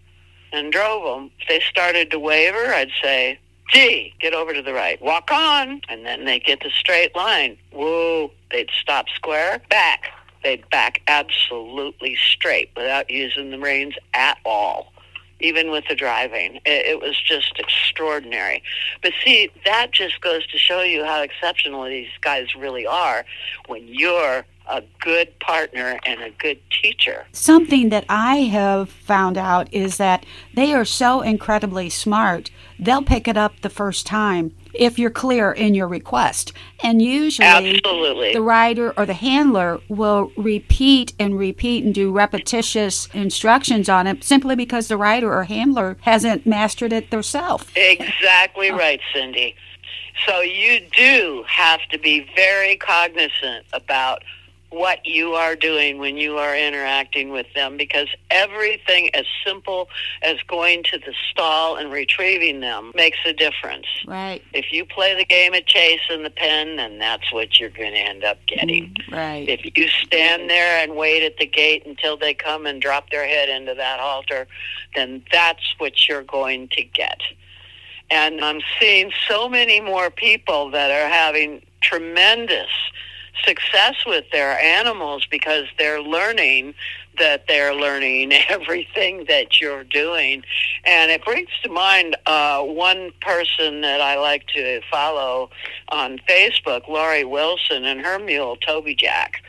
and 0.51 0.71
drove 0.71 1.03
them. 1.03 1.31
If 1.39 1.47
they 1.49 1.59
started 1.59 2.11
to 2.11 2.19
waver, 2.19 2.73
I'd 2.73 2.91
say, 3.01 3.39
gee, 3.69 4.13
get 4.19 4.33
over 4.33 4.53
to 4.53 4.61
the 4.61 4.73
right, 4.73 5.01
walk 5.01 5.31
on. 5.31 5.81
And 5.89 6.05
then 6.05 6.25
they'd 6.25 6.45
get 6.45 6.61
the 6.61 6.71
straight 6.71 7.15
line. 7.15 7.57
Whoa, 7.71 8.31
they'd 8.51 8.69
stop 8.79 9.07
square, 9.15 9.61
back. 9.69 10.05
They'd 10.43 10.69
back 10.69 11.01
absolutely 11.07 12.15
straight 12.15 12.69
without 12.75 13.09
using 13.09 13.49
the 13.51 13.59
reins 13.59 13.95
at 14.13 14.37
all 14.45 14.92
even 15.39 15.71
with 15.71 15.83
the 15.89 15.95
driving. 15.95 16.55
It, 16.65 16.85
it, 16.85 17.01
was 17.01 17.19
just 17.19 17.53
extraordinary. 17.59 18.63
But 19.01 19.13
see, 19.23 19.49
that 19.65 19.91
just 19.91 20.21
goes 20.21 20.45
to 20.47 20.57
show 20.57 20.81
you 20.81 21.03
how 21.03 21.21
exceptional 21.21 21.83
these 21.85 22.09
guys 22.21 22.55
really 22.55 22.85
are 22.85 23.25
when 23.67 23.87
you're 23.87 24.45
a 24.69 24.81
good 25.01 25.37
partner 25.39 25.99
and 26.05 26.21
a 26.21 26.29
good 26.31 26.59
teacher. 26.81 27.25
Something 27.33 27.89
that 27.89 28.05
I 28.07 28.43
have 28.43 28.89
found 28.89 29.37
out 29.37 29.67
is 29.73 29.97
that 29.97 30.25
they 30.53 30.73
are 30.73 30.85
so 30.85 31.21
incredibly 31.21 31.89
smart, 31.89 32.49
they'll 32.79 33.03
pick 33.03 33.27
it 33.27 33.35
up 33.35 33.59
the 33.61 33.69
first 33.69 34.05
time 34.05 34.53
if 34.73 34.97
you're 34.97 35.09
clear 35.09 35.51
in 35.51 35.75
your 35.75 35.87
request. 35.87 36.53
And 36.81 37.01
usually 37.01 37.47
Absolutely. 37.47 38.33
the 38.33 38.41
rider 38.41 38.93
or 38.97 39.05
the 39.05 39.13
handler 39.13 39.79
will 39.87 40.31
repeat 40.35 41.13
and 41.19 41.37
repeat 41.37 41.83
and 41.85 41.93
do 41.93 42.11
repetitious 42.11 43.07
instructions 43.13 43.89
on 43.89 44.07
it 44.07 44.23
simply 44.23 44.55
because 44.55 44.87
the 44.87 44.97
rider 44.97 45.31
or 45.31 45.43
handler 45.43 45.97
hasn't 46.01 46.45
mastered 46.45 46.93
it 46.93 47.11
themselves. 47.11 47.65
Exactly 47.75 48.71
oh. 48.71 48.77
right, 48.77 48.99
Cindy. 49.13 49.55
So 50.27 50.41
you 50.41 50.81
do 50.95 51.43
have 51.47 51.81
to 51.91 51.97
be 51.97 52.27
very 52.35 52.75
cognizant 52.77 53.65
about 53.73 54.23
what 54.73 55.05
you 55.05 55.33
are 55.33 55.55
doing 55.55 55.99
when 55.99 56.17
you 56.17 56.37
are 56.37 56.55
interacting 56.55 57.29
with 57.29 57.45
them 57.53 57.77
because 57.77 58.07
everything 58.31 59.13
as 59.13 59.25
simple 59.45 59.87
as 60.23 60.37
going 60.47 60.83
to 60.83 60.97
the 60.97 61.13
stall 61.29 61.75
and 61.75 61.91
retrieving 61.91 62.59
them 62.59 62.91
makes 62.95 63.19
a 63.25 63.33
difference. 63.33 63.85
Right. 64.07 64.41
If 64.51 64.71
you 64.71 64.83
play 64.83 65.15
the 65.15 65.25
game 65.25 65.53
of 65.53 65.65
chase 65.67 66.01
in 66.09 66.23
the 66.23 66.31
pen, 66.31 66.77
then 66.77 66.97
that's 66.97 67.31
what 67.31 67.59
you're 67.59 67.69
going 67.69 67.93
to 67.93 67.99
end 67.99 68.23
up 68.23 68.39
getting. 68.47 68.95
Mm, 69.09 69.15
right. 69.15 69.47
If 69.47 69.77
you 69.77 69.87
stand 69.87 70.49
there 70.49 70.83
and 70.83 70.95
wait 70.95 71.23
at 71.23 71.37
the 71.37 71.45
gate 71.45 71.85
until 71.85 72.17
they 72.17 72.33
come 72.33 72.65
and 72.65 72.81
drop 72.81 73.11
their 73.11 73.27
head 73.27 73.49
into 73.49 73.75
that 73.75 73.99
halter, 73.99 74.47
then 74.95 75.23
that's 75.31 75.75
what 75.77 76.07
you're 76.07 76.23
going 76.23 76.67
to 76.69 76.83
get. 76.83 77.21
And 78.09 78.43
I'm 78.43 78.61
seeing 78.79 79.11
so 79.27 79.47
many 79.47 79.79
more 79.79 80.09
people 80.09 80.71
that 80.71 80.89
are 80.89 81.09
having 81.09 81.61
tremendous 81.81 82.69
success 83.45 83.95
with 84.05 84.25
their 84.31 84.57
animals 84.59 85.25
because 85.29 85.65
they're 85.77 86.01
learning 86.01 86.73
that 87.17 87.45
they're 87.47 87.75
learning 87.75 88.33
everything 88.49 89.25
that 89.27 89.59
you're 89.59 89.83
doing. 89.83 90.43
And 90.85 91.11
it 91.11 91.23
brings 91.23 91.49
to 91.63 91.69
mind 91.69 92.15
uh, 92.25 92.61
one 92.61 93.11
person 93.21 93.81
that 93.81 94.01
I 94.01 94.17
like 94.17 94.47
to 94.55 94.81
follow 94.89 95.49
on 95.89 96.19
Facebook, 96.29 96.87
Laurie 96.87 97.25
Wilson, 97.25 97.85
and 97.85 98.01
her 98.01 98.19
mule, 98.19 98.57
Toby 98.57 98.95
Jack. 98.95 99.43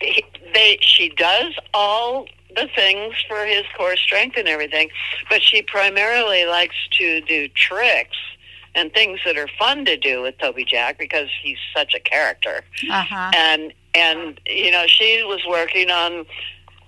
He, 0.00 0.24
they, 0.54 0.78
she 0.80 1.08
does 1.10 1.54
all 1.74 2.26
the 2.54 2.68
things 2.74 3.14
for 3.28 3.44
his 3.44 3.64
core 3.76 3.96
strength 3.96 4.36
and 4.38 4.48
everything, 4.48 4.88
but 5.28 5.42
she 5.42 5.62
primarily 5.62 6.46
likes 6.46 6.76
to 6.92 7.20
do 7.22 7.48
tricks 7.48 8.16
and 8.74 8.92
things 8.92 9.20
that 9.24 9.36
are 9.36 9.48
fun 9.58 9.84
to 9.84 9.96
do 9.96 10.22
with 10.22 10.38
Toby 10.38 10.64
Jack 10.64 10.98
because 10.98 11.28
he's 11.42 11.58
such 11.74 11.94
a 11.94 12.00
character. 12.00 12.62
Uh-huh. 12.90 13.30
And 13.34 13.72
and 13.94 14.40
you 14.46 14.70
know, 14.70 14.86
she 14.86 15.22
was 15.24 15.40
working 15.48 15.90
on 15.90 16.26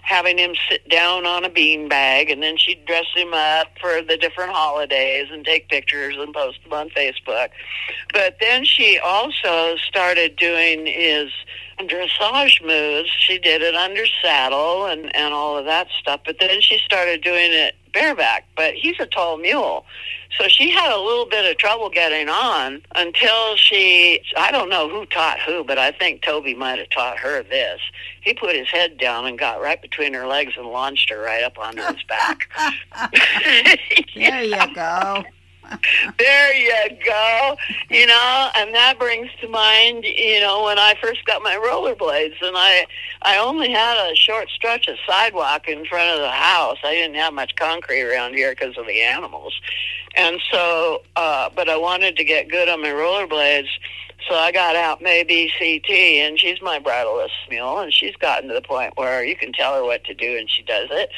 having 0.03 0.39
him 0.39 0.55
sit 0.69 0.89
down 0.89 1.25
on 1.25 1.45
a 1.45 1.49
bean 1.49 1.89
bag 1.89 2.31
and 2.31 2.43
then 2.43 2.57
she'd 2.57 2.85
dress 2.85 3.07
him 3.15 3.33
up 3.33 3.69
for 3.81 4.03
the 4.03 4.17
different 4.17 4.51
holidays 4.51 5.29
and 5.31 5.45
take 5.45 5.69
pictures 5.69 6.17
and 6.19 6.35
post 6.35 6.59
them 6.65 6.73
on 6.73 6.89
Facebook. 6.91 7.51
But 8.13 8.37
then 8.41 8.65
she 8.65 8.99
also 8.99 9.77
started 9.77 10.37
doing 10.37 10.87
his 10.87 11.31
dressage 11.81 12.61
moves. 12.65 13.09
She 13.21 13.39
did 13.39 13.63
it 13.63 13.75
under 13.75 14.05
saddle 14.21 14.87
and, 14.87 15.15
and 15.15 15.33
all 15.33 15.57
of 15.57 15.65
that 15.67 15.87
stuff. 16.01 16.21
But 16.25 16.39
then 16.41 16.61
she 16.61 16.79
started 16.85 17.23
doing 17.23 17.53
it 17.53 17.77
bareback. 17.93 18.47
But 18.57 18.75
he's 18.75 18.99
a 19.01 19.07
tall 19.07 19.39
mule. 19.39 19.85
So 20.39 20.49
she 20.49 20.71
had 20.71 20.93
a 20.93 20.99
little 21.01 21.27
bit 21.27 21.51
of 21.51 21.59
trouble 21.59 21.91
getting 21.91 22.29
on 22.29 22.83
until 22.95 23.57
she, 23.57 24.23
I 24.37 24.51
don't 24.51 24.69
know 24.69 24.89
who 24.89 25.05
taught 25.07 25.41
who, 25.41 25.65
but 25.65 25.77
I 25.77 25.91
think 25.91 26.23
Toby 26.23 26.55
might 26.55 26.79
have 26.79 26.89
taught 26.91 27.19
her 27.19 27.43
this. 27.43 27.81
He 28.23 28.33
put 28.33 28.55
his 28.55 28.69
head 28.69 28.97
down 28.97 29.27
and 29.27 29.39
got 29.39 29.61
right 29.61 29.81
between 29.83 30.15
her 30.15 30.27
legs 30.27 30.55
and 30.57 30.67
launched 30.67 31.11
her 31.11 31.21
right 31.21 31.43
up 31.43 31.59
onto 31.59 31.83
his 31.83 32.03
back. 32.05 32.49
there 34.15 34.45
you 34.45 34.75
go 34.75 35.25
there 36.19 36.55
you 36.55 36.97
go. 37.05 37.57
You 37.89 38.07
know, 38.07 38.51
and 38.57 38.75
that 38.75 38.99
brings 38.99 39.29
to 39.41 39.49
mind, 39.49 40.05
you 40.05 40.41
know, 40.41 40.65
when 40.65 40.79
I 40.79 40.95
first 41.01 41.25
got 41.25 41.43
my 41.43 41.55
rollerblades 41.55 42.41
and 42.43 42.57
I 42.57 42.87
I 43.23 43.39
only 43.39 43.71
had 43.71 43.97
a 44.11 44.15
short 44.15 44.49
stretch 44.51 44.89
of 44.89 44.97
sidewalk 45.07 45.69
in 45.69 45.85
front 45.87 46.11
of 46.11 46.21
the 46.21 46.31
house. 46.31 46.79
I 46.85 46.95
didn't 46.95 47.17
have 47.17 47.35
much 47.35 47.55
concrete 47.57 48.03
around 48.03 48.35
here 48.35 48.51
because 48.53 48.77
of 48.77 48.87
the 48.87 49.03
animals. 49.03 49.55
And 50.15 50.41
so 50.51 51.03
uh 51.17 51.51
but 51.55 51.69
I 51.69 51.77
wanted 51.77 52.17
to 52.17 52.25
get 52.25 52.49
good 52.49 52.69
on 52.69 52.83
my 52.83 52.89
rollerblades. 52.89 53.69
So 54.29 54.35
I 54.35 54.53
got 54.53 54.77
out 54.77 55.01
maybe 55.01 55.51
CT, 55.59 55.91
and 55.91 56.39
she's 56.39 56.61
my 56.61 56.79
bridleless 56.79 57.31
mule, 57.49 57.79
and 57.81 57.93
she's 57.93 58.15
gotten 58.17 58.49
to 58.49 58.55
the 58.55 58.63
point 58.63 58.93
where 58.97 59.25
you 59.25 59.35
can 59.35 59.51
tell 59.51 59.75
her 59.75 59.83
what 59.83 60.05
to 60.05 60.15
do, 60.15 60.37
and 60.37 60.49
she 60.49 60.63
does 60.63 60.89
it. 60.91 61.11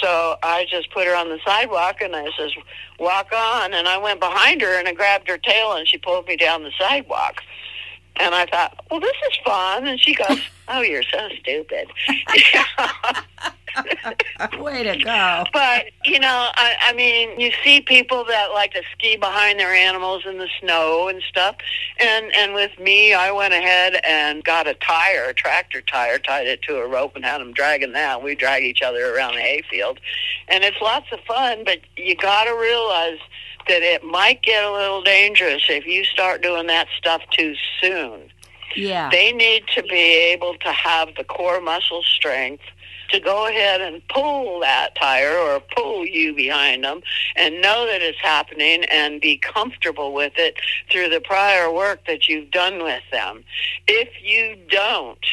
So 0.00 0.36
I 0.42 0.66
just 0.70 0.90
put 0.92 1.06
her 1.06 1.16
on 1.16 1.28
the 1.28 1.38
sidewalk 1.44 2.00
and 2.00 2.14
I 2.14 2.28
says, 2.36 2.52
walk 2.98 3.32
on. 3.32 3.74
And 3.74 3.88
I 3.88 3.98
went 3.98 4.20
behind 4.20 4.60
her 4.62 4.78
and 4.78 4.88
I 4.88 4.92
grabbed 4.92 5.28
her 5.28 5.38
tail 5.38 5.72
and 5.72 5.86
she 5.86 5.98
pulled 5.98 6.26
me 6.26 6.36
down 6.36 6.62
the 6.62 6.72
sidewalk. 6.78 7.42
And 8.16 8.34
I 8.34 8.46
thought, 8.46 8.84
well, 8.90 9.00
this 9.00 9.16
is 9.30 9.38
fun. 9.44 9.86
And 9.86 10.00
she 10.00 10.14
goes, 10.14 10.40
oh, 10.68 10.82
you're 10.82 11.02
so 11.04 11.28
stupid. 11.40 11.88
Way 14.58 14.82
to 14.82 14.96
go. 14.96 15.44
But, 15.52 15.86
you 16.04 16.18
know, 16.18 16.48
I, 16.54 16.74
I 16.80 16.92
mean, 16.92 17.38
you 17.38 17.52
see 17.62 17.80
people 17.80 18.24
that 18.24 18.48
like 18.52 18.72
to 18.72 18.82
ski 18.92 19.16
behind 19.16 19.58
their 19.58 19.72
animals 19.72 20.24
in 20.26 20.38
the 20.38 20.48
snow 20.60 21.08
and 21.08 21.22
stuff. 21.22 21.56
And, 21.98 22.34
and 22.34 22.54
with 22.54 22.78
me, 22.78 23.14
I 23.14 23.30
went 23.30 23.54
ahead 23.54 24.00
and 24.04 24.44
got 24.44 24.66
a 24.66 24.74
tire, 24.74 25.24
a 25.28 25.34
tractor 25.34 25.80
tire, 25.80 26.18
tied 26.18 26.46
it 26.46 26.62
to 26.62 26.76
a 26.76 26.88
rope 26.88 27.16
and 27.16 27.24
had 27.24 27.40
them 27.40 27.52
dragging 27.52 27.92
that. 27.92 28.22
We 28.22 28.34
drag 28.34 28.64
each 28.64 28.82
other 28.82 29.14
around 29.14 29.34
the 29.34 29.40
hayfield. 29.40 30.00
And 30.48 30.64
it's 30.64 30.80
lots 30.80 31.06
of 31.12 31.20
fun, 31.20 31.64
but 31.64 31.78
you 31.96 32.14
got 32.16 32.44
to 32.44 32.52
realize 32.52 33.18
that 33.68 33.82
it 33.82 34.02
might 34.02 34.42
get 34.42 34.64
a 34.64 34.72
little 34.72 35.02
dangerous 35.02 35.64
if 35.68 35.86
you 35.86 36.04
start 36.04 36.42
doing 36.42 36.66
that 36.68 36.88
stuff 36.96 37.22
too 37.30 37.54
soon. 37.80 38.30
Yeah. 38.74 39.10
They 39.10 39.32
need 39.32 39.64
to 39.74 39.82
be 39.82 40.32
able 40.32 40.54
to 40.54 40.72
have 40.72 41.08
the 41.16 41.24
core 41.24 41.60
muscle 41.60 42.02
strength 42.02 42.64
to 43.08 43.20
go 43.20 43.48
ahead 43.48 43.80
and 43.80 44.06
pull 44.08 44.60
that 44.60 44.94
tire 44.94 45.36
or 45.36 45.60
pull 45.74 46.06
you 46.06 46.34
behind 46.34 46.84
them 46.84 47.00
and 47.36 47.60
know 47.60 47.86
that 47.86 48.02
it's 48.02 48.20
happening 48.20 48.84
and 48.84 49.20
be 49.20 49.36
comfortable 49.38 50.12
with 50.12 50.32
it 50.36 50.56
through 50.90 51.08
the 51.08 51.20
prior 51.20 51.72
work 51.72 52.06
that 52.06 52.28
you've 52.28 52.50
done 52.50 52.82
with 52.82 53.02
them. 53.10 53.44
If 53.86 54.22
you 54.22 54.56
don't, 54.68 55.24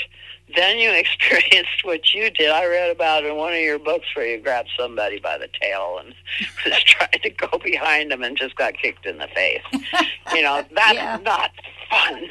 then 0.56 0.78
you 0.78 0.91
experienced 0.93 1.84
what 1.84 2.14
you 2.14 2.30
did. 2.30 2.50
I 2.52 2.66
read 2.68 2.91
about 2.91 3.26
in 3.26 3.36
one 3.36 3.54
of 3.54 3.60
your 3.60 3.80
books 3.80 4.06
where 4.16 4.28
you 4.28 4.38
grabbed 4.39 4.70
somebody 4.78 5.20
by 5.20 5.38
the 5.38 5.50
tail 5.62 5.98
and 6.04 6.14
was 6.66 6.84
trying 6.84 7.20
to 7.24 7.30
go 7.30 7.58
behind 7.64 8.12
them 8.12 8.24
and 8.24 8.38
just 8.38 8.56
got 8.56 8.74
kicked 8.78 9.06
in 9.06 9.18
the 9.18 9.28
face. 9.34 9.62
You 10.34 10.41
know, 10.43 10.64
that's 10.76 10.93
Yeah. 10.93 11.18
not 11.24 11.52
fun. 11.89 12.30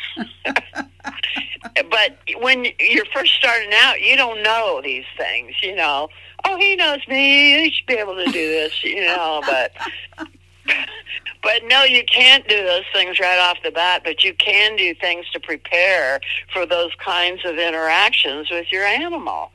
but 1.91 2.19
when 2.41 2.67
you're 2.79 3.05
first 3.07 3.35
starting 3.35 3.71
out, 3.75 4.01
you 4.01 4.17
don't 4.17 4.43
know 4.43 4.81
these 4.83 5.05
things, 5.17 5.55
you 5.63 5.75
know. 5.75 6.09
Oh, 6.47 6.57
he 6.57 6.77
knows 6.77 7.01
me. 7.09 7.65
He 7.65 7.71
should 7.71 7.87
be 7.87 7.95
able 7.95 8.15
to 8.17 8.27
do 8.27 8.33
this, 8.33 8.85
you 8.85 9.01
know, 9.01 9.43
but 9.47 9.73
but 11.43 11.63
no, 11.65 11.85
you 11.85 12.05
can't 12.05 12.47
do 12.49 12.65
those 12.65 12.85
things 12.93 13.19
right 13.21 13.39
off 13.39 13.59
the 13.63 13.71
bat, 13.71 14.03
but 14.05 14.25
you 14.25 14.35
can 14.35 14.77
do 14.77 14.95
things 14.95 15.27
to 15.33 15.41
prepare 15.41 16.21
for 16.53 16.67
those 16.67 16.91
kinds 16.99 17.45
of 17.45 17.59
interactions 17.59 18.51
with 18.51 18.71
your 18.73 18.85
animal. 18.85 19.51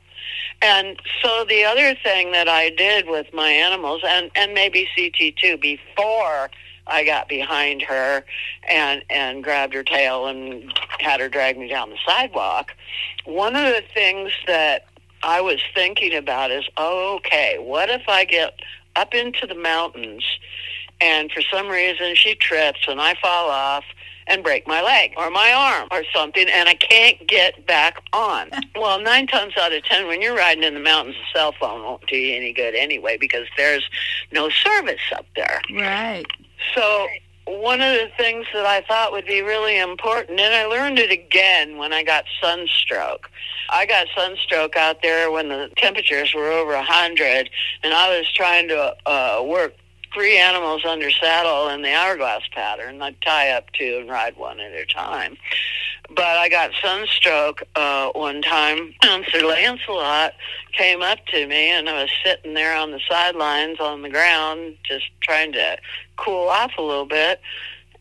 And 0.62 1.00
so 1.22 1.44
the 1.48 1.64
other 1.64 1.94
thing 1.94 2.32
that 2.32 2.48
I 2.48 2.70
did 2.70 3.08
with 3.08 3.32
my 3.32 3.48
animals, 3.48 4.02
and, 4.06 4.30
and 4.36 4.52
maybe 4.52 4.86
CT 4.94 5.36
too, 5.36 5.56
before 5.56 6.50
I 6.86 7.04
got 7.04 7.28
behind 7.28 7.82
her 7.82 8.24
and, 8.68 9.02
and 9.08 9.42
grabbed 9.42 9.74
her 9.74 9.82
tail 9.82 10.26
and 10.26 10.72
had 10.98 11.20
her 11.20 11.28
drag 11.28 11.58
me 11.58 11.68
down 11.68 11.90
the 11.90 11.98
sidewalk, 12.06 12.72
one 13.24 13.56
of 13.56 13.64
the 13.64 13.82
things 13.94 14.32
that 14.46 14.86
I 15.22 15.40
was 15.40 15.60
thinking 15.74 16.14
about 16.14 16.50
is, 16.50 16.64
oh, 16.76 17.16
okay, 17.16 17.56
what 17.58 17.88
if 17.88 18.02
I 18.08 18.24
get 18.24 18.54
up 18.96 19.14
into 19.14 19.46
the 19.46 19.54
mountains 19.54 20.24
and 21.00 21.30
for 21.32 21.42
some 21.52 21.68
reason 21.68 22.14
she 22.14 22.34
trips 22.34 22.80
and 22.88 23.00
I 23.00 23.14
fall 23.14 23.50
off 23.50 23.84
and 24.26 24.44
break 24.44 24.66
my 24.66 24.80
leg 24.80 25.12
or 25.16 25.28
my 25.30 25.52
arm 25.52 25.88
or 25.90 26.04
something, 26.14 26.46
and 26.48 26.68
I 26.68 26.74
can't 26.74 27.26
get 27.26 27.66
back 27.66 28.00
on. 28.12 28.50
well, 28.76 29.00
nine 29.00 29.26
times 29.26 29.54
out 29.60 29.72
of 29.72 29.82
ten, 29.84 30.06
when 30.06 30.22
you're 30.22 30.36
riding 30.36 30.62
in 30.62 30.74
the 30.74 30.80
mountains, 30.80 31.16
a 31.16 31.36
cell 31.36 31.52
phone 31.58 31.82
won't 31.82 32.06
do 32.06 32.16
you 32.16 32.36
any 32.36 32.52
good 32.52 32.74
anyway 32.74 33.16
because 33.18 33.46
there's 33.56 33.84
no 34.32 34.48
service 34.48 35.00
up 35.14 35.26
there. 35.34 35.60
Right. 35.74 36.26
So 36.74 37.08
one 37.46 37.80
of 37.80 37.92
the 37.94 38.10
things 38.16 38.46
that 38.52 38.66
I 38.66 38.82
thought 38.82 39.10
would 39.12 39.26
be 39.26 39.42
really 39.42 39.78
important, 39.78 40.38
and 40.38 40.54
I 40.54 40.66
learned 40.66 40.98
it 40.98 41.10
again 41.10 41.76
when 41.76 41.92
I 41.92 42.04
got 42.04 42.24
sunstroke. 42.40 43.28
I 43.70 43.86
got 43.86 44.06
sunstroke 44.16 44.76
out 44.76 45.02
there 45.02 45.30
when 45.30 45.48
the 45.48 45.70
temperatures 45.76 46.34
were 46.34 46.50
over 46.50 46.72
a 46.72 46.76
100, 46.76 47.50
and 47.82 47.94
I 47.94 48.16
was 48.16 48.30
trying 48.32 48.68
to 48.68 48.94
uh, 49.06 49.42
work 49.44 49.74
three 50.12 50.36
animals 50.36 50.84
under 50.84 51.10
saddle 51.10 51.68
in 51.68 51.82
the 51.82 51.92
hourglass 51.92 52.42
pattern. 52.52 53.00
I'd 53.02 53.20
tie 53.22 53.50
up 53.50 53.72
two 53.72 53.98
and 54.00 54.08
ride 54.08 54.36
one 54.36 54.60
at 54.60 54.72
a 54.72 54.86
time. 54.86 55.36
But 56.08 56.36
I 56.36 56.48
got 56.48 56.72
sunstroke 56.82 57.62
uh, 57.76 58.10
one 58.10 58.42
time, 58.42 58.94
and 59.02 59.24
Sir 59.32 59.46
Lancelot 59.46 60.34
came 60.72 61.02
up 61.02 61.24
to 61.26 61.46
me, 61.46 61.70
and 61.70 61.88
I 61.88 62.02
was 62.02 62.10
sitting 62.24 62.54
there 62.54 62.76
on 62.76 62.90
the 62.90 63.00
sidelines 63.08 63.78
on 63.78 64.02
the 64.02 64.10
ground, 64.10 64.76
just 64.82 65.04
trying 65.20 65.52
to 65.52 65.76
cool 66.16 66.48
off 66.48 66.72
a 66.78 66.82
little 66.82 67.06
bit. 67.06 67.40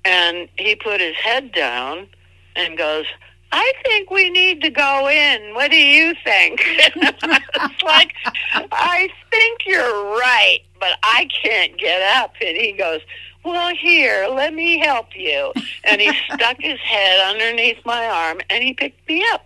And 0.05 0.47
he 0.57 0.75
put 0.75 1.01
his 1.01 1.15
head 1.17 1.51
down 1.51 2.07
and 2.55 2.77
goes, 2.77 3.05
I 3.51 3.73
think 3.83 4.11
we 4.11 4.29
need 4.29 4.61
to 4.61 4.69
go 4.69 5.09
in. 5.09 5.53
What 5.55 5.71
do 5.71 5.77
you 5.77 6.13
think? 6.23 6.61
it's 6.65 7.83
like, 7.83 8.13
I 8.53 9.09
think 9.31 9.61
you're 9.65 10.17
right, 10.17 10.59
but 10.79 10.97
I 11.03 11.27
can't 11.43 11.77
get 11.77 12.01
up. 12.17 12.33
And 12.41 12.55
he 12.55 12.71
goes, 12.71 13.01
Well, 13.43 13.73
here, 13.75 14.27
let 14.31 14.53
me 14.53 14.79
help 14.79 15.15
you. 15.15 15.53
And 15.83 16.01
he 16.01 16.11
stuck 16.33 16.57
his 16.59 16.79
head 16.79 17.19
underneath 17.29 17.77
my 17.85 18.07
arm 18.07 18.39
and 18.49 18.63
he 18.63 18.73
picked 18.73 19.07
me 19.07 19.25
up. 19.31 19.45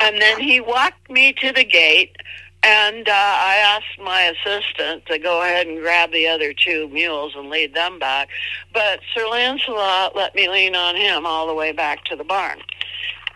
And 0.00 0.20
then 0.20 0.40
he 0.40 0.60
walked 0.60 1.10
me 1.10 1.32
to 1.34 1.52
the 1.52 1.64
gate. 1.64 2.16
And 2.64 3.08
uh, 3.08 3.12
I 3.12 3.56
asked 3.56 4.00
my 4.00 4.22
assistant 4.22 5.06
to 5.06 5.18
go 5.18 5.42
ahead 5.42 5.66
and 5.66 5.80
grab 5.80 6.12
the 6.12 6.28
other 6.28 6.52
two 6.52 6.88
mules 6.88 7.34
and 7.36 7.50
lead 7.50 7.74
them 7.74 7.98
back. 7.98 8.28
But 8.72 9.00
Sir 9.14 9.26
Lancelot 9.26 10.14
let 10.14 10.34
me 10.36 10.48
lean 10.48 10.76
on 10.76 10.94
him 10.94 11.26
all 11.26 11.48
the 11.48 11.54
way 11.54 11.72
back 11.72 12.04
to 12.04 12.16
the 12.16 12.22
barn. 12.22 12.60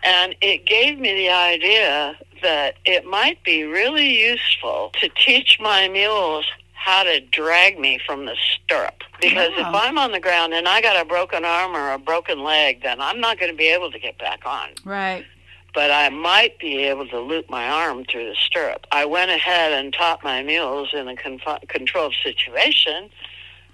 And 0.03 0.35
it 0.41 0.65
gave 0.65 0.99
me 0.99 1.13
the 1.13 1.29
idea 1.29 2.17
that 2.41 2.75
it 2.85 3.05
might 3.05 3.43
be 3.43 3.63
really 3.63 4.17
useful 4.17 4.91
to 5.01 5.09
teach 5.09 5.59
my 5.59 5.87
mules 5.89 6.45
how 6.77 7.03
to 7.03 7.19
drag 7.19 7.79
me 7.79 7.99
from 8.05 8.25
the 8.25 8.35
stirrup. 8.35 9.03
Because 9.19 9.49
Wow. 9.57 9.69
if 9.69 9.75
I'm 9.75 9.97
on 9.97 10.11
the 10.11 10.19
ground 10.19 10.53
and 10.53 10.67
I 10.67 10.79
got 10.81 10.95
a 10.95 11.03
broken 11.05 11.43
arm 11.43 11.75
or 11.75 11.91
a 11.91 11.97
broken 11.97 12.43
leg, 12.43 12.83
then 12.83 13.01
I'm 13.01 13.19
not 13.19 13.39
going 13.39 13.51
to 13.51 13.57
be 13.57 13.67
able 13.67 13.91
to 13.91 13.99
get 13.99 14.17
back 14.19 14.45
on. 14.45 14.69
Right. 14.85 15.25
But 15.73 15.91
I 15.91 16.09
might 16.09 16.57
be 16.59 16.83
able 16.85 17.07
to 17.07 17.19
loop 17.19 17.49
my 17.49 17.67
arm 17.67 18.05
through 18.05 18.29
the 18.29 18.35
stirrup. 18.35 18.85
I 18.91 19.05
went 19.05 19.31
ahead 19.31 19.73
and 19.73 19.91
taught 19.93 20.23
my 20.23 20.41
mules 20.43 20.89
in 20.93 21.07
a 21.07 21.15
conf- 21.15 21.67
controlled 21.67 22.15
situation 22.23 23.09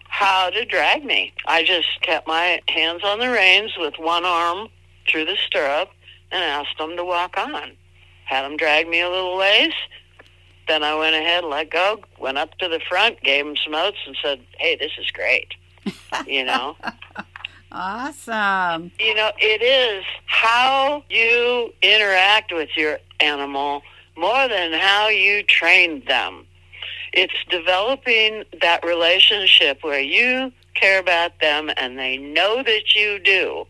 how 0.07 0.49
to 0.51 0.63
drag 0.65 1.03
me. 1.03 1.33
I 1.45 1.63
just 1.63 1.87
kept 2.01 2.27
my 2.27 2.61
hands 2.67 3.03
on 3.03 3.19
the 3.19 3.29
reins 3.29 3.73
with 3.77 3.95
one 3.97 4.25
arm 4.25 4.69
through 5.07 5.25
the 5.25 5.35
stirrup 5.45 5.89
and 6.31 6.43
asked 6.43 6.77
them 6.77 6.95
to 6.97 7.03
walk 7.05 7.37
on. 7.37 7.71
Had 8.25 8.43
them 8.43 8.55
drag 8.57 8.87
me 8.87 9.01
a 9.01 9.09
little 9.09 9.37
ways. 9.37 9.73
Then 10.67 10.83
I 10.83 10.95
went 10.95 11.15
ahead, 11.15 11.43
let 11.43 11.69
go, 11.69 11.99
went 12.19 12.37
up 12.37 12.57
to 12.59 12.67
the 12.67 12.79
front, 12.87 13.21
gave 13.21 13.45
them 13.45 13.55
some 13.57 13.75
oats, 13.75 13.97
and 14.05 14.17
said, 14.23 14.39
"Hey, 14.57 14.75
this 14.75 14.91
is 14.97 15.09
great." 15.11 15.53
You 16.27 16.45
know, 16.45 16.77
Awesome. 17.71 18.91
you 18.99 19.15
know, 19.15 19.31
it 19.39 19.61
is 19.61 20.05
how 20.27 21.03
you 21.09 21.73
interact 21.81 22.53
with 22.53 22.69
your 22.77 22.99
animal 23.19 23.81
more 24.15 24.47
than 24.47 24.73
how 24.73 25.07
you 25.09 25.43
train 25.43 26.03
them. 26.07 26.45
It's 27.13 27.33
developing 27.49 28.43
that 28.61 28.85
relationship 28.85 29.83
where 29.83 29.99
you 29.99 30.51
care 30.75 30.99
about 30.99 31.39
them 31.41 31.69
and 31.77 31.97
they 31.97 32.17
know 32.17 32.63
that 32.63 32.95
you 32.95 33.19
do 33.19 33.65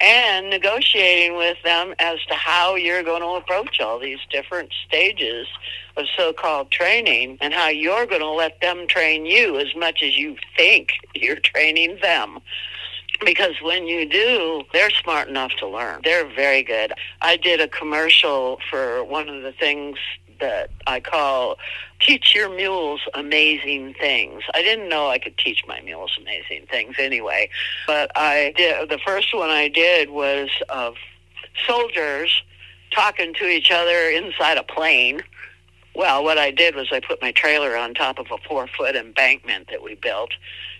and 0.00 0.48
negotiating 0.48 1.36
with 1.36 1.58
them 1.62 1.94
as 1.98 2.18
to 2.28 2.34
how 2.34 2.74
you're 2.74 3.02
going 3.02 3.22
to 3.22 3.28
approach 3.28 3.80
all 3.80 3.98
these 3.98 4.18
different 4.30 4.70
stages 4.86 5.46
of 5.96 6.06
so-called 6.16 6.70
training 6.70 7.36
and 7.40 7.52
how 7.52 7.68
you're 7.68 8.06
going 8.06 8.20
to 8.20 8.30
let 8.30 8.60
them 8.60 8.86
train 8.86 9.26
you 9.26 9.58
as 9.58 9.74
much 9.76 10.02
as 10.02 10.16
you 10.16 10.36
think 10.56 10.92
you're 11.14 11.36
training 11.36 11.98
them 12.00 12.40
because 13.24 13.54
when 13.62 13.86
you 13.86 14.08
do, 14.08 14.62
they're 14.72 14.90
smart 14.90 15.28
enough 15.28 15.52
to 15.58 15.68
learn. 15.68 16.00
They're 16.04 16.28
very 16.34 16.62
good. 16.62 16.92
I 17.20 17.36
did 17.36 17.60
a 17.60 17.68
commercial 17.68 18.58
for 18.70 19.04
one 19.04 19.28
of 19.28 19.42
the 19.42 19.52
things 19.52 19.98
that 20.40 20.70
I 20.86 21.00
call 21.00 21.56
teach 22.00 22.34
your 22.34 22.48
mules 22.54 23.00
amazing 23.14 23.94
things. 23.94 24.42
I 24.54 24.62
didn't 24.62 24.88
know 24.88 25.08
I 25.08 25.18
could 25.18 25.36
teach 25.38 25.62
my 25.66 25.80
mules 25.80 26.16
amazing 26.20 26.66
things 26.70 26.96
anyway, 26.98 27.50
but 27.86 28.10
I 28.16 28.52
did 28.56 28.88
the 28.88 28.98
first 28.98 29.34
one 29.34 29.50
I 29.50 29.68
did 29.68 30.10
was 30.10 30.50
of 30.68 30.96
soldiers 31.66 32.42
talking 32.90 33.34
to 33.34 33.46
each 33.46 33.70
other 33.70 34.08
inside 34.10 34.56
a 34.56 34.62
plane. 34.62 35.22
Well, 35.94 36.22
what 36.22 36.38
I 36.38 36.50
did 36.50 36.74
was 36.74 36.88
I 36.92 37.00
put 37.00 37.20
my 37.20 37.32
trailer 37.32 37.76
on 37.76 37.94
top 37.94 38.18
of 38.18 38.26
a 38.30 38.38
four 38.48 38.66
foot 38.68 38.96
embankment 38.96 39.68
that 39.70 39.82
we 39.82 39.94
built, 39.96 40.30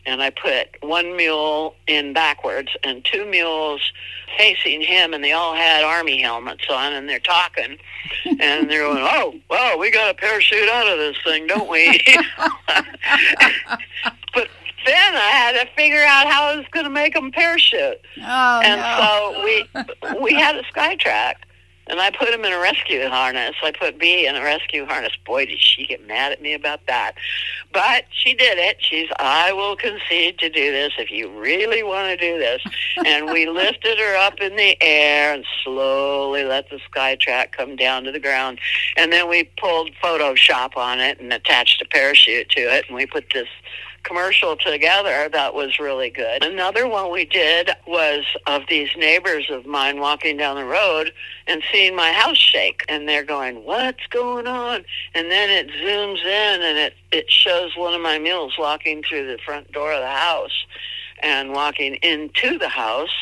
and 0.06 0.22
I 0.22 0.30
put 0.30 0.68
one 0.82 1.16
mule 1.16 1.74
in 1.86 2.12
backwards 2.12 2.70
and 2.82 3.04
two 3.04 3.24
mules 3.26 3.80
facing 4.38 4.80
him, 4.80 5.12
and 5.12 5.22
they 5.22 5.32
all 5.32 5.54
had 5.54 5.82
army 5.84 6.20
helmets 6.22 6.64
on, 6.70 6.92
and 6.92 7.08
they're 7.08 7.18
talking, 7.18 7.76
and 8.40 8.70
they're 8.70 8.82
going, 8.84 8.98
"Oh, 9.02 9.34
well, 9.50 9.78
we 9.78 9.90
got 9.90 10.10
a 10.10 10.14
parachute 10.14 10.68
out 10.68 10.86
of 10.88 10.98
this 10.98 11.16
thing, 11.24 11.46
don't 11.46 11.68
we?" 11.68 12.02
but 14.34 14.48
then 14.86 15.14
I 15.14 15.30
had 15.32 15.52
to 15.64 15.66
figure 15.76 16.02
out 16.02 16.26
how 16.28 16.44
I 16.44 16.56
was 16.56 16.66
going 16.70 16.84
to 16.84 16.90
make 16.90 17.14
them 17.14 17.30
parachute 17.30 18.00
Oh, 18.18 18.60
and 18.64 18.80
no. 18.80 19.32
so 19.34 19.44
we 19.44 20.22
we 20.22 20.32
had 20.34 20.56
a 20.56 20.62
SkyTrak 20.64 21.34
and 21.90 22.00
I 22.00 22.10
put 22.10 22.28
him 22.28 22.44
in 22.44 22.52
a 22.52 22.60
rescue 22.60 23.08
harness. 23.08 23.56
I 23.62 23.72
put 23.72 23.98
B 23.98 24.26
in 24.26 24.36
a 24.36 24.42
rescue 24.42 24.86
harness. 24.86 25.12
Boy, 25.26 25.46
did 25.46 25.60
she 25.60 25.86
get 25.86 26.06
mad 26.06 26.30
at 26.30 26.40
me 26.40 26.54
about 26.54 26.86
that. 26.86 27.14
But 27.72 28.04
she 28.10 28.32
did 28.32 28.58
it. 28.58 28.76
She's, 28.78 29.08
I 29.18 29.52
will 29.52 29.74
concede 29.74 30.38
to 30.38 30.48
do 30.48 30.70
this 30.70 30.92
if 30.98 31.10
you 31.10 31.28
really 31.38 31.82
want 31.82 32.08
to 32.08 32.16
do 32.16 32.38
this. 32.38 32.62
and 33.04 33.26
we 33.26 33.48
lifted 33.48 33.98
her 33.98 34.16
up 34.16 34.40
in 34.40 34.54
the 34.54 34.80
air 34.80 35.34
and 35.34 35.44
slowly 35.64 36.44
let 36.44 36.70
the 36.70 36.78
SkyTrak 36.92 37.52
come 37.52 37.74
down 37.74 38.04
to 38.04 38.12
the 38.12 38.20
ground. 38.20 38.60
And 38.96 39.12
then 39.12 39.28
we 39.28 39.50
pulled 39.60 39.90
Photoshop 40.02 40.76
on 40.76 41.00
it 41.00 41.18
and 41.18 41.32
attached 41.32 41.82
a 41.82 41.86
parachute 41.86 42.50
to 42.50 42.60
it. 42.60 42.84
And 42.86 42.94
we 42.94 43.06
put 43.06 43.26
this 43.34 43.48
commercial 44.02 44.56
together 44.56 45.28
that 45.32 45.54
was 45.54 45.78
really 45.78 46.10
good. 46.10 46.44
Another 46.44 46.88
one 46.88 47.12
we 47.12 47.24
did 47.24 47.70
was 47.86 48.24
of 48.46 48.62
these 48.68 48.88
neighbors 48.96 49.46
of 49.50 49.66
mine 49.66 50.00
walking 50.00 50.36
down 50.36 50.56
the 50.56 50.64
road 50.64 51.12
and 51.46 51.62
seeing 51.72 51.94
my 51.94 52.12
house 52.12 52.38
shake 52.38 52.84
and 52.88 53.08
they're 53.08 53.24
going, 53.24 53.64
"What's 53.64 54.06
going 54.08 54.46
on?" 54.46 54.84
And 55.14 55.30
then 55.30 55.50
it 55.50 55.68
zooms 55.68 56.24
in 56.24 56.62
and 56.62 56.78
it 56.78 56.94
it 57.12 57.30
shows 57.30 57.76
one 57.76 57.94
of 57.94 58.00
my 58.00 58.18
mules 58.18 58.56
walking 58.58 59.02
through 59.02 59.26
the 59.26 59.38
front 59.38 59.70
door 59.72 59.92
of 59.92 60.00
the 60.00 60.06
house 60.06 60.66
and 61.22 61.52
walking 61.52 61.94
into 61.96 62.58
the 62.58 62.68
house 62.68 63.14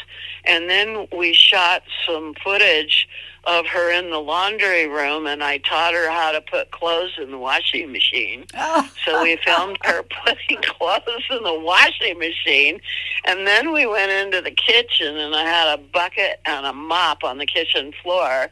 and 0.45 0.69
then 0.69 1.07
we 1.13 1.33
shot 1.33 1.83
some 2.07 2.35
footage 2.43 3.09
of 3.49 3.67
her 3.67 3.91
in 3.91 4.11
the 4.11 4.19
laundry 4.19 4.87
room 4.87 5.27
and 5.27 5.43
I 5.43 5.57
taught 5.59 5.95
her 5.95 6.11
how 6.11 6.33
to 6.33 6.41
put 6.43 6.71
clothes 6.71 7.13
in 7.21 7.31
the 7.31 7.39
washing 7.39 7.91
machine. 7.91 8.45
Oh, 8.55 8.89
So 9.07 9.23
we 9.23 9.39
filmed 9.45 9.79
her 9.85 10.03
putting 10.25 10.59
clothes 10.63 11.25
in 11.31 11.43
the 11.43 11.59
washing 11.59 12.19
machine. 12.19 12.79
And 13.25 13.47
then 13.47 13.73
we 13.73 13.87
went 13.87 14.11
into 14.13 14.43
the 14.43 14.51
kitchen 14.51 15.17
and 15.17 15.35
I 15.35 15.45
had 15.45 15.75
a 15.75 15.79
bucket 15.79 16.41
and 16.45 16.67
a 16.67 16.75
mop 16.75 17.25
on 17.25 17.39
the 17.39 17.47
kitchen 17.47 17.93
floor. 18.03 18.51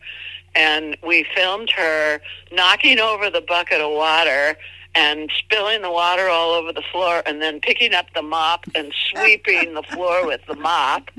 And 0.55 0.97
we 1.07 1.27
filmed 1.35 1.71
her 1.73 2.21
knocking 2.51 2.99
over 2.99 3.29
the 3.29 3.43
bucket 3.43 3.83
of 3.83 3.93
water 3.93 4.57
and 4.97 5.31
spilling 5.39 5.83
the 5.83 5.91
water 5.91 6.29
all 6.29 6.53
over 6.53 6.73
the 6.73 6.83
floor 6.91 7.23
and 7.27 7.43
then 7.43 7.61
picking 7.61 7.93
up 7.93 8.07
the 8.15 8.23
mop 8.23 8.65
and 8.75 8.93
sweeping 9.11 9.75
the 9.75 9.83
floor 9.83 10.27
with 10.27 10.41
the 10.47 10.57
mop. 10.57 11.11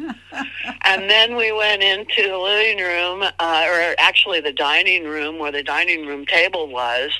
And 0.83 1.09
then 1.09 1.35
we 1.35 1.51
went 1.51 1.83
into 1.83 2.27
the 2.27 2.37
living 2.37 2.83
room, 2.83 3.23
uh, 3.39 3.67
or 3.69 3.95
actually 3.99 4.41
the 4.41 4.51
dining 4.51 5.03
room 5.03 5.37
where 5.37 5.51
the 5.51 5.63
dining 5.63 6.07
room 6.07 6.25
table 6.25 6.67
was, 6.67 7.11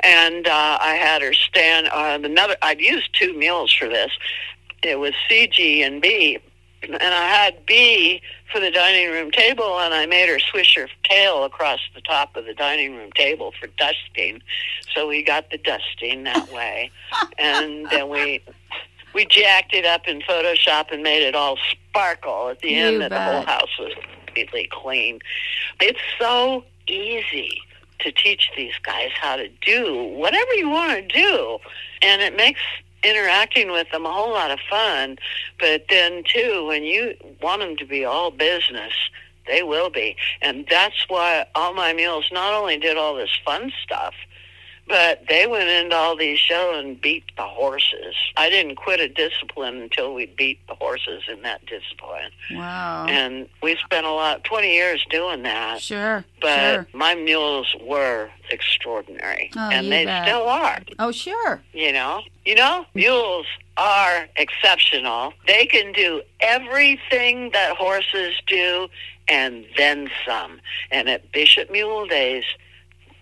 and 0.00 0.48
uh, 0.48 0.78
I 0.80 0.94
had 0.94 1.22
her 1.22 1.32
stand. 1.32 1.88
Uh, 1.88 2.18
another, 2.22 2.56
I'd 2.62 2.80
used 2.80 3.14
two 3.14 3.36
meals 3.36 3.72
for 3.72 3.88
this. 3.88 4.10
It 4.82 4.98
was 4.98 5.12
CG 5.28 5.86
and 5.86 6.02
B, 6.02 6.38
and 6.82 7.14
I 7.14 7.26
had 7.28 7.66
B 7.66 8.22
for 8.52 8.60
the 8.60 8.70
dining 8.70 9.10
room 9.10 9.30
table, 9.30 9.78
and 9.78 9.94
I 9.94 10.06
made 10.06 10.28
her 10.28 10.38
swish 10.38 10.74
her 10.76 10.88
tail 11.04 11.44
across 11.44 11.80
the 11.94 12.00
top 12.00 12.36
of 12.36 12.44
the 12.46 12.54
dining 12.54 12.96
room 12.96 13.12
table 13.12 13.52
for 13.60 13.68
dusting. 13.78 14.42
So 14.94 15.06
we 15.06 15.22
got 15.22 15.50
the 15.50 15.58
dusting 15.58 16.24
that 16.24 16.50
way, 16.52 16.90
and 17.38 17.88
then 17.90 18.08
we 18.08 18.42
We 19.14 19.26
jacked 19.26 19.74
it 19.74 19.84
up 19.84 20.06
in 20.06 20.20
Photoshop 20.20 20.92
and 20.92 21.02
made 21.02 21.22
it 21.26 21.34
all 21.34 21.58
sparkle 21.70 22.48
at 22.50 22.60
the 22.60 22.70
You 22.70 22.84
end 22.84 23.00
that 23.02 23.10
the 23.10 23.20
whole 23.20 23.42
house 23.42 23.76
was 23.78 23.92
completely 24.26 24.68
clean. 24.70 25.18
It's 25.80 25.98
so 26.18 26.64
easy 26.86 27.60
to 28.00 28.12
teach 28.12 28.50
these 28.56 28.72
guys 28.82 29.10
how 29.20 29.36
to 29.36 29.48
do 29.60 30.04
whatever 30.14 30.52
you 30.54 30.70
want 30.70 30.92
to 30.92 31.02
do. 31.02 31.58
And 32.02 32.22
it 32.22 32.36
makes 32.36 32.60
interacting 33.02 33.70
with 33.70 33.90
them 33.90 34.06
a 34.06 34.12
whole 34.12 34.32
lot 34.32 34.50
of 34.50 34.58
fun. 34.68 35.16
But 35.58 35.86
then, 35.88 36.22
too, 36.24 36.66
when 36.66 36.84
you 36.84 37.14
want 37.40 37.60
them 37.60 37.76
to 37.76 37.86
be 37.86 38.04
all 38.04 38.30
business, 38.30 38.92
they 39.46 39.62
will 39.62 39.90
be. 39.90 40.16
And 40.42 40.66
that's 40.70 41.06
why 41.08 41.46
all 41.54 41.74
my 41.74 41.92
meals 41.92 42.26
not 42.32 42.52
only 42.54 42.78
did 42.78 42.96
all 42.96 43.14
this 43.14 43.36
fun 43.44 43.72
stuff, 43.82 44.14
but 44.90 45.20
they 45.28 45.46
went 45.46 45.68
into 45.68 45.94
all 45.94 46.16
these 46.16 46.38
shows 46.38 46.84
and 46.84 47.00
beat 47.00 47.22
the 47.36 47.44
horses. 47.44 48.16
I 48.36 48.50
didn't 48.50 48.74
quit 48.74 48.98
a 48.98 49.08
discipline 49.08 49.80
until 49.80 50.12
we 50.14 50.26
beat 50.26 50.58
the 50.66 50.74
horses 50.74 51.22
in 51.28 51.42
that 51.42 51.60
discipline. 51.66 52.30
Wow. 52.50 53.06
And 53.08 53.48
we 53.62 53.76
spent 53.76 54.04
a 54.04 54.10
lot, 54.10 54.42
20 54.42 54.74
years 54.74 55.06
doing 55.08 55.44
that. 55.44 55.80
Sure. 55.80 56.24
But 56.40 56.58
sure. 56.74 56.86
my 56.92 57.14
mules 57.14 57.72
were 57.80 58.30
extraordinary. 58.50 59.52
Oh, 59.56 59.70
and 59.70 59.90
they 59.92 60.04
bet. 60.04 60.26
still 60.26 60.48
are, 60.48 60.80
Oh, 60.98 61.12
sure. 61.12 61.62
you 61.72 61.92
know? 61.92 62.22
You 62.44 62.56
know, 62.56 62.84
mules 62.94 63.46
are 63.76 64.26
exceptional. 64.36 65.32
They 65.46 65.66
can 65.66 65.92
do 65.92 66.22
everything 66.40 67.50
that 67.52 67.76
horses 67.76 68.34
do 68.48 68.88
and 69.28 69.64
then 69.76 70.10
some. 70.26 70.60
And 70.90 71.08
at 71.08 71.30
Bishop 71.30 71.70
Mule 71.70 72.06
Days, 72.06 72.44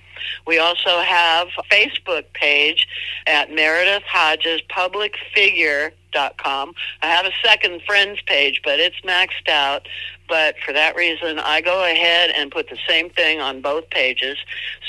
We 0.47 0.59
also 0.59 1.01
have 1.01 1.49
a 1.59 1.63
Facebook 1.75 2.25
page 2.35 2.87
at 3.27 3.51
Meredith 3.51 4.03
Hodges 4.07 4.61
Public 4.69 5.17
Figure.com. 6.15 6.75
I 7.03 7.07
have 7.07 7.27
a 7.27 7.33
second 7.43 7.83
friends 7.83 8.21
page, 8.27 8.61
but 8.65 8.81
it's 8.81 9.01
maxed 9.03 9.49
out. 9.49 9.87
But 10.27 10.57
for 10.65 10.73
that 10.73 10.97
reason, 10.97 11.39
I 11.39 11.61
go 11.61 11.85
ahead 11.85 12.31
and 12.31 12.51
put 12.51 12.71
the 12.71 12.79
same 12.89 13.11
thing 13.11 13.41
on 13.41 13.61
both 13.61 13.91
pages 13.91 14.39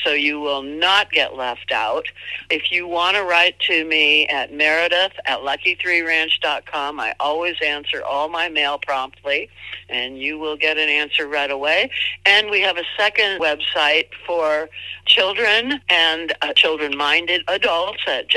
so 0.03 0.11
you 0.11 0.39
will 0.39 0.61
not 0.61 1.11
get 1.11 1.35
left 1.35 1.73
out. 1.73 2.05
If 2.49 2.71
you 2.71 2.87
want 2.87 3.17
to 3.17 3.23
write 3.23 3.59
to 3.61 3.83
me 3.83 4.27
at 4.27 4.53
Meredith 4.53 5.11
at 5.25 5.39
lucky3ranch.com, 5.39 6.99
I 6.99 7.15
always 7.19 7.55
answer 7.61 8.01
all 8.03 8.29
my 8.29 8.47
mail 8.47 8.77
promptly, 8.77 9.49
and 9.89 10.17
you 10.17 10.39
will 10.39 10.55
get 10.55 10.77
an 10.77 10.87
answer 10.87 11.27
right 11.27 11.51
away. 11.51 11.91
And 12.25 12.49
we 12.49 12.61
have 12.61 12.77
a 12.77 12.85
second 12.97 13.41
website 13.41 14.07
for 14.25 14.69
children 15.05 15.81
and 15.89 16.33
uh, 16.41 16.53
children 16.53 16.95
minded 16.95 17.41
adults 17.49 18.03
at 18.07 18.29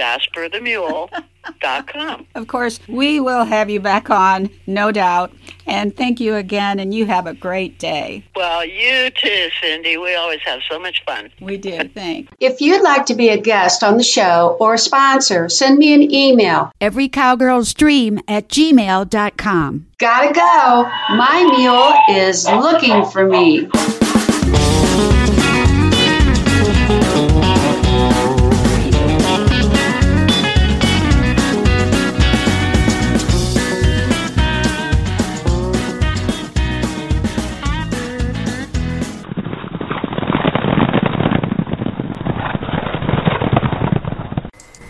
jasperthemule.com. 1.45 2.27
Of 2.35 2.47
course, 2.49 2.81
we 2.89 3.21
will 3.21 3.45
have 3.45 3.71
you 3.71 3.81
back 3.81 4.11
on, 4.11 4.51
no 4.67 4.93
doubt. 4.93 5.33
And 5.67 5.95
thank 5.95 6.21
you 6.21 6.35
again, 6.35 6.79
and 6.79 6.95
you 6.95 7.07
have 7.07 7.27
a 7.27 7.35
great 7.35 7.79
day. 7.79 8.25
Well, 8.35 8.65
you 8.65 9.11
too, 9.11 9.49
Cindy. 9.61 9.97
We 9.99 10.15
always 10.15 10.41
have 10.47 10.61
so 10.69 10.79
much 10.79 11.05
fun. 11.05 11.31
We 11.41 11.59
do. 11.59 11.89
Thanks. 11.89 12.33
If 12.41 12.61
you'd 12.61 12.83
like 12.83 13.07
to 13.07 13.15
be 13.15 13.29
a 13.29 13.39
guest 13.39 13.83
on 13.83 13.99
the 13.99 14.03
show 14.03 14.57
or 14.61 14.75
a 14.75 14.79
sponsor, 14.79 15.49
send 15.49 15.79
me 15.79 15.93
an 15.95 16.11
email. 16.13 16.73
Every 16.81 17.09
cowgirl's 17.09 17.75
dream 17.75 18.21
at 18.27 18.49
gmail.com. 18.49 19.87
Gotta 19.99 20.33
go. 20.33 21.17
My 21.17 21.57
mule 21.57 22.19
is 22.19 22.47
looking 22.47 23.05
for 23.07 23.27
me. 23.27 23.69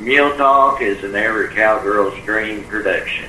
Mule 0.09 0.35
Talk 0.39 0.81
is 0.81 1.05
an 1.05 1.15
Every 1.15 1.55
Cowgirl's 1.55 2.19
Dream 2.25 2.65
production. 2.65 3.29